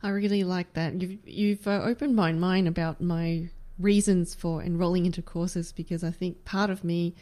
I 0.02 0.10
really 0.10 0.44
like 0.44 0.74
that. 0.74 1.00
You've, 1.00 1.18
you've 1.26 1.66
uh, 1.66 1.82
opened 1.82 2.14
my 2.14 2.32
mind 2.32 2.68
about 2.68 3.00
my 3.00 3.48
reasons 3.78 4.34
for 4.34 4.62
enrolling 4.62 5.06
into 5.06 5.22
courses 5.22 5.72
because 5.72 6.04
I 6.04 6.10
think 6.10 6.44
part 6.44 6.70
of 6.70 6.84
me 6.84 7.14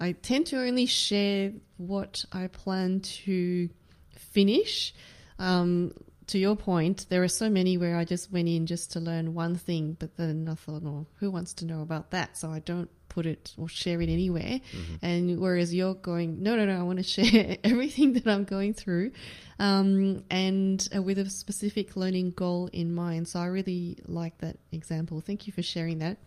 I 0.00 0.12
tend 0.12 0.46
to 0.46 0.60
only 0.60 0.86
share 0.86 1.52
what 1.76 2.24
I 2.32 2.46
plan 2.48 3.00
to 3.00 3.68
finish. 4.16 4.94
Um, 5.38 5.92
to 6.28 6.38
your 6.38 6.56
point, 6.56 7.06
there 7.08 7.22
are 7.22 7.28
so 7.28 7.50
many 7.50 7.76
where 7.76 7.96
I 7.96 8.04
just 8.04 8.32
went 8.32 8.48
in 8.48 8.66
just 8.66 8.92
to 8.92 9.00
learn 9.00 9.34
one 9.34 9.56
thing, 9.56 9.96
but 9.98 10.16
then 10.16 10.48
I 10.50 10.54
thought, 10.54 10.82
oh, 10.84 11.06
who 11.16 11.30
wants 11.30 11.52
to 11.54 11.66
know 11.66 11.82
about 11.82 12.10
that? 12.12 12.36
So 12.36 12.50
I 12.50 12.60
don't 12.60 12.88
put 13.08 13.26
it 13.26 13.52
or 13.58 13.68
share 13.68 14.00
it 14.00 14.08
anywhere. 14.08 14.60
Mm-hmm. 14.72 15.04
And 15.04 15.40
whereas 15.40 15.74
you're 15.74 15.94
going, 15.94 16.42
no, 16.42 16.56
no, 16.56 16.64
no, 16.64 16.78
I 16.78 16.82
want 16.82 16.98
to 16.98 17.02
share 17.02 17.58
everything 17.64 18.14
that 18.14 18.26
I'm 18.26 18.44
going 18.44 18.72
through, 18.72 19.12
um, 19.58 20.24
and 20.30 20.88
uh, 20.94 21.02
with 21.02 21.18
a 21.18 21.28
specific 21.28 21.96
learning 21.96 22.30
goal 22.32 22.70
in 22.72 22.94
mind. 22.94 23.28
So 23.28 23.40
I 23.40 23.46
really 23.46 23.98
like 24.06 24.38
that 24.38 24.56
example. 24.72 25.20
Thank 25.20 25.46
you 25.46 25.52
for 25.52 25.62
sharing 25.62 25.98
that. 25.98 26.18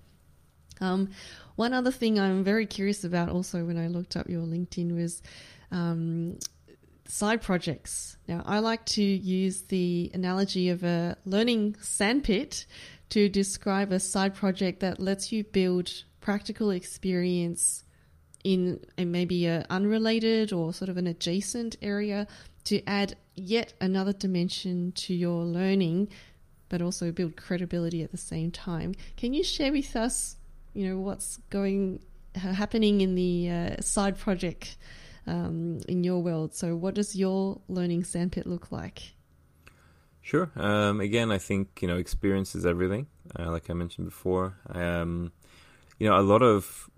Um, 0.82 1.10
one 1.56 1.74
other 1.74 1.92
thing 1.92 2.20
I'm 2.20 2.44
very 2.44 2.66
curious 2.66 3.04
about 3.04 3.30
also 3.30 3.64
when 3.64 3.78
I 3.78 3.88
looked 3.88 4.16
up 4.16 4.30
your 4.30 4.44
LinkedIn 4.44 4.96
was 4.96 5.22
um, 5.72 6.38
side 7.08 7.42
projects. 7.42 8.18
Now, 8.28 8.44
I 8.46 8.60
like 8.60 8.86
to 8.88 9.04
use 9.04 9.64
the 9.64 10.12
analogy 10.14 10.70
of 10.70 10.84
a 10.84 11.18
learning 11.26 11.78
sandpit 11.82 12.66
to 13.10 13.30
describe 13.30 13.92
a 13.92 14.00
side 14.00 14.36
project 14.36 14.80
that 14.80 15.00
lets 15.00 15.32
you 15.32 15.44
build 15.44 15.92
practical 16.20 16.72
experience 16.72 17.84
in 18.44 18.80
a, 18.98 19.06
maybe 19.06 19.46
a 19.46 19.66
unrelated 19.70 20.52
or 20.52 20.74
sort 20.74 20.90
of 20.90 20.98
an 20.98 21.08
adjacent 21.08 21.76
area 21.82 22.28
to 22.64 22.82
add 22.88 23.16
yet 23.36 23.74
another 23.80 24.14
dimension 24.14 24.92
to 24.94 25.14
your 25.14 25.44
learning 25.44 26.08
but 26.70 26.82
also 26.82 27.12
build 27.12 27.36
credibility 27.36 28.02
at 28.02 28.12
the 28.12 28.18
same 28.18 28.52
time. 28.52 28.94
Can 29.18 29.34
you 29.34 29.44
share 29.44 29.72
with 29.72 29.96
us, 29.96 30.38
you 30.76 30.88
know, 30.88 31.00
what's 31.00 31.38
going 31.50 32.02
happening 32.36 33.02
in 33.02 33.16
the 33.16 33.50
uh, 33.50 33.82
side 33.82 34.18
project 34.18 34.78
um, 35.26 35.80
in 35.88 36.04
your 36.04 36.20
world. 36.22 36.54
So, 36.54 36.76
what 36.76 36.96
does 36.96 37.16
your 37.16 37.62
learning 37.68 38.04
sandpit 38.04 38.46
look 38.46 38.72
like? 38.72 39.14
Sure. 40.22 40.52
Um, 40.56 41.02
again, 41.02 41.32
I 41.32 41.38
think 41.38 41.80
you 41.82 41.88
know 41.88 41.98
experience 41.98 42.56
is 42.56 42.66
everything. 42.66 43.08
Uh, 43.38 43.52
like 43.52 43.70
I 43.70 43.74
mentioned 43.74 44.08
before, 44.08 44.58
um, 44.70 45.32
you 46.00 46.10
know, 46.10 46.20
a 46.20 46.22
lot 46.22 46.42
of 46.42 46.90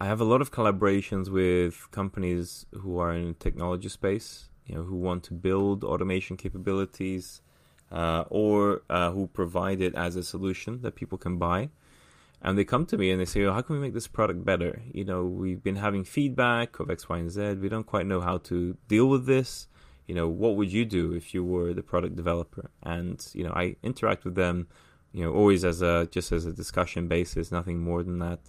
I 0.00 0.06
have 0.06 0.20
a 0.20 0.24
lot 0.24 0.40
of 0.40 0.50
collaborations 0.52 1.28
with 1.28 1.88
companies 1.90 2.66
who 2.72 2.98
are 2.98 3.12
in 3.12 3.28
the 3.28 3.34
technology 3.34 3.88
space. 3.88 4.48
You 4.66 4.76
know, 4.76 4.82
who 4.84 4.96
want 4.96 5.24
to 5.24 5.34
build 5.34 5.82
automation 5.82 6.36
capabilities, 6.36 7.40
uh, 7.90 8.24
or 8.30 8.82
uh, 8.88 9.10
who 9.10 9.26
provide 9.26 9.80
it 9.80 9.94
as 9.94 10.14
a 10.16 10.22
solution 10.22 10.82
that 10.82 10.94
people 10.94 11.18
can 11.18 11.36
buy 11.36 11.70
and 12.42 12.58
they 12.58 12.64
come 12.64 12.86
to 12.86 12.98
me 12.98 13.10
and 13.10 13.20
they 13.20 13.24
say, 13.24 13.44
oh, 13.44 13.52
how 13.52 13.62
can 13.62 13.76
we 13.76 13.80
make 13.80 13.94
this 13.94 14.08
product 14.08 14.44
better? 14.44 14.82
You 14.92 15.04
know, 15.04 15.24
we've 15.24 15.62
been 15.62 15.76
having 15.76 16.02
feedback 16.04 16.80
of 16.80 16.90
X, 16.90 17.08
Y, 17.08 17.18
and 17.18 17.30
Z. 17.30 17.54
We 17.54 17.68
don't 17.68 17.86
quite 17.86 18.06
know 18.06 18.20
how 18.20 18.38
to 18.38 18.76
deal 18.88 19.06
with 19.06 19.26
this. 19.26 19.68
You 20.08 20.16
know, 20.16 20.28
what 20.28 20.56
would 20.56 20.72
you 20.72 20.84
do 20.84 21.12
if 21.12 21.32
you 21.32 21.44
were 21.44 21.72
the 21.72 21.84
product 21.84 22.16
developer? 22.16 22.70
And 22.82 23.24
you 23.32 23.44
know, 23.44 23.52
I 23.54 23.76
interact 23.84 24.24
with 24.24 24.34
them, 24.34 24.66
you 25.12 25.24
know, 25.24 25.32
always 25.32 25.64
as 25.64 25.82
a 25.82 26.08
just 26.10 26.32
as 26.32 26.44
a 26.44 26.52
discussion 26.52 27.06
basis, 27.06 27.52
nothing 27.52 27.78
more 27.78 28.02
than 28.02 28.18
that. 28.18 28.40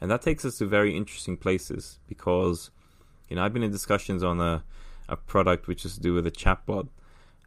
And 0.00 0.10
that 0.10 0.22
takes 0.22 0.44
us 0.44 0.58
to 0.58 0.66
very 0.66 0.94
interesting 0.96 1.36
places 1.36 2.00
because, 2.08 2.70
you 3.28 3.36
know, 3.36 3.44
I've 3.44 3.54
been 3.54 3.62
in 3.62 3.70
discussions 3.70 4.24
on 4.24 4.40
a 4.40 4.64
a 5.08 5.16
product 5.16 5.68
which 5.68 5.84
is 5.84 5.94
to 5.94 6.00
do 6.00 6.14
with 6.14 6.26
a 6.26 6.30
chatbot 6.30 6.88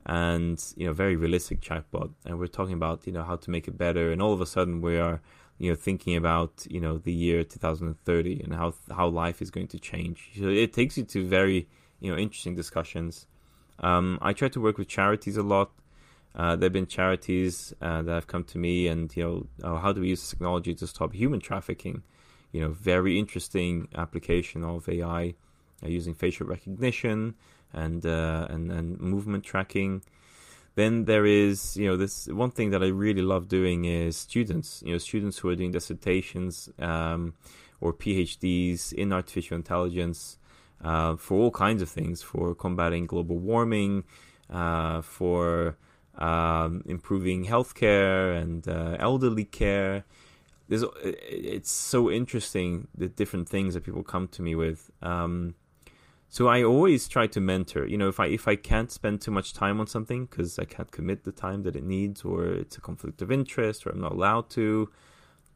and 0.06 0.74
you 0.78 0.86
know 0.88 0.94
very 0.94 1.16
realistic 1.16 1.60
chatbot 1.60 2.12
and 2.26 2.40
we're 2.40 2.48
talking 2.48 2.74
about 2.74 3.06
you 3.06 3.12
know 3.12 3.24
how 3.24 3.36
to 3.36 3.52
make 3.52 3.68
it 3.68 3.78
better 3.78 4.12
and 4.12 4.22
all 4.22 4.34
of 4.34 4.40
a 4.40 4.46
sudden 4.46 4.82
we 4.82 4.98
are 4.98 5.22
you 5.60 5.70
know 5.70 5.76
thinking 5.76 6.16
about 6.16 6.66
you 6.70 6.80
know 6.80 6.98
the 6.98 7.12
year 7.12 7.44
2030 7.44 8.42
and 8.42 8.54
how 8.54 8.74
how 8.96 9.08
life 9.08 9.42
is 9.42 9.52
going 9.52 9.68
to 9.68 9.80
change. 9.80 10.32
So 10.40 10.48
it 10.48 10.74
takes 10.74 10.98
you 10.98 11.04
to 11.04 11.28
very 11.28 11.68
you 12.00 12.12
know 12.12 12.18
interesting 12.18 12.56
discussions. 12.56 13.28
Um, 13.82 14.20
i 14.22 14.34
try 14.34 14.50
to 14.50 14.60
work 14.60 14.78
with 14.78 14.88
charities 14.88 15.38
a 15.38 15.44
lot. 15.44 15.72
Uh, 16.36 16.56
there 16.56 16.68
have 16.68 16.74
been 16.74 16.88
charities 16.88 17.74
uh, 17.82 18.02
that 18.02 18.14
have 18.14 18.28
come 18.28 18.44
to 18.46 18.58
me 18.58 18.88
and 18.88 19.16
you 19.16 19.24
know 19.24 19.48
oh, 19.64 19.78
how 19.78 19.92
do 19.92 20.02
we 20.02 20.10
use 20.10 20.28
technology 20.30 20.74
to 20.74 20.88
stop 20.88 21.14
human 21.14 21.42
trafficking? 21.42 22.04
You 22.54 22.62
know 22.62 22.70
very 22.70 23.20
interesting 23.20 23.90
application 23.96 24.64
of 24.64 24.88
ai 24.88 25.36
uh, 25.84 25.88
using 25.88 26.14
facial 26.14 26.48
recognition 26.48 27.36
and 27.74 28.06
uh, 28.06 28.48
and 28.50 28.72
and 28.72 29.00
movement 29.00 29.44
tracking 29.44 30.04
then 30.76 31.06
there 31.06 31.26
is, 31.26 31.76
you 31.78 31.88
know, 31.88 31.98
this 31.98 32.28
one 32.28 32.52
thing 32.52 32.70
that 32.72 32.84
I 32.84 32.88
really 32.88 33.22
love 33.22 33.48
doing 33.48 33.86
is 33.86 34.16
students, 34.18 34.82
you 34.86 34.92
know, 34.92 34.98
students 34.98 35.38
who 35.38 35.50
are 35.50 35.56
doing 35.56 35.72
dissertations 35.72 36.70
um, 36.80 37.34
or 37.82 37.94
PhDs 37.94 38.94
in 38.94 39.12
artificial 39.12 39.56
intelligence 39.56 40.38
uh, 40.84 41.16
for 41.16 41.38
all 41.38 41.52
kinds 41.52 41.82
of 41.82 41.90
things, 41.90 42.22
for 42.22 42.56
combating 42.56 43.06
global 43.06 43.38
warming, 43.38 44.04
uh, 44.50 45.02
for 45.02 45.78
um, 46.18 46.84
improving 46.86 47.46
healthcare 47.46 48.40
and 48.40 48.68
uh, 48.68 48.96
elderly 49.00 49.46
care. 49.46 50.06
There's, 50.68 50.84
it's 51.04 51.72
so 51.72 52.12
interesting 52.12 52.88
the 52.96 53.08
different 53.08 53.50
things 53.50 53.74
that 53.74 53.84
people 53.84 54.04
come 54.04 54.28
to 54.30 54.42
me 54.42 54.56
with. 54.56 54.92
Um, 55.02 55.56
so 56.30 56.48
I 56.48 56.64
always 56.64 57.08
try 57.08 57.28
to 57.28 57.42
mentor. 57.42 57.86
You 57.86 57.98
know, 57.98 58.08
if 58.08 58.20
I 58.20 58.28
if 58.28 58.48
I 58.48 58.56
can't 58.56 58.92
spend 58.92 59.22
too 59.22 59.32
much 59.32 59.54
time 59.54 59.80
on 59.80 59.88
something 59.88 60.26
because 60.26 60.60
I 60.60 60.66
can't 60.66 60.92
commit 60.92 61.24
the 61.24 61.32
time 61.32 61.64
that 61.64 61.76
it 61.76 61.84
needs, 61.84 62.24
or 62.24 62.46
it's 62.46 62.78
a 62.78 62.82
conflict 62.82 63.22
of 63.22 63.32
interest, 63.32 63.86
or 63.86 63.90
I'm 63.90 64.02
not 64.02 64.12
allowed 64.12 64.50
to, 64.52 64.92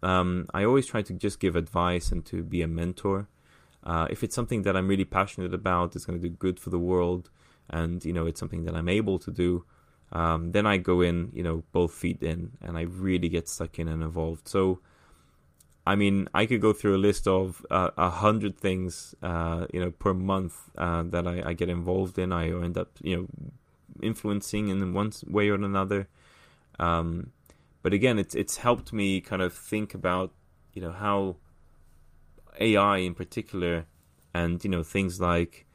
um, 0.01 0.47
I 0.53 0.63
always 0.65 0.87
try 0.87 1.03
to 1.03 1.13
just 1.13 1.39
give 1.39 1.55
advice 1.55 2.11
and 2.11 2.25
to 2.25 2.43
be 2.43 2.61
a 2.63 2.67
mentor. 2.67 3.27
Uh, 3.83 4.07
if 4.09 4.23
it's 4.23 4.35
something 4.35 4.63
that 4.63 4.75
I'm 4.75 4.87
really 4.87 5.05
passionate 5.05 5.53
about, 5.53 5.95
it's 5.95 6.05
going 6.05 6.19
to 6.19 6.29
do 6.29 6.33
good 6.33 6.59
for 6.59 6.71
the 6.71 6.79
world, 6.79 7.29
and 7.69 8.03
you 8.03 8.13
know, 8.13 8.25
it's 8.25 8.39
something 8.39 8.63
that 8.65 8.75
I'm 8.75 8.89
able 8.89 9.19
to 9.19 9.31
do, 9.31 9.65
um, 10.13 10.51
then 10.53 10.65
I 10.65 10.77
go 10.77 11.01
in, 11.01 11.31
you 11.33 11.43
know, 11.43 11.63
both 11.71 11.93
feet 11.93 12.21
in, 12.23 12.51
and 12.61 12.77
I 12.77 12.81
really 12.81 13.29
get 13.29 13.49
stuck 13.49 13.79
in 13.79 13.87
and 13.87 14.01
involved. 14.01 14.47
So 14.47 14.79
I 15.85 15.95
mean, 15.95 16.29
I 16.33 16.45
could 16.45 16.61
go 16.61 16.71
through 16.71 16.95
a 16.95 16.97
list 16.97 17.27
of 17.27 17.65
uh, 17.69 17.91
a 17.97 18.01
uh, 18.03 18.09
hundred 18.09 18.57
things, 18.57 19.15
uh, 19.21 19.67
you 19.73 19.81
know, 19.81 19.91
per 19.91 20.13
month 20.13 20.69
uh, 20.77 21.03
that 21.03 21.27
I, 21.27 21.49
I, 21.49 21.53
get 21.53 21.67
involved 21.67 22.17
in. 22.17 22.31
I 22.31 22.47
end 22.47 22.77
up, 22.77 22.91
you 23.01 23.17
know, 23.17 23.27
influencing 24.01 24.69
in 24.69 24.93
one 24.93 25.11
way 25.27 25.49
or 25.49 25.55
another. 25.55 26.07
Um, 26.79 27.31
but 27.81 27.91
again, 27.93 28.17
it's 28.17 28.33
it's 28.33 28.57
helped 28.57 28.93
me 28.93 29.19
kind 29.19 29.41
of 29.41 29.53
think 29.53 29.93
about, 29.93 30.31
you 30.73 30.81
know, 30.81 30.91
how 30.91 31.35
AI 32.61 32.97
in 32.97 33.13
particular, 33.13 33.85
and 34.33 34.63
you 34.63 34.69
know, 34.69 34.83
things 34.83 35.19
like 35.19 35.65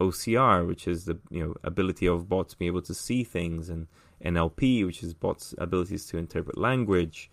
OCR, 0.00 0.66
which 0.66 0.88
is 0.88 1.04
the 1.04 1.18
you 1.30 1.44
know 1.44 1.54
ability 1.62 2.06
of 2.08 2.30
bots 2.30 2.54
being 2.54 2.70
able 2.70 2.82
to 2.82 2.94
see 2.94 3.24
things, 3.24 3.68
and 3.68 3.88
NLP, 4.24 4.86
which 4.86 5.02
is 5.02 5.12
bots' 5.12 5.54
abilities 5.58 6.06
to 6.06 6.16
interpret 6.16 6.56
language 6.56 7.30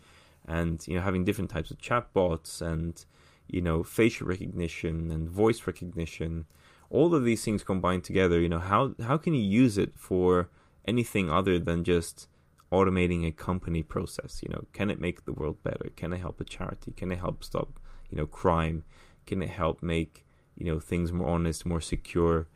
and 0.48 0.88
you 0.88 0.96
know 0.96 1.02
having 1.02 1.26
different 1.26 1.50
types 1.50 1.72
of 1.72 1.78
chatbots 1.78 2.62
and 2.62 3.06
you 3.48 3.62
know 3.62 3.84
facial 3.84 4.28
recognition 4.28 5.12
and 5.12 5.30
voice 5.30 5.68
recognition 5.68 6.46
all 6.90 7.14
of 7.14 7.24
these 7.24 7.44
things 7.44 7.64
combined 7.64 8.04
together 8.04 8.40
you 8.40 8.50
know 8.50 8.60
how 8.60 8.94
how 9.04 9.18
can 9.18 9.34
you 9.34 9.44
use 9.44 9.78
it 9.78 9.94
for 9.96 10.50
anything 10.88 11.30
other 11.30 11.60
than 11.60 11.84
just 11.84 12.28
automating 12.72 13.26
a 13.26 13.32
company 13.32 13.84
process? 13.84 14.42
You 14.42 14.50
know 14.50 14.66
can 14.74 14.90
it 14.90 15.00
make 15.00 15.26
the 15.26 15.34
world 15.34 15.62
better? 15.64 15.90
Can 15.96 16.14
it 16.14 16.20
help 16.20 16.40
a 16.42 16.44
charity? 16.44 16.92
Can 16.92 17.12
it 17.12 17.20
help 17.20 17.44
stop 17.44 17.80
you 18.10 18.18
know 18.18 18.26
crime? 18.26 18.84
Can 19.26 19.42
it 19.42 19.50
help 19.50 19.84
make 19.84 20.26
you 20.56 20.66
know 20.66 20.80
things 20.80 21.12
more 21.12 21.30
honest 21.30 21.66
more 21.66 21.82
secure? 21.82 22.48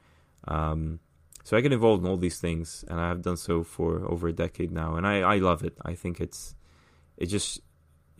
Um, 0.48 1.00
so 1.44 1.58
i 1.58 1.62
get 1.62 1.74
involved 1.74 2.04
in 2.04 2.10
all 2.10 2.18
these 2.18 2.38
things 2.38 2.86
and 2.88 3.00
i 3.00 3.08
have 3.08 3.24
done 3.24 3.36
so 3.36 3.64
for 3.64 4.06
over 4.08 4.28
a 4.28 4.32
decade 4.32 4.72
now 4.72 4.96
and 4.96 5.08
i 5.08 5.22
i 5.22 5.38
love 5.38 5.64
it. 5.64 5.76
I 5.84 5.96
think 5.96 6.22
it's 6.22 6.56
it 7.18 7.28
just 7.28 7.62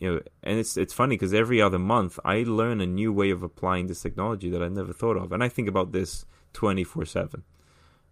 you 0.02 0.14
know, 0.14 0.20
and 0.42 0.58
it's 0.58 0.76
it's 0.76 0.92
funny 0.92 1.14
because 1.14 1.32
every 1.32 1.62
other 1.62 1.78
month 1.78 2.18
I 2.24 2.42
learn 2.42 2.80
a 2.80 2.86
new 2.86 3.12
way 3.12 3.30
of 3.30 3.44
applying 3.44 3.86
this 3.86 4.02
technology 4.02 4.50
that 4.50 4.60
I 4.60 4.66
never 4.66 4.92
thought 4.92 5.16
of, 5.16 5.30
and 5.30 5.44
I 5.44 5.48
think 5.48 5.68
about 5.68 5.92
this 5.92 6.26
twenty 6.52 6.82
four 6.82 7.04
seven. 7.04 7.44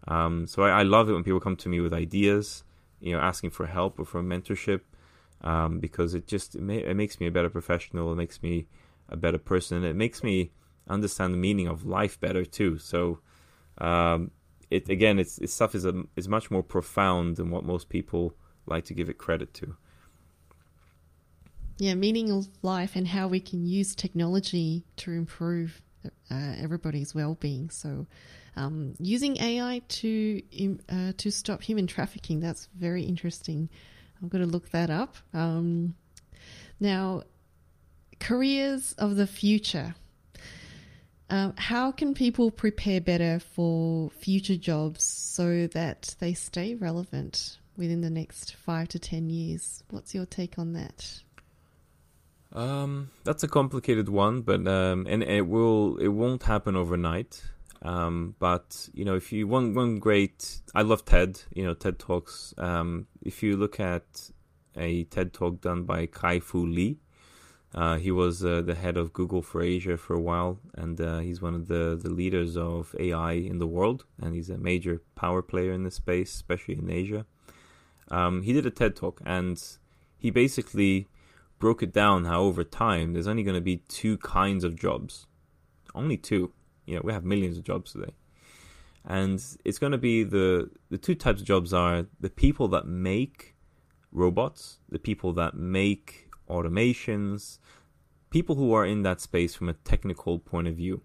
Um, 0.06 0.46
so 0.46 0.62
I, 0.62 0.80
I, 0.80 0.82
love 0.84 1.08
it 1.08 1.14
when 1.14 1.24
people 1.24 1.40
come 1.40 1.56
to 1.56 1.68
me 1.68 1.80
with 1.80 1.92
ideas, 1.92 2.62
you 3.00 3.12
know, 3.12 3.20
asking 3.20 3.50
for 3.50 3.66
help 3.66 3.98
or 3.98 4.04
for 4.04 4.22
mentorship, 4.22 4.82
um, 5.40 5.80
because 5.80 6.14
it 6.14 6.28
just 6.28 6.54
it, 6.54 6.62
it, 6.70 6.94
makes 6.94 7.18
me 7.18 7.26
a 7.26 7.30
better 7.32 7.50
professional. 7.50 8.12
It 8.12 8.16
makes 8.16 8.40
me 8.40 8.68
a 9.08 9.16
better 9.16 9.38
person. 9.38 9.78
And 9.78 9.86
it 9.86 9.96
makes 9.96 10.22
me 10.22 10.52
understand 10.88 11.34
the 11.34 11.38
meaning 11.38 11.66
of 11.66 11.84
life 11.84 12.20
better 12.20 12.44
too. 12.44 12.78
So, 12.78 13.18
um, 13.78 14.30
it 14.70 14.88
again, 14.88 15.18
it's, 15.18 15.38
it's 15.38 15.52
stuff 15.52 15.74
is 15.74 15.84
a, 15.84 16.04
is 16.14 16.28
much 16.28 16.52
more 16.52 16.62
profound 16.62 17.36
than 17.36 17.50
what 17.50 17.64
most 17.64 17.88
people 17.88 18.36
like 18.64 18.84
to 18.84 18.94
give 18.94 19.10
it 19.10 19.18
credit 19.18 19.52
to 19.54 19.76
yeah, 21.80 21.94
meaning 21.94 22.30
of 22.30 22.46
life 22.60 22.94
and 22.94 23.08
how 23.08 23.28
we 23.28 23.40
can 23.40 23.64
use 23.64 23.94
technology 23.94 24.84
to 24.96 25.12
improve 25.12 25.80
uh, 26.30 26.54
everybody's 26.58 27.14
well-being. 27.14 27.70
So, 27.70 28.06
um, 28.54 28.96
using 28.98 29.40
AI 29.40 29.80
to 29.88 30.42
uh, 30.90 31.12
to 31.16 31.30
stop 31.30 31.62
human 31.62 31.86
trafficking 31.86 32.40
that's 32.40 32.68
very 32.78 33.04
interesting. 33.04 33.70
I'm 34.20 34.28
going 34.28 34.44
to 34.44 34.50
look 34.50 34.68
that 34.72 34.90
up. 34.90 35.16
Um, 35.32 35.94
now, 36.78 37.22
careers 38.18 38.92
of 38.98 39.16
the 39.16 39.26
future. 39.26 39.94
Um, 41.30 41.54
how 41.56 41.92
can 41.92 42.12
people 42.12 42.50
prepare 42.50 43.00
better 43.00 43.38
for 43.38 44.10
future 44.10 44.56
jobs 44.56 45.02
so 45.02 45.66
that 45.68 46.14
they 46.18 46.34
stay 46.34 46.74
relevant? 46.74 47.56
within 47.80 48.02
the 48.02 48.10
next 48.10 48.54
five 48.56 48.88
to 48.88 48.98
ten 48.98 49.30
years. 49.30 49.82
What's 49.88 50.14
your 50.14 50.26
take 50.26 50.58
on 50.58 50.74
that? 50.74 51.22
Um, 52.52 53.10
that's 53.24 53.42
a 53.42 53.48
complicated 53.48 54.08
one, 54.08 54.42
but 54.42 54.66
um, 54.66 55.06
and 55.08 55.22
it 55.22 55.46
will 55.46 55.96
it 55.98 56.08
won't 56.08 56.42
happen 56.44 56.76
overnight. 56.76 57.42
Um, 57.82 58.34
but 58.38 58.88
you 58.92 59.04
know, 59.04 59.14
if 59.14 59.32
you 59.32 59.46
one 59.46 59.74
one 59.74 59.98
great, 59.98 60.60
I 60.74 60.82
love 60.82 61.04
TED. 61.04 61.42
You 61.54 61.64
know, 61.64 61.74
TED 61.74 61.98
talks. 61.98 62.52
Um, 62.58 63.06
if 63.22 63.42
you 63.42 63.56
look 63.56 63.78
at 63.78 64.30
a 64.76 65.04
TED 65.04 65.32
talk 65.32 65.60
done 65.60 65.84
by 65.84 66.06
Kai 66.06 66.40
Fu 66.40 66.66
Lee, 66.66 66.98
uh, 67.74 67.96
he 67.96 68.10
was 68.10 68.44
uh, 68.44 68.62
the 68.62 68.74
head 68.74 68.96
of 68.96 69.12
Google 69.12 69.42
for 69.42 69.62
Asia 69.62 69.96
for 69.96 70.14
a 70.14 70.20
while, 70.20 70.58
and 70.74 71.00
uh, 71.00 71.18
he's 71.18 71.40
one 71.40 71.54
of 71.54 71.68
the, 71.68 71.98
the 72.00 72.10
leaders 72.10 72.56
of 72.56 72.94
AI 72.98 73.32
in 73.32 73.58
the 73.58 73.66
world, 73.66 74.04
and 74.20 74.34
he's 74.34 74.50
a 74.50 74.58
major 74.58 75.02
power 75.14 75.40
player 75.40 75.72
in 75.72 75.84
this 75.84 75.94
space, 75.94 76.34
especially 76.34 76.78
in 76.78 76.90
Asia. 76.90 77.26
Um, 78.10 78.42
he 78.42 78.52
did 78.52 78.66
a 78.66 78.70
TED 78.70 78.96
talk, 78.96 79.20
and 79.24 79.62
he 80.18 80.30
basically 80.30 81.06
broke 81.60 81.82
it 81.82 81.92
down 81.92 82.24
how 82.24 82.40
over 82.40 82.64
time 82.64 83.12
there's 83.12 83.28
only 83.28 83.44
going 83.44 83.54
to 83.54 83.60
be 83.60 83.76
two 83.86 84.18
kinds 84.18 84.64
of 84.64 84.74
jobs, 84.74 85.28
only 85.94 86.16
two. 86.16 86.52
You 86.86 86.96
know, 86.96 87.02
we 87.04 87.12
have 87.12 87.24
millions 87.24 87.56
of 87.56 87.62
jobs 87.62 87.92
today, 87.92 88.14
and 89.04 89.40
it's 89.64 89.78
going 89.78 89.92
to 89.92 89.98
be 89.98 90.24
the 90.24 90.70
the 90.88 90.98
two 90.98 91.14
types 91.14 91.40
of 91.40 91.46
jobs 91.46 91.72
are 91.72 92.06
the 92.18 92.30
people 92.30 92.66
that 92.68 92.86
make 92.86 93.54
robots, 94.10 94.78
the 94.88 94.98
people 94.98 95.32
that 95.34 95.54
make 95.54 96.30
automations, 96.48 97.58
people 98.30 98.56
who 98.56 98.72
are 98.72 98.84
in 98.84 99.02
that 99.02 99.20
space 99.20 99.54
from 99.54 99.68
a 99.68 99.74
technical 99.74 100.40
point 100.40 100.66
of 100.66 100.74
view. 100.74 101.02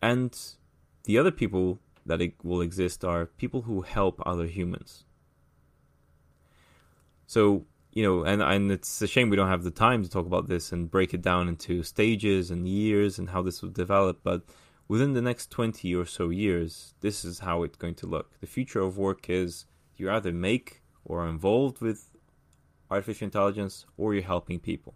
And 0.00 0.36
the 1.04 1.18
other 1.18 1.30
people 1.30 1.80
that 2.06 2.20
it 2.20 2.34
will 2.42 2.60
exist 2.60 3.04
are 3.04 3.26
people 3.26 3.62
who 3.62 3.82
help 3.82 4.20
other 4.24 4.46
humans. 4.46 5.04
So, 7.26 7.66
you 7.92 8.02
know, 8.02 8.24
and, 8.24 8.42
and 8.42 8.72
it's 8.72 9.02
a 9.02 9.06
shame 9.06 9.28
we 9.28 9.36
don't 9.36 9.48
have 9.48 9.64
the 9.64 9.70
time 9.70 10.02
to 10.02 10.08
talk 10.08 10.26
about 10.26 10.48
this 10.48 10.72
and 10.72 10.90
break 10.90 11.12
it 11.12 11.22
down 11.22 11.48
into 11.48 11.82
stages 11.82 12.50
and 12.50 12.66
years 12.66 13.18
and 13.18 13.30
how 13.30 13.42
this 13.42 13.60
will 13.60 13.70
develop, 13.70 14.20
but 14.22 14.42
within 14.88 15.12
the 15.12 15.22
next 15.22 15.50
20 15.50 15.94
or 15.94 16.06
so 16.06 16.30
years, 16.30 16.94
this 17.00 17.24
is 17.24 17.40
how 17.40 17.62
it's 17.62 17.76
going 17.76 17.94
to 17.96 18.06
look. 18.06 18.40
The 18.40 18.46
future 18.46 18.80
of 18.80 18.96
work 18.96 19.28
is 19.28 19.66
you 19.96 20.10
either 20.10 20.32
make 20.32 20.82
or 21.04 21.24
are 21.24 21.28
involved 21.28 21.80
with 21.80 22.10
artificial 22.90 23.26
intelligence 23.26 23.86
or 23.96 24.14
you're 24.14 24.22
helping 24.22 24.58
people. 24.58 24.94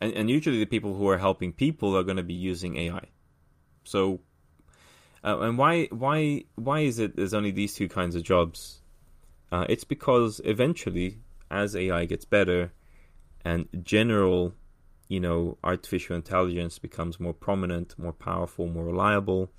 And, 0.00 0.12
and 0.12 0.30
usually 0.30 0.58
the 0.58 0.66
people 0.66 0.94
who 0.94 1.08
are 1.08 1.18
helping 1.18 1.52
people 1.52 1.96
are 1.96 2.02
going 2.02 2.18
to 2.18 2.22
be 2.22 2.34
using 2.34 2.76
AI. 2.76 3.08
So, 3.84 4.20
uh, 5.24 5.40
and 5.40 5.56
why 5.56 5.86
why 5.86 6.44
why 6.56 6.80
is 6.80 6.98
it 6.98 7.16
there's 7.16 7.34
only 7.34 7.50
these 7.50 7.74
two 7.74 7.88
kinds 7.88 8.14
of 8.14 8.22
jobs? 8.22 8.82
Uh, 9.50 9.66
it's 9.68 9.84
because 9.84 10.40
eventually, 10.44 11.18
as 11.50 11.76
AI 11.76 12.04
gets 12.04 12.24
better, 12.24 12.72
and 13.44 13.68
general, 13.82 14.54
you 15.08 15.20
know, 15.20 15.56
artificial 15.62 16.16
intelligence 16.16 16.78
becomes 16.78 17.20
more 17.20 17.32
prominent, 17.32 17.96
more 17.98 18.12
powerful, 18.12 18.66
more 18.66 18.84
reliable. 18.84 19.52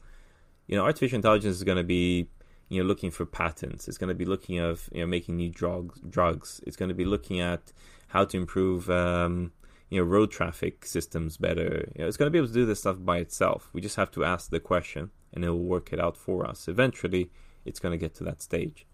You 0.67 0.75
know, 0.75 0.83
artificial 0.83 1.15
intelligence 1.15 1.55
is 1.55 1.63
going 1.63 1.77
to 1.77 1.83
be 1.83 2.27
you 2.69 2.81
know 2.81 2.88
looking 2.88 3.11
for 3.11 3.25
patents. 3.25 3.88
It's 3.88 3.97
going 3.97 4.09
to 4.09 4.15
be 4.15 4.25
looking 4.25 4.59
of 4.59 4.89
you 4.91 5.01
know 5.01 5.07
making 5.07 5.38
new 5.38 5.49
drugs. 5.49 5.99
Drugs. 6.09 6.61
It's 6.65 6.75
going 6.75 6.89
to 6.89 6.95
be 6.95 7.05
looking 7.05 7.39
at 7.39 7.71
how 8.09 8.25
to 8.25 8.38
improve 8.38 8.89
um, 8.89 9.51
you 9.89 9.99
know 9.99 10.05
road 10.05 10.31
traffic 10.31 10.85
systems 10.85 11.38
better. 11.38 11.89
You 11.95 12.01
know, 12.01 12.07
it's 12.07 12.17
going 12.17 12.27
to 12.27 12.31
be 12.31 12.38
able 12.38 12.49
to 12.49 12.53
do 12.53 12.65
this 12.65 12.79
stuff 12.79 12.97
by 12.99 13.17
itself. 13.19 13.69
We 13.73 13.81
just 13.81 13.95
have 13.95 14.11
to 14.11 14.25
ask 14.25 14.49
the 14.49 14.59
question, 14.59 15.11
and 15.33 15.45
it 15.45 15.49
will 15.49 15.63
work 15.63 15.93
it 15.93 15.99
out 15.99 16.17
for 16.17 16.45
us. 16.45 16.67
Eventually, 16.67 17.31
it's 17.65 17.79
going 17.79 17.93
to 17.93 17.97
get 17.97 18.13
to 18.15 18.23
that 18.25 18.41
stage, 18.41 18.85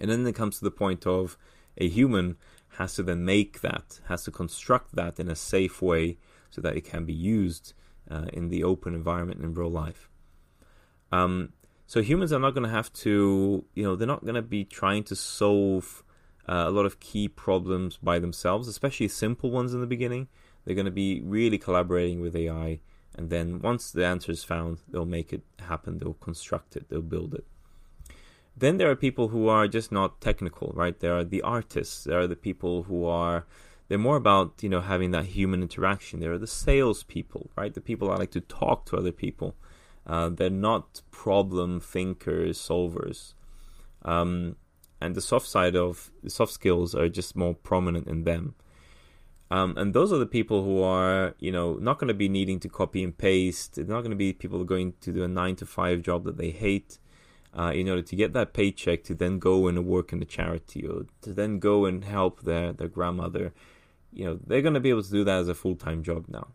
and 0.00 0.10
then 0.10 0.26
it 0.26 0.34
comes 0.34 0.58
to 0.58 0.64
the 0.64 0.70
point 0.70 1.06
of 1.06 1.36
a 1.76 1.88
human 1.88 2.36
has 2.78 2.94
to 2.94 3.02
then 3.02 3.24
make 3.24 3.60
that, 3.60 4.00
has 4.08 4.24
to 4.24 4.30
construct 4.30 4.94
that 4.96 5.20
in 5.20 5.28
a 5.28 5.36
safe 5.36 5.80
way 5.80 6.18
so 6.50 6.60
that 6.60 6.76
it 6.76 6.84
can 6.84 7.04
be 7.04 7.12
used 7.12 7.72
uh, 8.10 8.26
in 8.32 8.48
the 8.48 8.64
open 8.64 8.94
environment 8.94 9.40
in 9.40 9.54
real 9.54 9.70
life. 9.70 10.08
Um, 11.12 11.52
so 11.86 12.02
humans 12.02 12.32
are 12.32 12.38
not 12.38 12.52
going 12.52 12.64
to 12.64 12.74
have 12.74 12.92
to, 12.94 13.64
you 13.74 13.82
know, 13.84 13.94
they're 13.94 14.06
not 14.06 14.24
going 14.24 14.34
to 14.34 14.42
be 14.42 14.64
trying 14.64 15.04
to 15.04 15.16
solve 15.16 16.02
uh, 16.48 16.64
a 16.66 16.70
lot 16.70 16.86
of 16.86 17.00
key 17.00 17.28
problems 17.28 17.96
by 17.96 18.18
themselves, 18.18 18.68
especially 18.68 19.08
simple 19.08 19.50
ones 19.50 19.74
in 19.74 19.80
the 19.80 19.86
beginning. 19.86 20.28
They're 20.64 20.74
going 20.74 20.86
to 20.86 20.90
be 20.90 21.20
really 21.20 21.58
collaborating 21.58 22.20
with 22.20 22.34
AI, 22.34 22.80
and 23.14 23.30
then 23.30 23.60
once 23.60 23.90
the 23.90 24.06
answer 24.06 24.32
is 24.32 24.44
found, 24.44 24.78
they'll 24.88 25.04
make 25.04 25.32
it 25.32 25.42
happen. 25.60 25.98
They'll 25.98 26.14
construct 26.14 26.74
it. 26.76 26.88
They'll 26.88 27.02
build 27.02 27.34
it. 27.34 27.46
Then 28.56 28.76
there 28.78 28.90
are 28.90 28.96
people 28.96 29.28
who 29.28 29.48
are 29.48 29.66
just 29.66 29.90
not 29.90 30.20
technical, 30.20 30.72
right? 30.74 30.98
There 30.98 31.16
are 31.16 31.24
the 31.24 31.42
artists. 31.42 32.04
There 32.04 32.20
are 32.20 32.26
the 32.26 32.36
people 32.36 32.84
who 32.84 33.04
are 33.04 33.46
they're 33.88 33.98
more 33.98 34.16
about 34.16 34.62
you 34.62 34.68
know 34.68 34.80
having 34.80 35.10
that 35.10 35.26
human 35.26 35.62
interaction. 35.62 36.20
There 36.20 36.32
are 36.32 36.38
the 36.38 36.46
salespeople, 36.46 37.50
right? 37.56 37.74
The 37.74 37.80
people 37.80 38.08
that 38.08 38.18
like 38.18 38.30
to 38.32 38.40
talk 38.40 38.86
to 38.86 38.96
other 38.96 39.12
people. 39.12 39.56
Uh, 40.06 40.28
they're 40.28 40.50
not 40.50 41.02
problem 41.10 41.80
thinkers, 41.80 42.58
solvers. 42.58 43.34
Um, 44.04 44.56
and 45.00 45.14
the 45.14 45.20
soft 45.20 45.46
side 45.46 45.76
of 45.76 46.10
the 46.22 46.30
soft 46.30 46.52
skills 46.52 46.94
are 46.94 47.08
just 47.08 47.36
more 47.36 47.54
prominent 47.54 48.06
in 48.06 48.24
them. 48.24 48.54
Um, 49.50 49.74
and 49.76 49.94
those 49.94 50.12
are 50.12 50.18
the 50.18 50.26
people 50.26 50.64
who 50.64 50.82
are, 50.82 51.34
you 51.38 51.52
know, 51.52 51.74
not 51.74 51.98
going 51.98 52.08
to 52.08 52.14
be 52.14 52.28
needing 52.28 52.58
to 52.60 52.68
copy 52.68 53.04
and 53.04 53.16
paste. 53.16 53.76
They're 53.76 53.84
not 53.84 54.00
going 54.00 54.10
to 54.10 54.16
be 54.16 54.32
people 54.32 54.64
going 54.64 54.94
to 55.00 55.12
do 55.12 55.22
a 55.22 55.28
nine 55.28 55.56
to 55.56 55.66
five 55.66 56.02
job 56.02 56.24
that 56.24 56.38
they 56.38 56.50
hate 56.50 56.98
uh, 57.56 57.72
in 57.74 57.88
order 57.88 58.02
to 58.02 58.16
get 58.16 58.32
that 58.32 58.52
paycheck 58.52 59.04
to 59.04 59.14
then 59.14 59.38
go 59.38 59.68
and 59.68 59.86
work 59.86 60.12
in 60.12 60.18
the 60.18 60.24
charity 60.24 60.86
or 60.86 61.06
to 61.22 61.32
then 61.32 61.58
go 61.58 61.84
and 61.84 62.04
help 62.04 62.42
their, 62.42 62.72
their 62.72 62.88
grandmother. 62.88 63.52
You 64.12 64.24
know, 64.24 64.38
they're 64.46 64.62
going 64.62 64.74
to 64.74 64.80
be 64.80 64.90
able 64.90 65.02
to 65.02 65.10
do 65.10 65.24
that 65.24 65.40
as 65.40 65.48
a 65.48 65.54
full 65.54 65.76
time 65.76 66.02
job 66.02 66.26
now. 66.28 66.48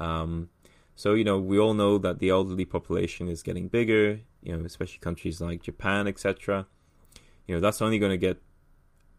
Um, 0.00 0.48
so, 0.94 1.14
you 1.14 1.24
know, 1.24 1.38
we 1.38 1.58
all 1.58 1.74
know 1.74 1.98
that 1.98 2.18
the 2.18 2.30
elderly 2.30 2.64
population 2.64 3.28
is 3.28 3.42
getting 3.42 3.68
bigger, 3.68 4.20
you 4.42 4.56
know, 4.56 4.64
especially 4.64 4.98
countries 4.98 5.40
like 5.40 5.62
Japan, 5.62 6.06
etc. 6.06 6.66
You 7.46 7.54
know, 7.54 7.60
that's 7.60 7.80
only 7.80 7.98
going 7.98 8.10
to 8.10 8.18
get 8.18 8.40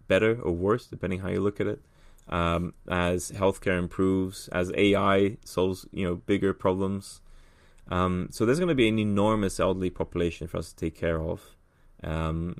better 0.08 0.40
or 0.42 0.52
worse, 0.52 0.86
depending 0.88 1.20
how 1.20 1.30
you 1.30 1.42
look 1.42 1.60
at 1.60 1.68
it. 1.68 1.82
Um, 2.30 2.74
as 2.88 3.32
healthcare 3.32 3.78
improves, 3.78 4.48
as 4.50 4.72
AI 4.78 5.38
solves, 5.44 5.86
you 5.92 6.06
know, 6.06 6.16
bigger 6.16 6.54
problems. 6.54 7.22
Um, 7.90 8.30
so 8.32 8.46
there's 8.46 8.60
going 8.60 8.70
to 8.70 8.76
be 8.76 8.88
an 8.88 9.00
enormous 9.00 9.60
elderly 9.60 9.90
population 9.90 10.48
for 10.48 10.58
us 10.58 10.70
to 10.70 10.76
take 10.76 10.96
care 10.96 11.22
of. 11.22 11.56
Um, 12.04 12.58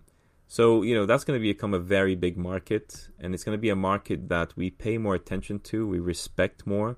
so, 0.48 0.84
you 0.84 0.94
know, 0.94 1.06
that's 1.06 1.24
going 1.24 1.40
to 1.40 1.42
become 1.42 1.74
a 1.74 1.80
very 1.80 2.16
big 2.16 2.38
market, 2.38 3.08
and 3.20 3.34
it's 3.34 3.44
going 3.44 3.58
to 3.58 3.62
be 3.62 3.70
a 3.70 3.76
market 3.76 4.30
that 4.30 4.56
we 4.56 4.70
pay 4.70 4.98
more 4.98 5.16
attention 5.16 5.60
to, 5.60 5.88
we 5.88 6.00
respect 6.00 6.68
more. 6.68 6.98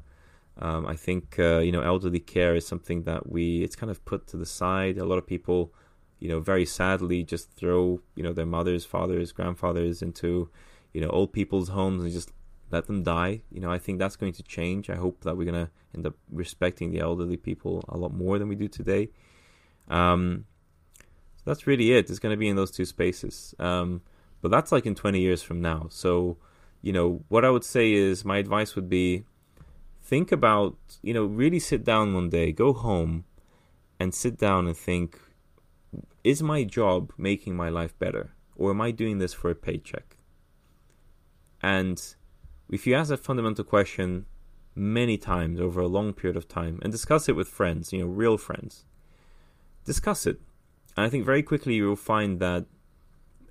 Um, 0.58 0.86
I 0.86 0.96
think 0.96 1.38
uh, 1.38 1.60
you 1.60 1.72
know 1.72 1.82
elderly 1.82 2.20
care 2.20 2.56
is 2.56 2.66
something 2.66 3.04
that 3.04 3.30
we 3.30 3.62
it's 3.64 3.76
kind 3.76 3.92
of 3.92 4.04
put 4.06 4.28
to 4.28 4.38
the 4.38 4.46
side. 4.46 4.98
A 4.98 5.06
lot 5.06 5.18
of 5.18 5.28
people, 5.28 5.74
you 6.20 6.30
know, 6.30 6.40
very 6.40 6.66
sadly 6.66 7.24
just 7.24 7.52
throw 7.52 8.02
you 8.16 8.24
know 8.24 8.32
their 8.32 8.46
mothers, 8.46 8.86
fathers, 8.86 9.34
grandfathers 9.34 10.02
into 10.02 10.50
you 10.94 11.02
know 11.02 11.10
old 11.10 11.34
people's 11.34 11.70
homes 11.70 12.04
and 12.04 12.14
just 12.14 12.32
let 12.76 12.88
them 12.88 13.04
die. 13.04 13.42
You 13.52 13.62
know, 13.62 13.72
I 13.72 13.80
think 13.80 14.00
that's 14.00 14.16
going 14.16 14.34
to 14.34 14.44
change. 14.44 14.90
I 14.90 14.96
hope 14.96 15.22
that 15.24 15.36
we're 15.36 15.46
gonna 15.52 15.72
end 15.96 16.06
up 16.06 16.16
respecting 16.32 16.92
the 16.92 17.00
elderly 17.00 17.38
people 17.38 17.84
a 17.90 17.98
lot 17.98 18.14
more 18.14 18.38
than 18.38 18.48
we 18.48 18.56
do 18.56 18.68
today. 18.68 19.10
Um, 19.88 20.46
so 21.38 21.44
that's 21.46 21.68
really 21.68 21.92
it. 21.94 22.10
It's 22.10 22.20
going 22.20 22.34
to 22.34 22.38
be 22.38 22.50
in 22.50 22.56
those 22.56 22.72
two 22.72 22.86
spaces. 22.86 23.54
Um, 23.60 24.02
but 24.42 24.52
that's 24.52 24.72
like 24.72 24.86
in 24.86 24.96
20 24.96 25.20
years 25.20 25.42
from 25.42 25.62
now. 25.62 25.88
So, 25.90 26.38
you 26.82 26.92
know, 26.92 27.24
what 27.30 27.46
I 27.46 27.50
would 27.50 27.64
say 27.64 27.94
is 27.94 28.26
my 28.26 28.38
advice 28.38 28.76
would 28.76 28.90
be 28.90 29.26
think 30.02 30.32
about, 30.32 30.78
you 31.02 31.14
know, 31.14 31.26
really 31.26 31.60
sit 31.60 31.84
down 31.84 32.14
one 32.14 32.30
day, 32.30 32.52
go 32.52 32.74
home 32.74 33.26
and 34.00 34.14
sit 34.14 34.38
down 34.38 34.68
and 34.68 34.76
think 34.76 35.20
is 36.24 36.42
my 36.42 36.64
job 36.64 37.12
making 37.18 37.56
my 37.56 37.70
life 37.70 37.98
better 38.00 38.34
or 38.56 38.72
am 38.72 38.82
I 38.82 38.92
doing 38.92 39.20
this 39.20 39.34
for 39.34 39.50
a 39.50 39.56
paycheck? 39.56 40.18
And 41.62 42.16
if 42.70 42.88
you 42.88 42.96
ask 42.96 43.10
that 43.10 43.24
fundamental 43.24 43.64
question 43.64 44.26
many 44.76 45.18
times 45.18 45.60
over 45.60 45.82
a 45.82 45.88
long 45.88 46.14
period 46.14 46.36
of 46.36 46.48
time 46.48 46.80
and 46.82 46.92
discuss 46.92 47.30
it 47.30 47.36
with 47.36 47.48
friends, 47.48 47.94
you 47.94 48.00
know, 48.00 48.08
real 48.08 48.38
friends, 48.38 48.86
discuss 49.86 50.26
it. 50.26 50.40
And 50.98 51.06
I 51.06 51.10
think 51.10 51.26
very 51.26 51.44
quickly 51.44 51.76
you 51.76 51.88
will 51.88 51.96
find 51.96 52.40
that 52.40 52.66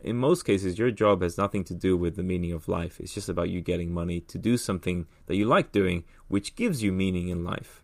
in 0.04 0.16
most 0.16 0.44
cases, 0.44 0.78
your 0.78 0.90
job 0.90 1.22
has 1.22 1.38
nothing 1.38 1.64
to 1.64 1.74
do 1.74 1.96
with 1.96 2.16
the 2.16 2.22
meaning 2.22 2.52
of 2.52 2.68
life. 2.68 3.00
It's 3.00 3.14
just 3.14 3.30
about 3.30 3.48
you 3.48 3.62
getting 3.62 3.92
money 3.92 4.20
to 4.20 4.36
do 4.36 4.58
something 4.58 5.06
that 5.26 5.36
you 5.36 5.46
like 5.46 5.72
doing, 5.72 6.04
which 6.28 6.54
gives 6.56 6.82
you 6.82 6.92
meaning 6.92 7.28
in 7.28 7.42
life. 7.42 7.82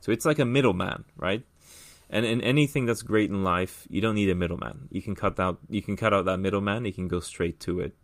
So 0.00 0.12
it's 0.12 0.24
like 0.24 0.38
a 0.38 0.44
middleman, 0.44 1.04
right? 1.16 1.44
And 2.08 2.24
in 2.24 2.40
anything 2.42 2.86
that's 2.86 3.02
great 3.02 3.28
in 3.28 3.42
life, 3.42 3.88
you 3.90 4.00
don't 4.00 4.14
need 4.14 4.30
a 4.30 4.36
middleman. 4.36 4.88
You 4.90 5.02
can 5.02 5.16
cut 5.16 5.40
out 5.40 5.58
you 5.68 5.82
can 5.82 5.96
cut 5.96 6.14
out 6.14 6.26
that 6.26 6.38
middleman. 6.38 6.84
You 6.84 6.92
can 6.92 7.08
go 7.08 7.20
straight 7.20 7.58
to 7.60 7.80
it. 7.80 7.96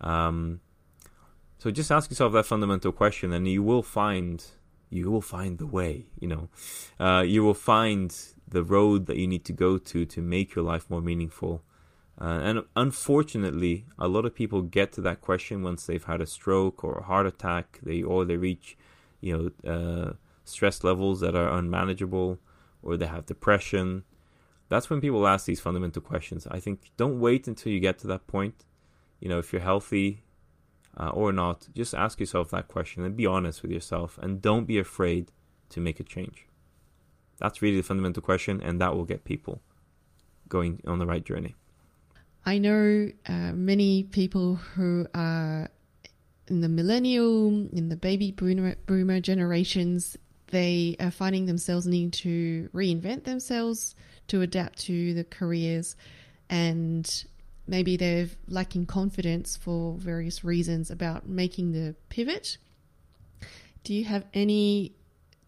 Um, 0.00 0.60
so 1.58 1.70
just 1.70 1.90
ask 1.90 2.10
yourself 2.10 2.32
that 2.32 2.46
fundamental 2.46 2.92
question, 2.92 3.32
and 3.32 3.46
you 3.48 3.62
will 3.62 3.82
find 3.82 4.44
you 4.90 5.10
will 5.10 5.22
find 5.22 5.58
the 5.58 5.66
way. 5.66 6.06
You 6.20 6.28
know, 6.28 6.48
uh, 7.00 7.22
you 7.22 7.42
will 7.42 7.54
find 7.54 8.16
the 8.48 8.62
road 8.62 9.06
that 9.06 9.16
you 9.16 9.26
need 9.26 9.44
to 9.46 9.52
go 9.52 9.78
to 9.78 10.06
to 10.06 10.20
make 10.22 10.54
your 10.54 10.64
life 10.64 10.88
more 10.88 11.02
meaningful 11.02 11.62
Uh, 12.18 12.40
and 12.42 12.64
unfortunately, 12.74 13.84
a 13.98 14.08
lot 14.08 14.24
of 14.24 14.34
people 14.34 14.62
get 14.62 14.90
to 14.92 15.00
that 15.02 15.20
question 15.20 15.62
once 15.62 15.84
they've 15.84 16.04
had 16.04 16.20
a 16.20 16.26
stroke 16.26 16.82
or 16.82 16.98
a 16.98 17.02
heart 17.02 17.26
attack. 17.26 17.78
They 17.82 18.02
or 18.02 18.24
they 18.24 18.38
reach, 18.38 18.76
you 19.20 19.32
know, 19.36 19.72
uh, 19.72 20.12
stress 20.44 20.82
levels 20.82 21.20
that 21.20 21.34
are 21.34 21.50
unmanageable, 21.58 22.38
or 22.82 22.96
they 22.96 23.06
have 23.06 23.26
depression. 23.26 24.04
That's 24.68 24.88
when 24.88 25.00
people 25.00 25.26
ask 25.26 25.44
these 25.46 25.60
fundamental 25.60 26.02
questions. 26.02 26.46
I 26.50 26.58
think 26.58 26.90
don't 26.96 27.20
wait 27.20 27.46
until 27.46 27.70
you 27.72 27.80
get 27.80 27.98
to 28.00 28.06
that 28.08 28.26
point. 28.26 28.64
You 29.20 29.28
know, 29.28 29.38
if 29.38 29.52
you're 29.52 29.62
healthy 29.62 30.22
uh, 30.96 31.10
or 31.10 31.32
not, 31.32 31.68
just 31.74 31.94
ask 31.94 32.20
yourself 32.20 32.50
that 32.50 32.68
question 32.68 33.04
and 33.04 33.16
be 33.16 33.26
honest 33.26 33.62
with 33.62 33.70
yourself, 33.70 34.18
and 34.22 34.40
don't 34.40 34.64
be 34.64 34.78
afraid 34.78 35.30
to 35.70 35.80
make 35.80 36.00
a 36.00 36.04
change. 36.04 36.46
That's 37.38 37.60
really 37.60 37.76
the 37.78 37.82
fundamental 37.82 38.22
question, 38.22 38.62
and 38.62 38.80
that 38.80 38.94
will 38.94 39.04
get 39.04 39.24
people 39.24 39.60
going 40.48 40.80
on 40.86 40.98
the 40.98 41.06
right 41.06 41.24
journey. 41.24 41.54
I 42.44 42.58
know 42.58 43.10
uh, 43.28 43.52
many 43.52 44.04
people 44.04 44.54
who 44.54 45.06
are 45.14 45.68
in 46.48 46.60
the 46.60 46.68
millennial, 46.68 47.48
in 47.72 47.88
the 47.88 47.96
baby 47.96 48.30
boomer, 48.30 48.76
boomer 48.86 49.20
generations, 49.20 50.16
they 50.48 50.96
are 51.00 51.10
finding 51.10 51.46
themselves 51.46 51.86
needing 51.86 52.12
to 52.12 52.70
reinvent 52.72 53.24
themselves 53.24 53.96
to 54.28 54.42
adapt 54.42 54.78
to 54.78 55.12
the 55.14 55.24
careers 55.24 55.96
and 56.48 57.24
maybe 57.66 57.96
they're 57.96 58.28
lacking 58.48 58.86
confidence 58.86 59.56
for 59.56 59.94
various 59.98 60.44
reasons 60.44 60.90
about 60.90 61.28
making 61.28 61.72
the 61.72 61.94
pivot. 62.08 62.58
Do 63.84 63.94
you 63.94 64.04
have 64.04 64.24
any 64.34 64.92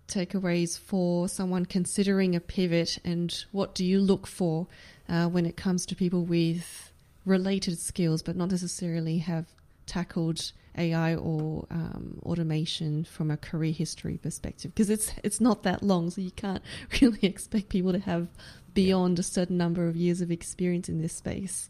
takeaways 0.08 0.78
for 0.78 1.28
someone 1.28 1.66
considering 1.66 2.34
a 2.34 2.40
pivot 2.40 2.98
and 3.04 3.44
what 3.52 3.74
do 3.74 3.84
you 3.84 4.00
look 4.00 4.26
for 4.26 4.66
uh, 5.08 5.26
when 5.26 5.44
it 5.44 5.56
comes 5.56 5.84
to 5.86 5.94
people 5.94 6.24
with 6.24 6.92
related 7.26 7.78
skills 7.78 8.22
but 8.22 8.34
not 8.34 8.50
necessarily 8.50 9.18
have 9.18 9.46
tackled 9.86 10.52
AI 10.78 11.16
or 11.16 11.66
um, 11.70 12.20
automation 12.24 13.04
from 13.04 13.30
a 13.30 13.36
career 13.36 13.72
history 13.72 14.16
perspective 14.16 14.72
because 14.74 14.90
it's 14.90 15.12
it's 15.24 15.40
not 15.40 15.64
that 15.64 15.82
long, 15.82 16.10
so 16.10 16.20
you 16.20 16.30
can't 16.30 16.62
really 17.02 17.18
expect 17.22 17.68
people 17.68 17.92
to 17.92 17.98
have 17.98 18.28
beyond 18.74 19.18
a 19.18 19.22
certain 19.22 19.56
number 19.56 19.88
of 19.88 19.96
years 19.96 20.20
of 20.20 20.30
experience 20.30 20.88
in 20.88 21.02
this 21.02 21.14
space. 21.14 21.68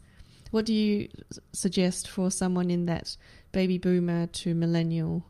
What 0.51 0.65
do 0.65 0.73
you 0.73 1.09
suggest 1.53 2.07
for 2.07 2.31
someone 2.31 2.71
in 2.71 2.85
that 2.87 3.15
baby 3.51 3.77
boomer 3.77 4.27
to 4.27 4.55
millennial 4.55 5.25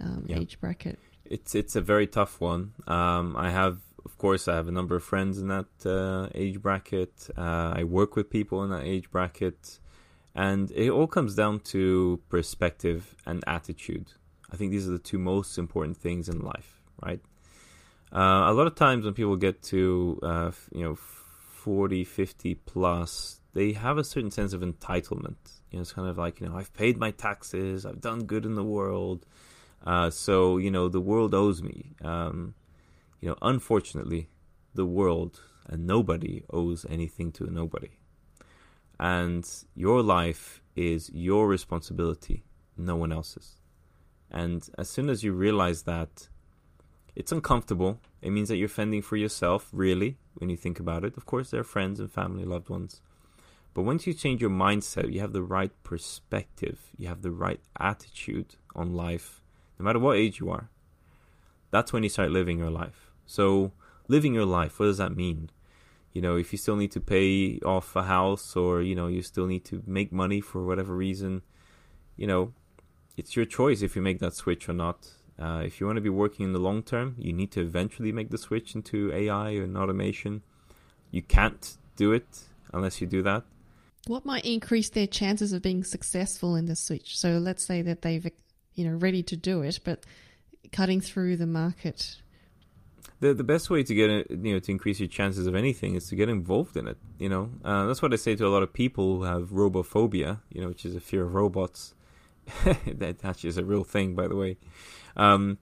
um, 0.00 0.24
yeah. 0.26 0.38
age 0.38 0.58
bracket? 0.60 0.98
It's 1.24 1.54
it's 1.54 1.76
a 1.76 1.80
very 1.80 2.06
tough 2.06 2.40
one. 2.40 2.72
Um, 2.86 3.36
I 3.36 3.50
have 3.50 3.78
of 4.06 4.18
course, 4.18 4.46
I 4.46 4.54
have 4.54 4.68
a 4.68 4.72
number 4.72 4.94
of 4.94 5.02
friends 5.02 5.36
in 5.38 5.48
that 5.48 5.66
uh, 5.84 6.28
age 6.32 6.62
bracket. 6.62 7.28
Uh, 7.36 7.74
I 7.74 7.82
work 7.82 8.14
with 8.14 8.30
people 8.30 8.62
in 8.62 8.70
that 8.70 8.84
age 8.84 9.10
bracket. 9.10 9.80
And 10.34 10.70
it 10.70 10.90
all 10.90 11.08
comes 11.08 11.34
down 11.34 11.60
to 11.72 12.20
perspective 12.28 13.16
and 13.26 13.42
attitude. 13.46 14.12
I 14.52 14.56
think 14.56 14.70
these 14.70 14.86
are 14.86 14.92
the 14.92 15.00
two 15.00 15.18
most 15.18 15.58
important 15.58 15.96
things 15.96 16.28
in 16.28 16.40
life, 16.40 16.80
right? 17.02 17.20
Uh, 18.12 18.44
a 18.46 18.52
lot 18.52 18.68
of 18.68 18.76
times 18.76 19.04
when 19.04 19.14
people 19.14 19.36
get 19.36 19.60
to, 19.64 20.20
uh, 20.22 20.52
you 20.72 20.84
know, 20.84 20.94
40, 20.94 22.04
50 22.04 22.54
plus, 22.54 23.40
they 23.56 23.72
have 23.72 23.96
a 23.96 24.04
certain 24.04 24.30
sense 24.30 24.52
of 24.52 24.60
entitlement. 24.60 25.36
You 25.70 25.78
know, 25.78 25.80
it's 25.80 25.94
kind 25.94 26.08
of 26.08 26.18
like, 26.18 26.40
you 26.40 26.46
know, 26.46 26.56
I've 26.56 26.74
paid 26.74 26.98
my 26.98 27.10
taxes, 27.10 27.86
I've 27.86 28.02
done 28.02 28.24
good 28.24 28.44
in 28.44 28.54
the 28.54 28.62
world, 28.62 29.24
uh, 29.86 30.10
so, 30.10 30.58
you 30.58 30.70
know, 30.70 30.90
the 30.90 31.00
world 31.00 31.32
owes 31.34 31.62
me. 31.62 31.94
Um, 32.02 32.54
you 33.18 33.30
know, 33.30 33.36
unfortunately, 33.40 34.28
the 34.74 34.84
world 34.84 35.40
and 35.66 35.86
nobody 35.86 36.42
owes 36.50 36.84
anything 36.90 37.32
to 37.32 37.50
nobody. 37.50 37.92
And 39.00 39.48
your 39.74 40.02
life 40.02 40.60
is 40.74 41.10
your 41.14 41.48
responsibility, 41.48 42.44
no 42.76 42.94
one 42.96 43.10
else's. 43.10 43.54
And 44.30 44.68
as 44.76 44.90
soon 44.90 45.08
as 45.08 45.24
you 45.24 45.32
realize 45.32 45.84
that, 45.84 46.28
it's 47.14 47.32
uncomfortable. 47.32 48.00
It 48.20 48.32
means 48.32 48.50
that 48.50 48.56
you're 48.56 48.68
fending 48.68 49.00
for 49.00 49.16
yourself, 49.16 49.70
really, 49.72 50.18
when 50.34 50.50
you 50.50 50.58
think 50.58 50.78
about 50.78 51.04
it. 51.04 51.16
Of 51.16 51.24
course, 51.24 51.50
there 51.50 51.60
are 51.60 51.64
friends 51.64 52.00
and 52.00 52.12
family, 52.12 52.44
loved 52.44 52.68
ones. 52.68 53.00
But 53.76 53.82
once 53.82 54.06
you 54.06 54.14
change 54.14 54.40
your 54.40 54.48
mindset, 54.48 55.12
you 55.12 55.20
have 55.20 55.34
the 55.34 55.42
right 55.42 55.70
perspective, 55.82 56.78
you 56.96 57.08
have 57.08 57.20
the 57.20 57.30
right 57.30 57.60
attitude 57.78 58.54
on 58.74 58.94
life, 58.94 59.42
no 59.78 59.84
matter 59.84 59.98
what 59.98 60.16
age 60.16 60.40
you 60.40 60.48
are. 60.48 60.70
That's 61.70 61.92
when 61.92 62.02
you 62.02 62.08
start 62.08 62.30
living 62.30 62.58
your 62.58 62.70
life. 62.70 63.10
So, 63.26 63.72
living 64.08 64.32
your 64.32 64.46
life, 64.46 64.80
what 64.80 64.86
does 64.86 64.96
that 64.96 65.14
mean? 65.14 65.50
You 66.14 66.22
know, 66.22 66.36
if 66.36 66.52
you 66.52 66.58
still 66.58 66.76
need 66.76 66.90
to 66.92 67.02
pay 67.02 67.58
off 67.66 67.94
a 67.94 68.04
house 68.04 68.56
or, 68.56 68.80
you 68.80 68.94
know, 68.94 69.08
you 69.08 69.20
still 69.20 69.46
need 69.46 69.66
to 69.66 69.82
make 69.86 70.10
money 70.10 70.40
for 70.40 70.64
whatever 70.64 70.96
reason, 70.96 71.42
you 72.16 72.26
know, 72.26 72.54
it's 73.18 73.36
your 73.36 73.44
choice 73.44 73.82
if 73.82 73.94
you 73.94 74.00
make 74.00 74.20
that 74.20 74.32
switch 74.32 74.70
or 74.70 74.72
not. 74.72 75.06
Uh, 75.38 75.60
if 75.62 75.80
you 75.80 75.86
want 75.86 75.98
to 75.98 76.00
be 76.00 76.08
working 76.08 76.46
in 76.46 76.54
the 76.54 76.58
long 76.58 76.82
term, 76.82 77.14
you 77.18 77.34
need 77.34 77.52
to 77.52 77.60
eventually 77.60 78.10
make 78.10 78.30
the 78.30 78.38
switch 78.38 78.74
into 78.74 79.12
AI 79.12 79.50
and 79.50 79.76
automation. 79.76 80.40
You 81.10 81.20
can't 81.20 81.76
do 81.94 82.12
it 82.12 82.44
unless 82.72 83.02
you 83.02 83.06
do 83.06 83.22
that. 83.22 83.44
What 84.06 84.24
might 84.24 84.44
increase 84.44 84.90
their 84.90 85.06
chances 85.06 85.52
of 85.52 85.62
being 85.62 85.82
successful 85.84 86.54
in 86.54 86.66
the 86.66 86.76
switch? 86.76 87.18
So 87.18 87.38
let's 87.38 87.66
say 87.66 87.82
that 87.82 88.02
they've, 88.02 88.30
you 88.74 88.88
know, 88.88 88.96
ready 88.96 89.22
to 89.24 89.36
do 89.36 89.62
it, 89.62 89.80
but 89.84 90.04
cutting 90.72 91.00
through 91.00 91.36
the 91.36 91.46
market 91.46 92.16
the 93.20 93.34
the 93.34 93.44
best 93.44 93.70
way 93.70 93.82
to 93.82 93.94
get 93.94 94.10
it, 94.10 94.30
you 94.30 94.52
know 94.52 94.58
to 94.58 94.70
increase 94.70 95.00
your 95.00 95.08
chances 95.08 95.46
of 95.46 95.54
anything 95.54 95.94
is 95.94 96.08
to 96.08 96.16
get 96.16 96.28
involved 96.28 96.76
in 96.76 96.86
it. 96.88 96.98
You 97.18 97.28
know, 97.28 97.50
uh, 97.64 97.86
that's 97.86 98.02
what 98.02 98.12
I 98.12 98.16
say 98.16 98.36
to 98.36 98.46
a 98.46 98.48
lot 98.48 98.62
of 98.62 98.72
people 98.72 99.18
who 99.18 99.22
have 99.24 99.50
robophobia. 99.50 100.40
You 100.50 100.62
know, 100.62 100.68
which 100.68 100.84
is 100.84 100.94
a 100.94 101.00
fear 101.00 101.22
of 101.22 101.34
robots. 101.34 101.94
that 102.86 103.24
actually 103.24 103.48
is 103.48 103.58
a 103.58 103.64
real 103.64 103.84
thing, 103.84 104.14
by 104.14 104.28
the 104.28 104.36
way. 104.36 104.56
Um, 105.16 105.58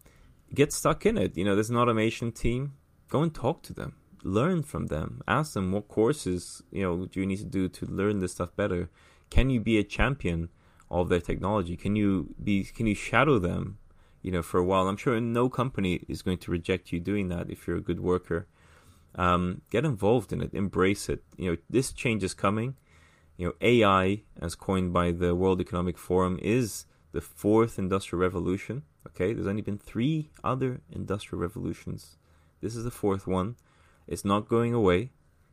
get 0.52 0.72
stuck 0.72 1.06
in 1.06 1.16
it. 1.16 1.36
You 1.36 1.44
know, 1.44 1.54
there's 1.54 1.70
an 1.70 1.76
automation 1.76 2.32
team. 2.32 2.74
Go 3.08 3.22
and 3.22 3.34
talk 3.34 3.62
to 3.64 3.72
them. 3.72 3.94
Learn 4.24 4.62
from 4.62 4.86
them. 4.86 5.22
Ask 5.28 5.52
them 5.52 5.70
what 5.70 5.86
courses 5.86 6.62
you 6.72 6.82
know 6.82 7.06
do 7.06 7.20
you 7.20 7.26
need 7.26 7.38
to 7.38 7.44
do 7.44 7.68
to 7.68 7.86
learn 7.86 8.18
this 8.18 8.32
stuff 8.32 8.56
better. 8.56 8.90
Can 9.30 9.50
you 9.50 9.60
be 9.60 9.78
a 9.78 9.84
champion 9.84 10.48
of 10.90 11.08
their 11.08 11.20
technology? 11.20 11.76
Can 11.76 11.94
you 11.94 12.34
be? 12.42 12.64
Can 12.64 12.86
you 12.86 12.94
shadow 12.94 13.38
them? 13.38 13.78
you 14.24 14.32
know, 14.32 14.42
for 14.42 14.58
a 14.58 14.64
while. 14.64 14.88
I'm 14.88 14.96
sure 14.96 15.20
no 15.20 15.50
company 15.50 16.00
is 16.08 16.22
going 16.22 16.38
to 16.38 16.50
reject 16.50 16.90
you 16.92 16.98
doing 16.98 17.28
that 17.28 17.50
if 17.50 17.66
you're 17.66 17.76
a 17.76 17.82
good 17.82 18.00
worker. 18.00 18.48
Um, 19.16 19.60
get 19.70 19.84
involved 19.84 20.32
in 20.32 20.40
it, 20.40 20.54
embrace 20.54 21.10
it. 21.10 21.22
You 21.36 21.50
know, 21.50 21.56
this 21.68 21.92
change 21.92 22.24
is 22.24 22.32
coming. 22.32 22.74
You 23.36 23.48
know, 23.48 23.54
AI, 23.60 24.22
as 24.40 24.54
coined 24.54 24.94
by 24.94 25.12
the 25.12 25.34
World 25.34 25.60
Economic 25.60 25.98
Forum, 25.98 26.38
is 26.40 26.86
the 27.12 27.20
fourth 27.20 27.78
industrial 27.78 28.22
revolution. 28.22 28.82
Okay, 29.08 29.34
there's 29.34 29.46
only 29.46 29.60
been 29.60 29.78
three 29.78 30.30
other 30.42 30.80
industrial 30.90 31.42
revolutions. 31.42 32.16
This 32.62 32.74
is 32.74 32.84
the 32.84 32.90
fourth 32.90 33.26
one. 33.26 33.56
It's 34.06 34.24
not 34.24 34.48
going 34.48 34.74
away. 34.74 35.10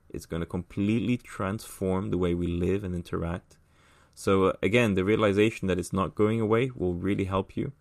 It's 0.10 0.26
going 0.26 0.42
to 0.42 0.46
completely 0.46 1.18
transform 1.18 2.10
the 2.10 2.18
way 2.18 2.34
we 2.34 2.48
live 2.48 2.84
and 2.84 2.94
interact. 2.94 3.58
So, 4.14 4.46
uh, 4.46 4.54
again, 4.62 4.96
the 4.96 5.06
realization 5.06 5.68
that 5.68 5.80
it's 5.80 5.94
not 5.94 6.16
going 6.16 6.42
away 6.42 6.70
will 6.76 6.96
really 6.96 7.26
help 7.26 7.56
you. 7.56 7.72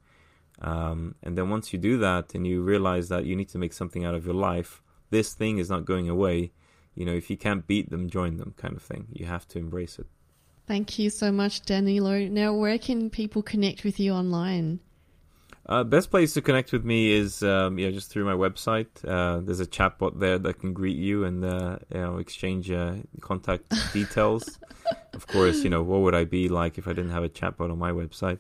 Um, 0.61 1.15
and 1.23 1.37
then 1.37 1.51
once 1.51 1.73
you 1.73 1.79
do 1.79 1.99
that 1.99 2.35
and 2.35 2.47
you 2.47 2.63
realize 2.63 3.09
that 3.09 3.25
you 3.25 3.35
need 3.35 3.49
to 3.49 3.59
make 3.59 3.73
something 3.73 4.05
out 4.05 4.15
of 4.15 4.27
your 4.27 4.35
life, 4.35 4.83
this 5.11 5.35
thing 5.35 5.59
is 5.59 5.69
not 5.69 5.85
going 5.85 6.09
away. 6.09 6.53
You 6.95 7.05
know, 7.05 7.15
if 7.15 7.31
you 7.31 7.37
can't 7.37 7.67
beat 7.67 7.91
them, 7.91 8.09
join 8.09 8.37
them, 8.37 8.55
kind 8.57 8.77
of 8.77 8.83
thing. 8.83 9.09
You 9.13 9.27
have 9.27 9.49
to 9.49 9.59
embrace 9.59 9.99
it. 9.99 10.07
Thank 10.67 10.99
you 10.99 11.11
so 11.11 11.33
much, 11.33 11.63
Danilo. 11.63 12.29
Now, 12.29 12.55
where 12.55 12.79
can 12.79 13.11
people 13.11 13.43
connect 13.43 13.83
with 13.83 13.99
you 13.99 14.13
online? 14.13 14.81
Uh, 15.67 15.85
best 15.85 16.11
place 16.11 16.35
to 16.35 16.43
connect 16.43 16.73
with 16.73 16.85
me 16.85 17.13
is 17.13 17.43
um, 17.43 17.79
you 17.79 17.87
know 17.87 17.93
just 17.93 18.11
through 18.11 18.25
my 18.25 18.33
website. 18.33 18.89
Uh, 19.07 19.41
there's 19.41 19.61
a 19.61 19.67
chatbot 19.67 20.19
there 20.19 20.39
that 20.39 20.59
can 20.59 20.73
greet 20.73 20.97
you 20.97 21.25
and 21.25 21.45
uh, 21.45 21.79
you 21.93 22.01
know 22.01 22.19
exchange 22.19 22.71
uh, 22.71 22.95
contact 23.21 23.73
details. 23.93 24.59
of 25.15 25.27
course, 25.27 25.63
you 25.63 25.71
know 25.71 25.83
what 25.83 26.01
would 26.01 26.15
I 26.15 26.25
be 26.25 26.49
like 26.49 26.79
if 26.79 26.89
I 26.89 26.93
didn't 26.93 27.11
have 27.11 27.25
a 27.25 27.29
chatbot 27.29 27.71
on 27.71 27.79
my 27.79 27.93
website? 27.93 28.39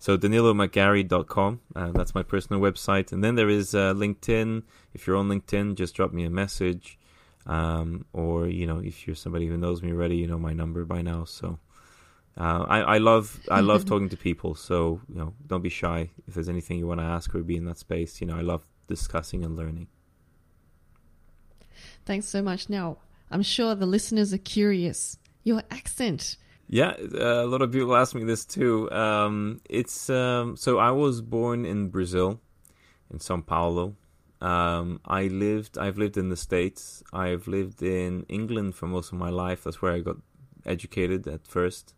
So 0.00 0.16
danilomcgarry.com, 0.16 1.60
uh, 1.76 1.92
that's 1.92 2.14
my 2.14 2.22
personal 2.22 2.58
website. 2.58 3.12
And 3.12 3.22
then 3.22 3.34
there 3.34 3.50
is 3.50 3.74
uh, 3.74 3.92
LinkedIn. 3.92 4.62
If 4.94 5.06
you're 5.06 5.16
on 5.16 5.28
LinkedIn, 5.28 5.74
just 5.74 5.94
drop 5.94 6.10
me 6.10 6.24
a 6.24 6.30
message. 6.30 6.98
Um, 7.46 8.06
or, 8.14 8.46
you 8.46 8.66
know, 8.66 8.78
if 8.78 9.06
you're 9.06 9.14
somebody 9.14 9.46
who 9.46 9.58
knows 9.58 9.82
me 9.82 9.92
already, 9.92 10.16
you 10.16 10.26
know 10.26 10.38
my 10.38 10.54
number 10.54 10.86
by 10.86 11.02
now. 11.02 11.24
So 11.24 11.58
uh, 12.38 12.64
I, 12.68 12.80
I 12.80 12.98
love 12.98 13.40
I 13.50 13.60
love 13.70 13.84
talking 13.84 14.08
to 14.10 14.16
people. 14.16 14.54
So, 14.54 15.00
you 15.08 15.16
know, 15.16 15.34
don't 15.46 15.62
be 15.62 15.68
shy. 15.68 16.10
If 16.26 16.34
there's 16.34 16.48
anything 16.48 16.78
you 16.78 16.86
want 16.86 17.00
to 17.00 17.06
ask 17.06 17.34
or 17.34 17.42
be 17.42 17.56
in 17.56 17.64
that 17.66 17.78
space, 17.78 18.20
you 18.20 18.26
know, 18.26 18.36
I 18.36 18.42
love 18.42 18.64
discussing 18.86 19.44
and 19.44 19.56
learning. 19.56 19.88
Thanks 22.04 22.26
so 22.26 22.42
much. 22.42 22.68
Now, 22.68 22.98
I'm 23.30 23.42
sure 23.42 23.74
the 23.74 23.86
listeners 23.86 24.32
are 24.32 24.38
curious. 24.38 25.18
Your 25.44 25.62
accent 25.70 26.36
yeah, 26.72 26.94
uh, 27.14 27.42
a 27.42 27.46
lot 27.46 27.62
of 27.62 27.72
people 27.72 27.96
ask 27.96 28.14
me 28.14 28.22
this 28.22 28.44
too. 28.44 28.88
Um, 28.92 29.60
it's 29.68 30.08
um, 30.08 30.56
so 30.56 30.78
I 30.78 30.92
was 30.92 31.20
born 31.20 31.64
in 31.64 31.88
Brazil, 31.88 32.40
in 33.12 33.18
São 33.18 33.44
Paulo. 33.44 33.96
Um, 34.40 35.00
I 35.04 35.24
lived. 35.24 35.78
I've 35.78 35.98
lived 35.98 36.16
in 36.16 36.28
the 36.28 36.36
states. 36.36 37.02
I've 37.12 37.48
lived 37.48 37.82
in 37.82 38.24
England 38.28 38.76
for 38.76 38.86
most 38.86 39.10
of 39.10 39.18
my 39.18 39.30
life. 39.30 39.64
That's 39.64 39.82
where 39.82 39.92
I 39.92 39.98
got 39.98 40.18
educated 40.64 41.26
at 41.26 41.44
first. 41.44 41.94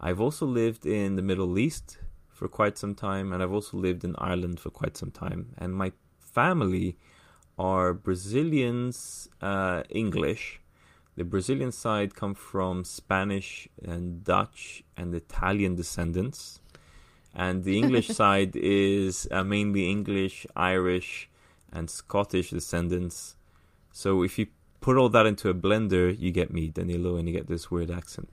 I've 0.00 0.20
also 0.20 0.46
lived 0.46 0.84
in 0.84 1.16
the 1.16 1.22
Middle 1.22 1.58
East 1.58 1.98
for 2.28 2.48
quite 2.48 2.76
some 2.76 2.94
time, 2.94 3.32
and 3.32 3.42
I've 3.42 3.52
also 3.52 3.76
lived 3.78 4.04
in 4.04 4.14
Ireland 4.18 4.60
for 4.60 4.70
quite 4.70 4.96
some 4.96 5.10
time. 5.10 5.54
And 5.56 5.74
my 5.74 5.92
family 6.20 6.98
are 7.58 7.94
Brazilians 7.94 9.28
uh, 9.40 9.82
English. 9.88 10.60
The 11.16 11.24
Brazilian 11.24 11.72
side 11.72 12.14
come 12.14 12.34
from 12.34 12.84
Spanish 12.84 13.68
and 13.82 14.22
Dutch 14.22 14.84
and 14.98 15.14
Italian 15.14 15.74
descendants, 15.74 16.60
and 17.34 17.64
the 17.64 17.78
English 17.78 18.08
side 18.20 18.54
is 18.54 19.26
uh, 19.30 19.42
mainly 19.42 19.88
English, 19.88 20.46
Irish, 20.54 21.30
and 21.72 21.88
Scottish 21.88 22.50
descendants. 22.50 23.36
So 23.92 24.22
if 24.22 24.38
you 24.38 24.48
put 24.82 24.98
all 24.98 25.08
that 25.08 25.24
into 25.24 25.48
a 25.48 25.54
blender, 25.54 26.14
you 26.18 26.30
get 26.32 26.52
me, 26.52 26.68
Danilo, 26.68 27.16
and 27.16 27.26
you 27.26 27.34
get 27.34 27.46
this 27.46 27.70
weird 27.70 27.90
accent. 27.90 28.28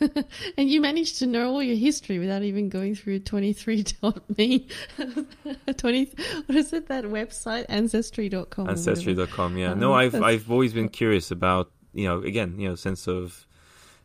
and 0.56 0.68
you 0.68 0.80
managed 0.80 1.18
to 1.18 1.26
know 1.26 1.50
all 1.50 1.62
your 1.62 1.76
history 1.76 2.18
without 2.18 2.42
even 2.42 2.68
going 2.68 2.94
through 2.94 3.20
23.me. 3.20 4.68
20, 5.76 6.12
what 6.46 6.56
is 6.56 6.72
it, 6.72 6.88
that 6.88 7.04
website? 7.04 7.66
Ancestry.com. 7.68 8.68
Ancestry.com, 8.68 9.56
yeah. 9.56 9.72
Um, 9.72 9.80
no, 9.80 9.94
I've, 9.94 10.14
I've 10.14 10.50
always 10.50 10.72
been 10.72 10.88
curious 10.88 11.30
about, 11.30 11.70
you 11.92 12.06
know, 12.06 12.22
again, 12.22 12.58
you 12.58 12.68
know, 12.68 12.74
sense 12.74 13.06
of 13.06 13.46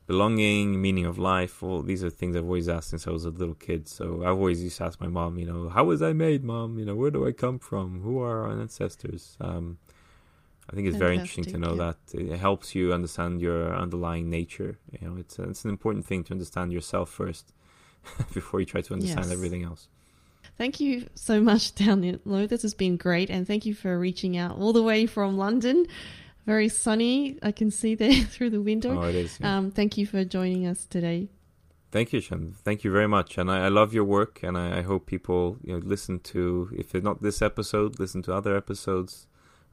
belonging, 0.09 0.81
meaning 0.81 1.05
of 1.05 1.19
life. 1.19 1.61
All 1.61 1.83
these 1.83 2.03
are 2.03 2.09
things 2.09 2.35
I've 2.35 2.43
always 2.43 2.67
asked 2.67 2.89
since 2.89 3.07
I 3.07 3.11
was 3.11 3.25
a 3.25 3.29
little 3.29 3.53
kid. 3.53 3.87
So 3.87 4.23
I've 4.23 4.37
always 4.37 4.63
used 4.63 4.77
to 4.77 4.85
ask 4.85 4.99
my 4.99 5.07
mom, 5.07 5.37
you 5.37 5.45
know, 5.45 5.69
how 5.69 5.83
was 5.83 6.01
I 6.01 6.13
made, 6.13 6.43
mom? 6.43 6.79
You 6.79 6.85
know, 6.85 6.95
where 6.95 7.11
do 7.11 7.27
I 7.27 7.31
come 7.31 7.59
from? 7.59 8.01
Who 8.01 8.19
are 8.19 8.47
our 8.47 8.59
ancestors? 8.59 9.37
Um, 9.39 9.77
I 10.69 10.75
think 10.75 10.87
it's 10.87 10.97
Fantastic, 10.97 10.99
very 10.99 11.15
interesting 11.15 11.43
to 11.45 11.57
know 11.57 11.73
yeah. 11.75 11.93
that 12.13 12.33
it 12.33 12.37
helps 12.37 12.75
you 12.75 12.93
understand 12.93 13.41
your 13.41 13.75
underlying 13.75 14.29
nature. 14.29 14.77
You 14.91 15.07
know, 15.07 15.17
it's 15.17 15.39
it's 15.39 15.63
an 15.63 15.71
important 15.71 16.05
thing 16.05 16.23
to 16.25 16.31
understand 16.31 16.71
yourself 16.71 17.09
first 17.09 17.53
before 18.33 18.59
you 18.59 18.67
try 18.67 18.81
to 18.81 18.93
understand 18.93 19.25
yes. 19.25 19.33
everything 19.33 19.63
else. 19.63 19.87
Thank 20.59 20.79
you 20.79 21.07
so 21.15 21.41
much, 21.41 21.73
Danilo. 21.73 22.45
This 22.45 22.61
has 22.61 22.75
been 22.75 22.97
great, 22.97 23.31
and 23.31 23.47
thank 23.47 23.65
you 23.65 23.73
for 23.73 23.97
reaching 23.97 24.37
out 24.37 24.57
all 24.59 24.71
the 24.71 24.83
way 24.83 25.07
from 25.07 25.37
London. 25.37 25.87
Very 26.45 26.69
sunny, 26.69 27.39
I 27.41 27.51
can 27.51 27.71
see 27.71 27.95
there 27.95 28.23
through 28.33 28.51
the 28.51 28.61
window. 28.61 29.01
Oh, 29.01 29.07
it 29.07 29.15
is. 29.15 29.39
Yeah. 29.39 29.57
Um, 29.57 29.71
thank 29.71 29.97
you 29.97 30.05
for 30.05 30.23
joining 30.23 30.67
us 30.67 30.85
today. 30.85 31.29
Thank 31.91 32.13
you, 32.13 32.21
Shem. 32.21 32.53
Thank 32.63 32.83
you 32.83 32.91
very 32.91 33.07
much, 33.07 33.39
and 33.39 33.49
I, 33.49 33.65
I 33.65 33.67
love 33.69 33.91
your 33.91 34.03
work, 34.03 34.43
and 34.43 34.55
I, 34.55 34.79
I, 34.79 34.81
hope 34.83 35.07
people 35.07 35.57
you 35.63 35.73
know 35.73 35.79
listen 35.79 36.19
to 36.19 36.69
if 36.77 36.93
not 36.93 37.23
this 37.23 37.41
episode, 37.41 37.99
listen 37.99 38.21
to 38.23 38.33
other 38.33 38.55
episodes 38.55 39.25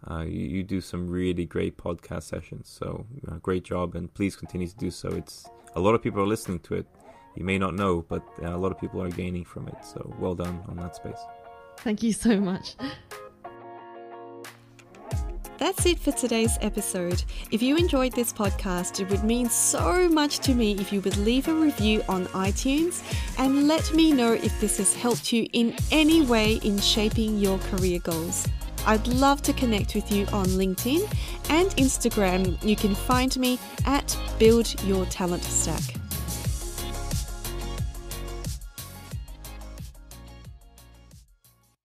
uh, 0.08 0.20
you, 0.20 0.46
you, 0.46 0.62
do 0.62 0.80
some 0.80 1.08
really 1.08 1.44
great 1.44 1.76
podcast 1.76 2.24
sessions. 2.24 2.68
So 2.68 3.06
uh, 3.28 3.36
great 3.36 3.64
job, 3.64 3.94
and 3.94 4.12
please 4.12 4.36
continue 4.36 4.68
to 4.68 4.76
do 4.76 4.90
so. 4.90 5.08
It's 5.08 5.46
a 5.74 5.80
lot 5.80 5.94
of 5.94 6.02
people 6.02 6.22
are 6.22 6.26
listening 6.26 6.60
to 6.60 6.74
it. 6.74 6.86
You 7.34 7.44
may 7.44 7.58
not 7.58 7.74
know, 7.74 8.04
but 8.08 8.22
uh, 8.42 8.54
a 8.54 8.56
lot 8.56 8.72
of 8.72 8.80
people 8.80 9.02
are 9.02 9.10
gaining 9.10 9.44
from 9.44 9.68
it. 9.68 9.76
So 9.84 10.14
well 10.18 10.34
done 10.34 10.62
on 10.68 10.76
that 10.76 10.96
space. 10.96 11.18
Thank 11.78 12.02
you 12.02 12.12
so 12.12 12.40
much. 12.40 12.76
That's 15.58 15.86
it 15.86 15.98
for 15.98 16.12
today's 16.12 16.58
episode. 16.60 17.24
If 17.50 17.62
you 17.62 17.76
enjoyed 17.76 18.12
this 18.12 18.32
podcast, 18.32 19.00
it 19.00 19.08
would 19.08 19.24
mean 19.24 19.48
so 19.48 20.06
much 20.08 20.40
to 20.40 20.54
me 20.54 20.72
if 20.72 20.92
you 20.92 21.00
would 21.00 21.16
leave 21.16 21.48
a 21.48 21.54
review 21.54 22.04
on 22.08 22.26
iTunes 22.26 23.02
and 23.38 23.66
let 23.66 23.94
me 23.94 24.12
know 24.12 24.34
if 24.34 24.60
this 24.60 24.76
has 24.76 24.94
helped 24.94 25.32
you 25.32 25.48
in 25.54 25.74
any 25.90 26.24
way 26.26 26.54
in 26.56 26.78
shaping 26.78 27.38
your 27.38 27.58
career 27.58 27.98
goals. 28.00 28.46
I'd 28.86 29.06
love 29.08 29.42
to 29.42 29.52
connect 29.52 29.94
with 29.94 30.10
you 30.12 30.26
on 30.26 30.46
LinkedIn 30.46 31.02
and 31.50 31.68
Instagram. 31.70 32.62
You 32.64 32.76
can 32.76 32.94
find 32.94 33.36
me 33.36 33.58
at 33.84 34.16
Build 34.38 34.80
Your 34.84 35.04
Talent 35.06 35.42
Stack. 35.42 36.05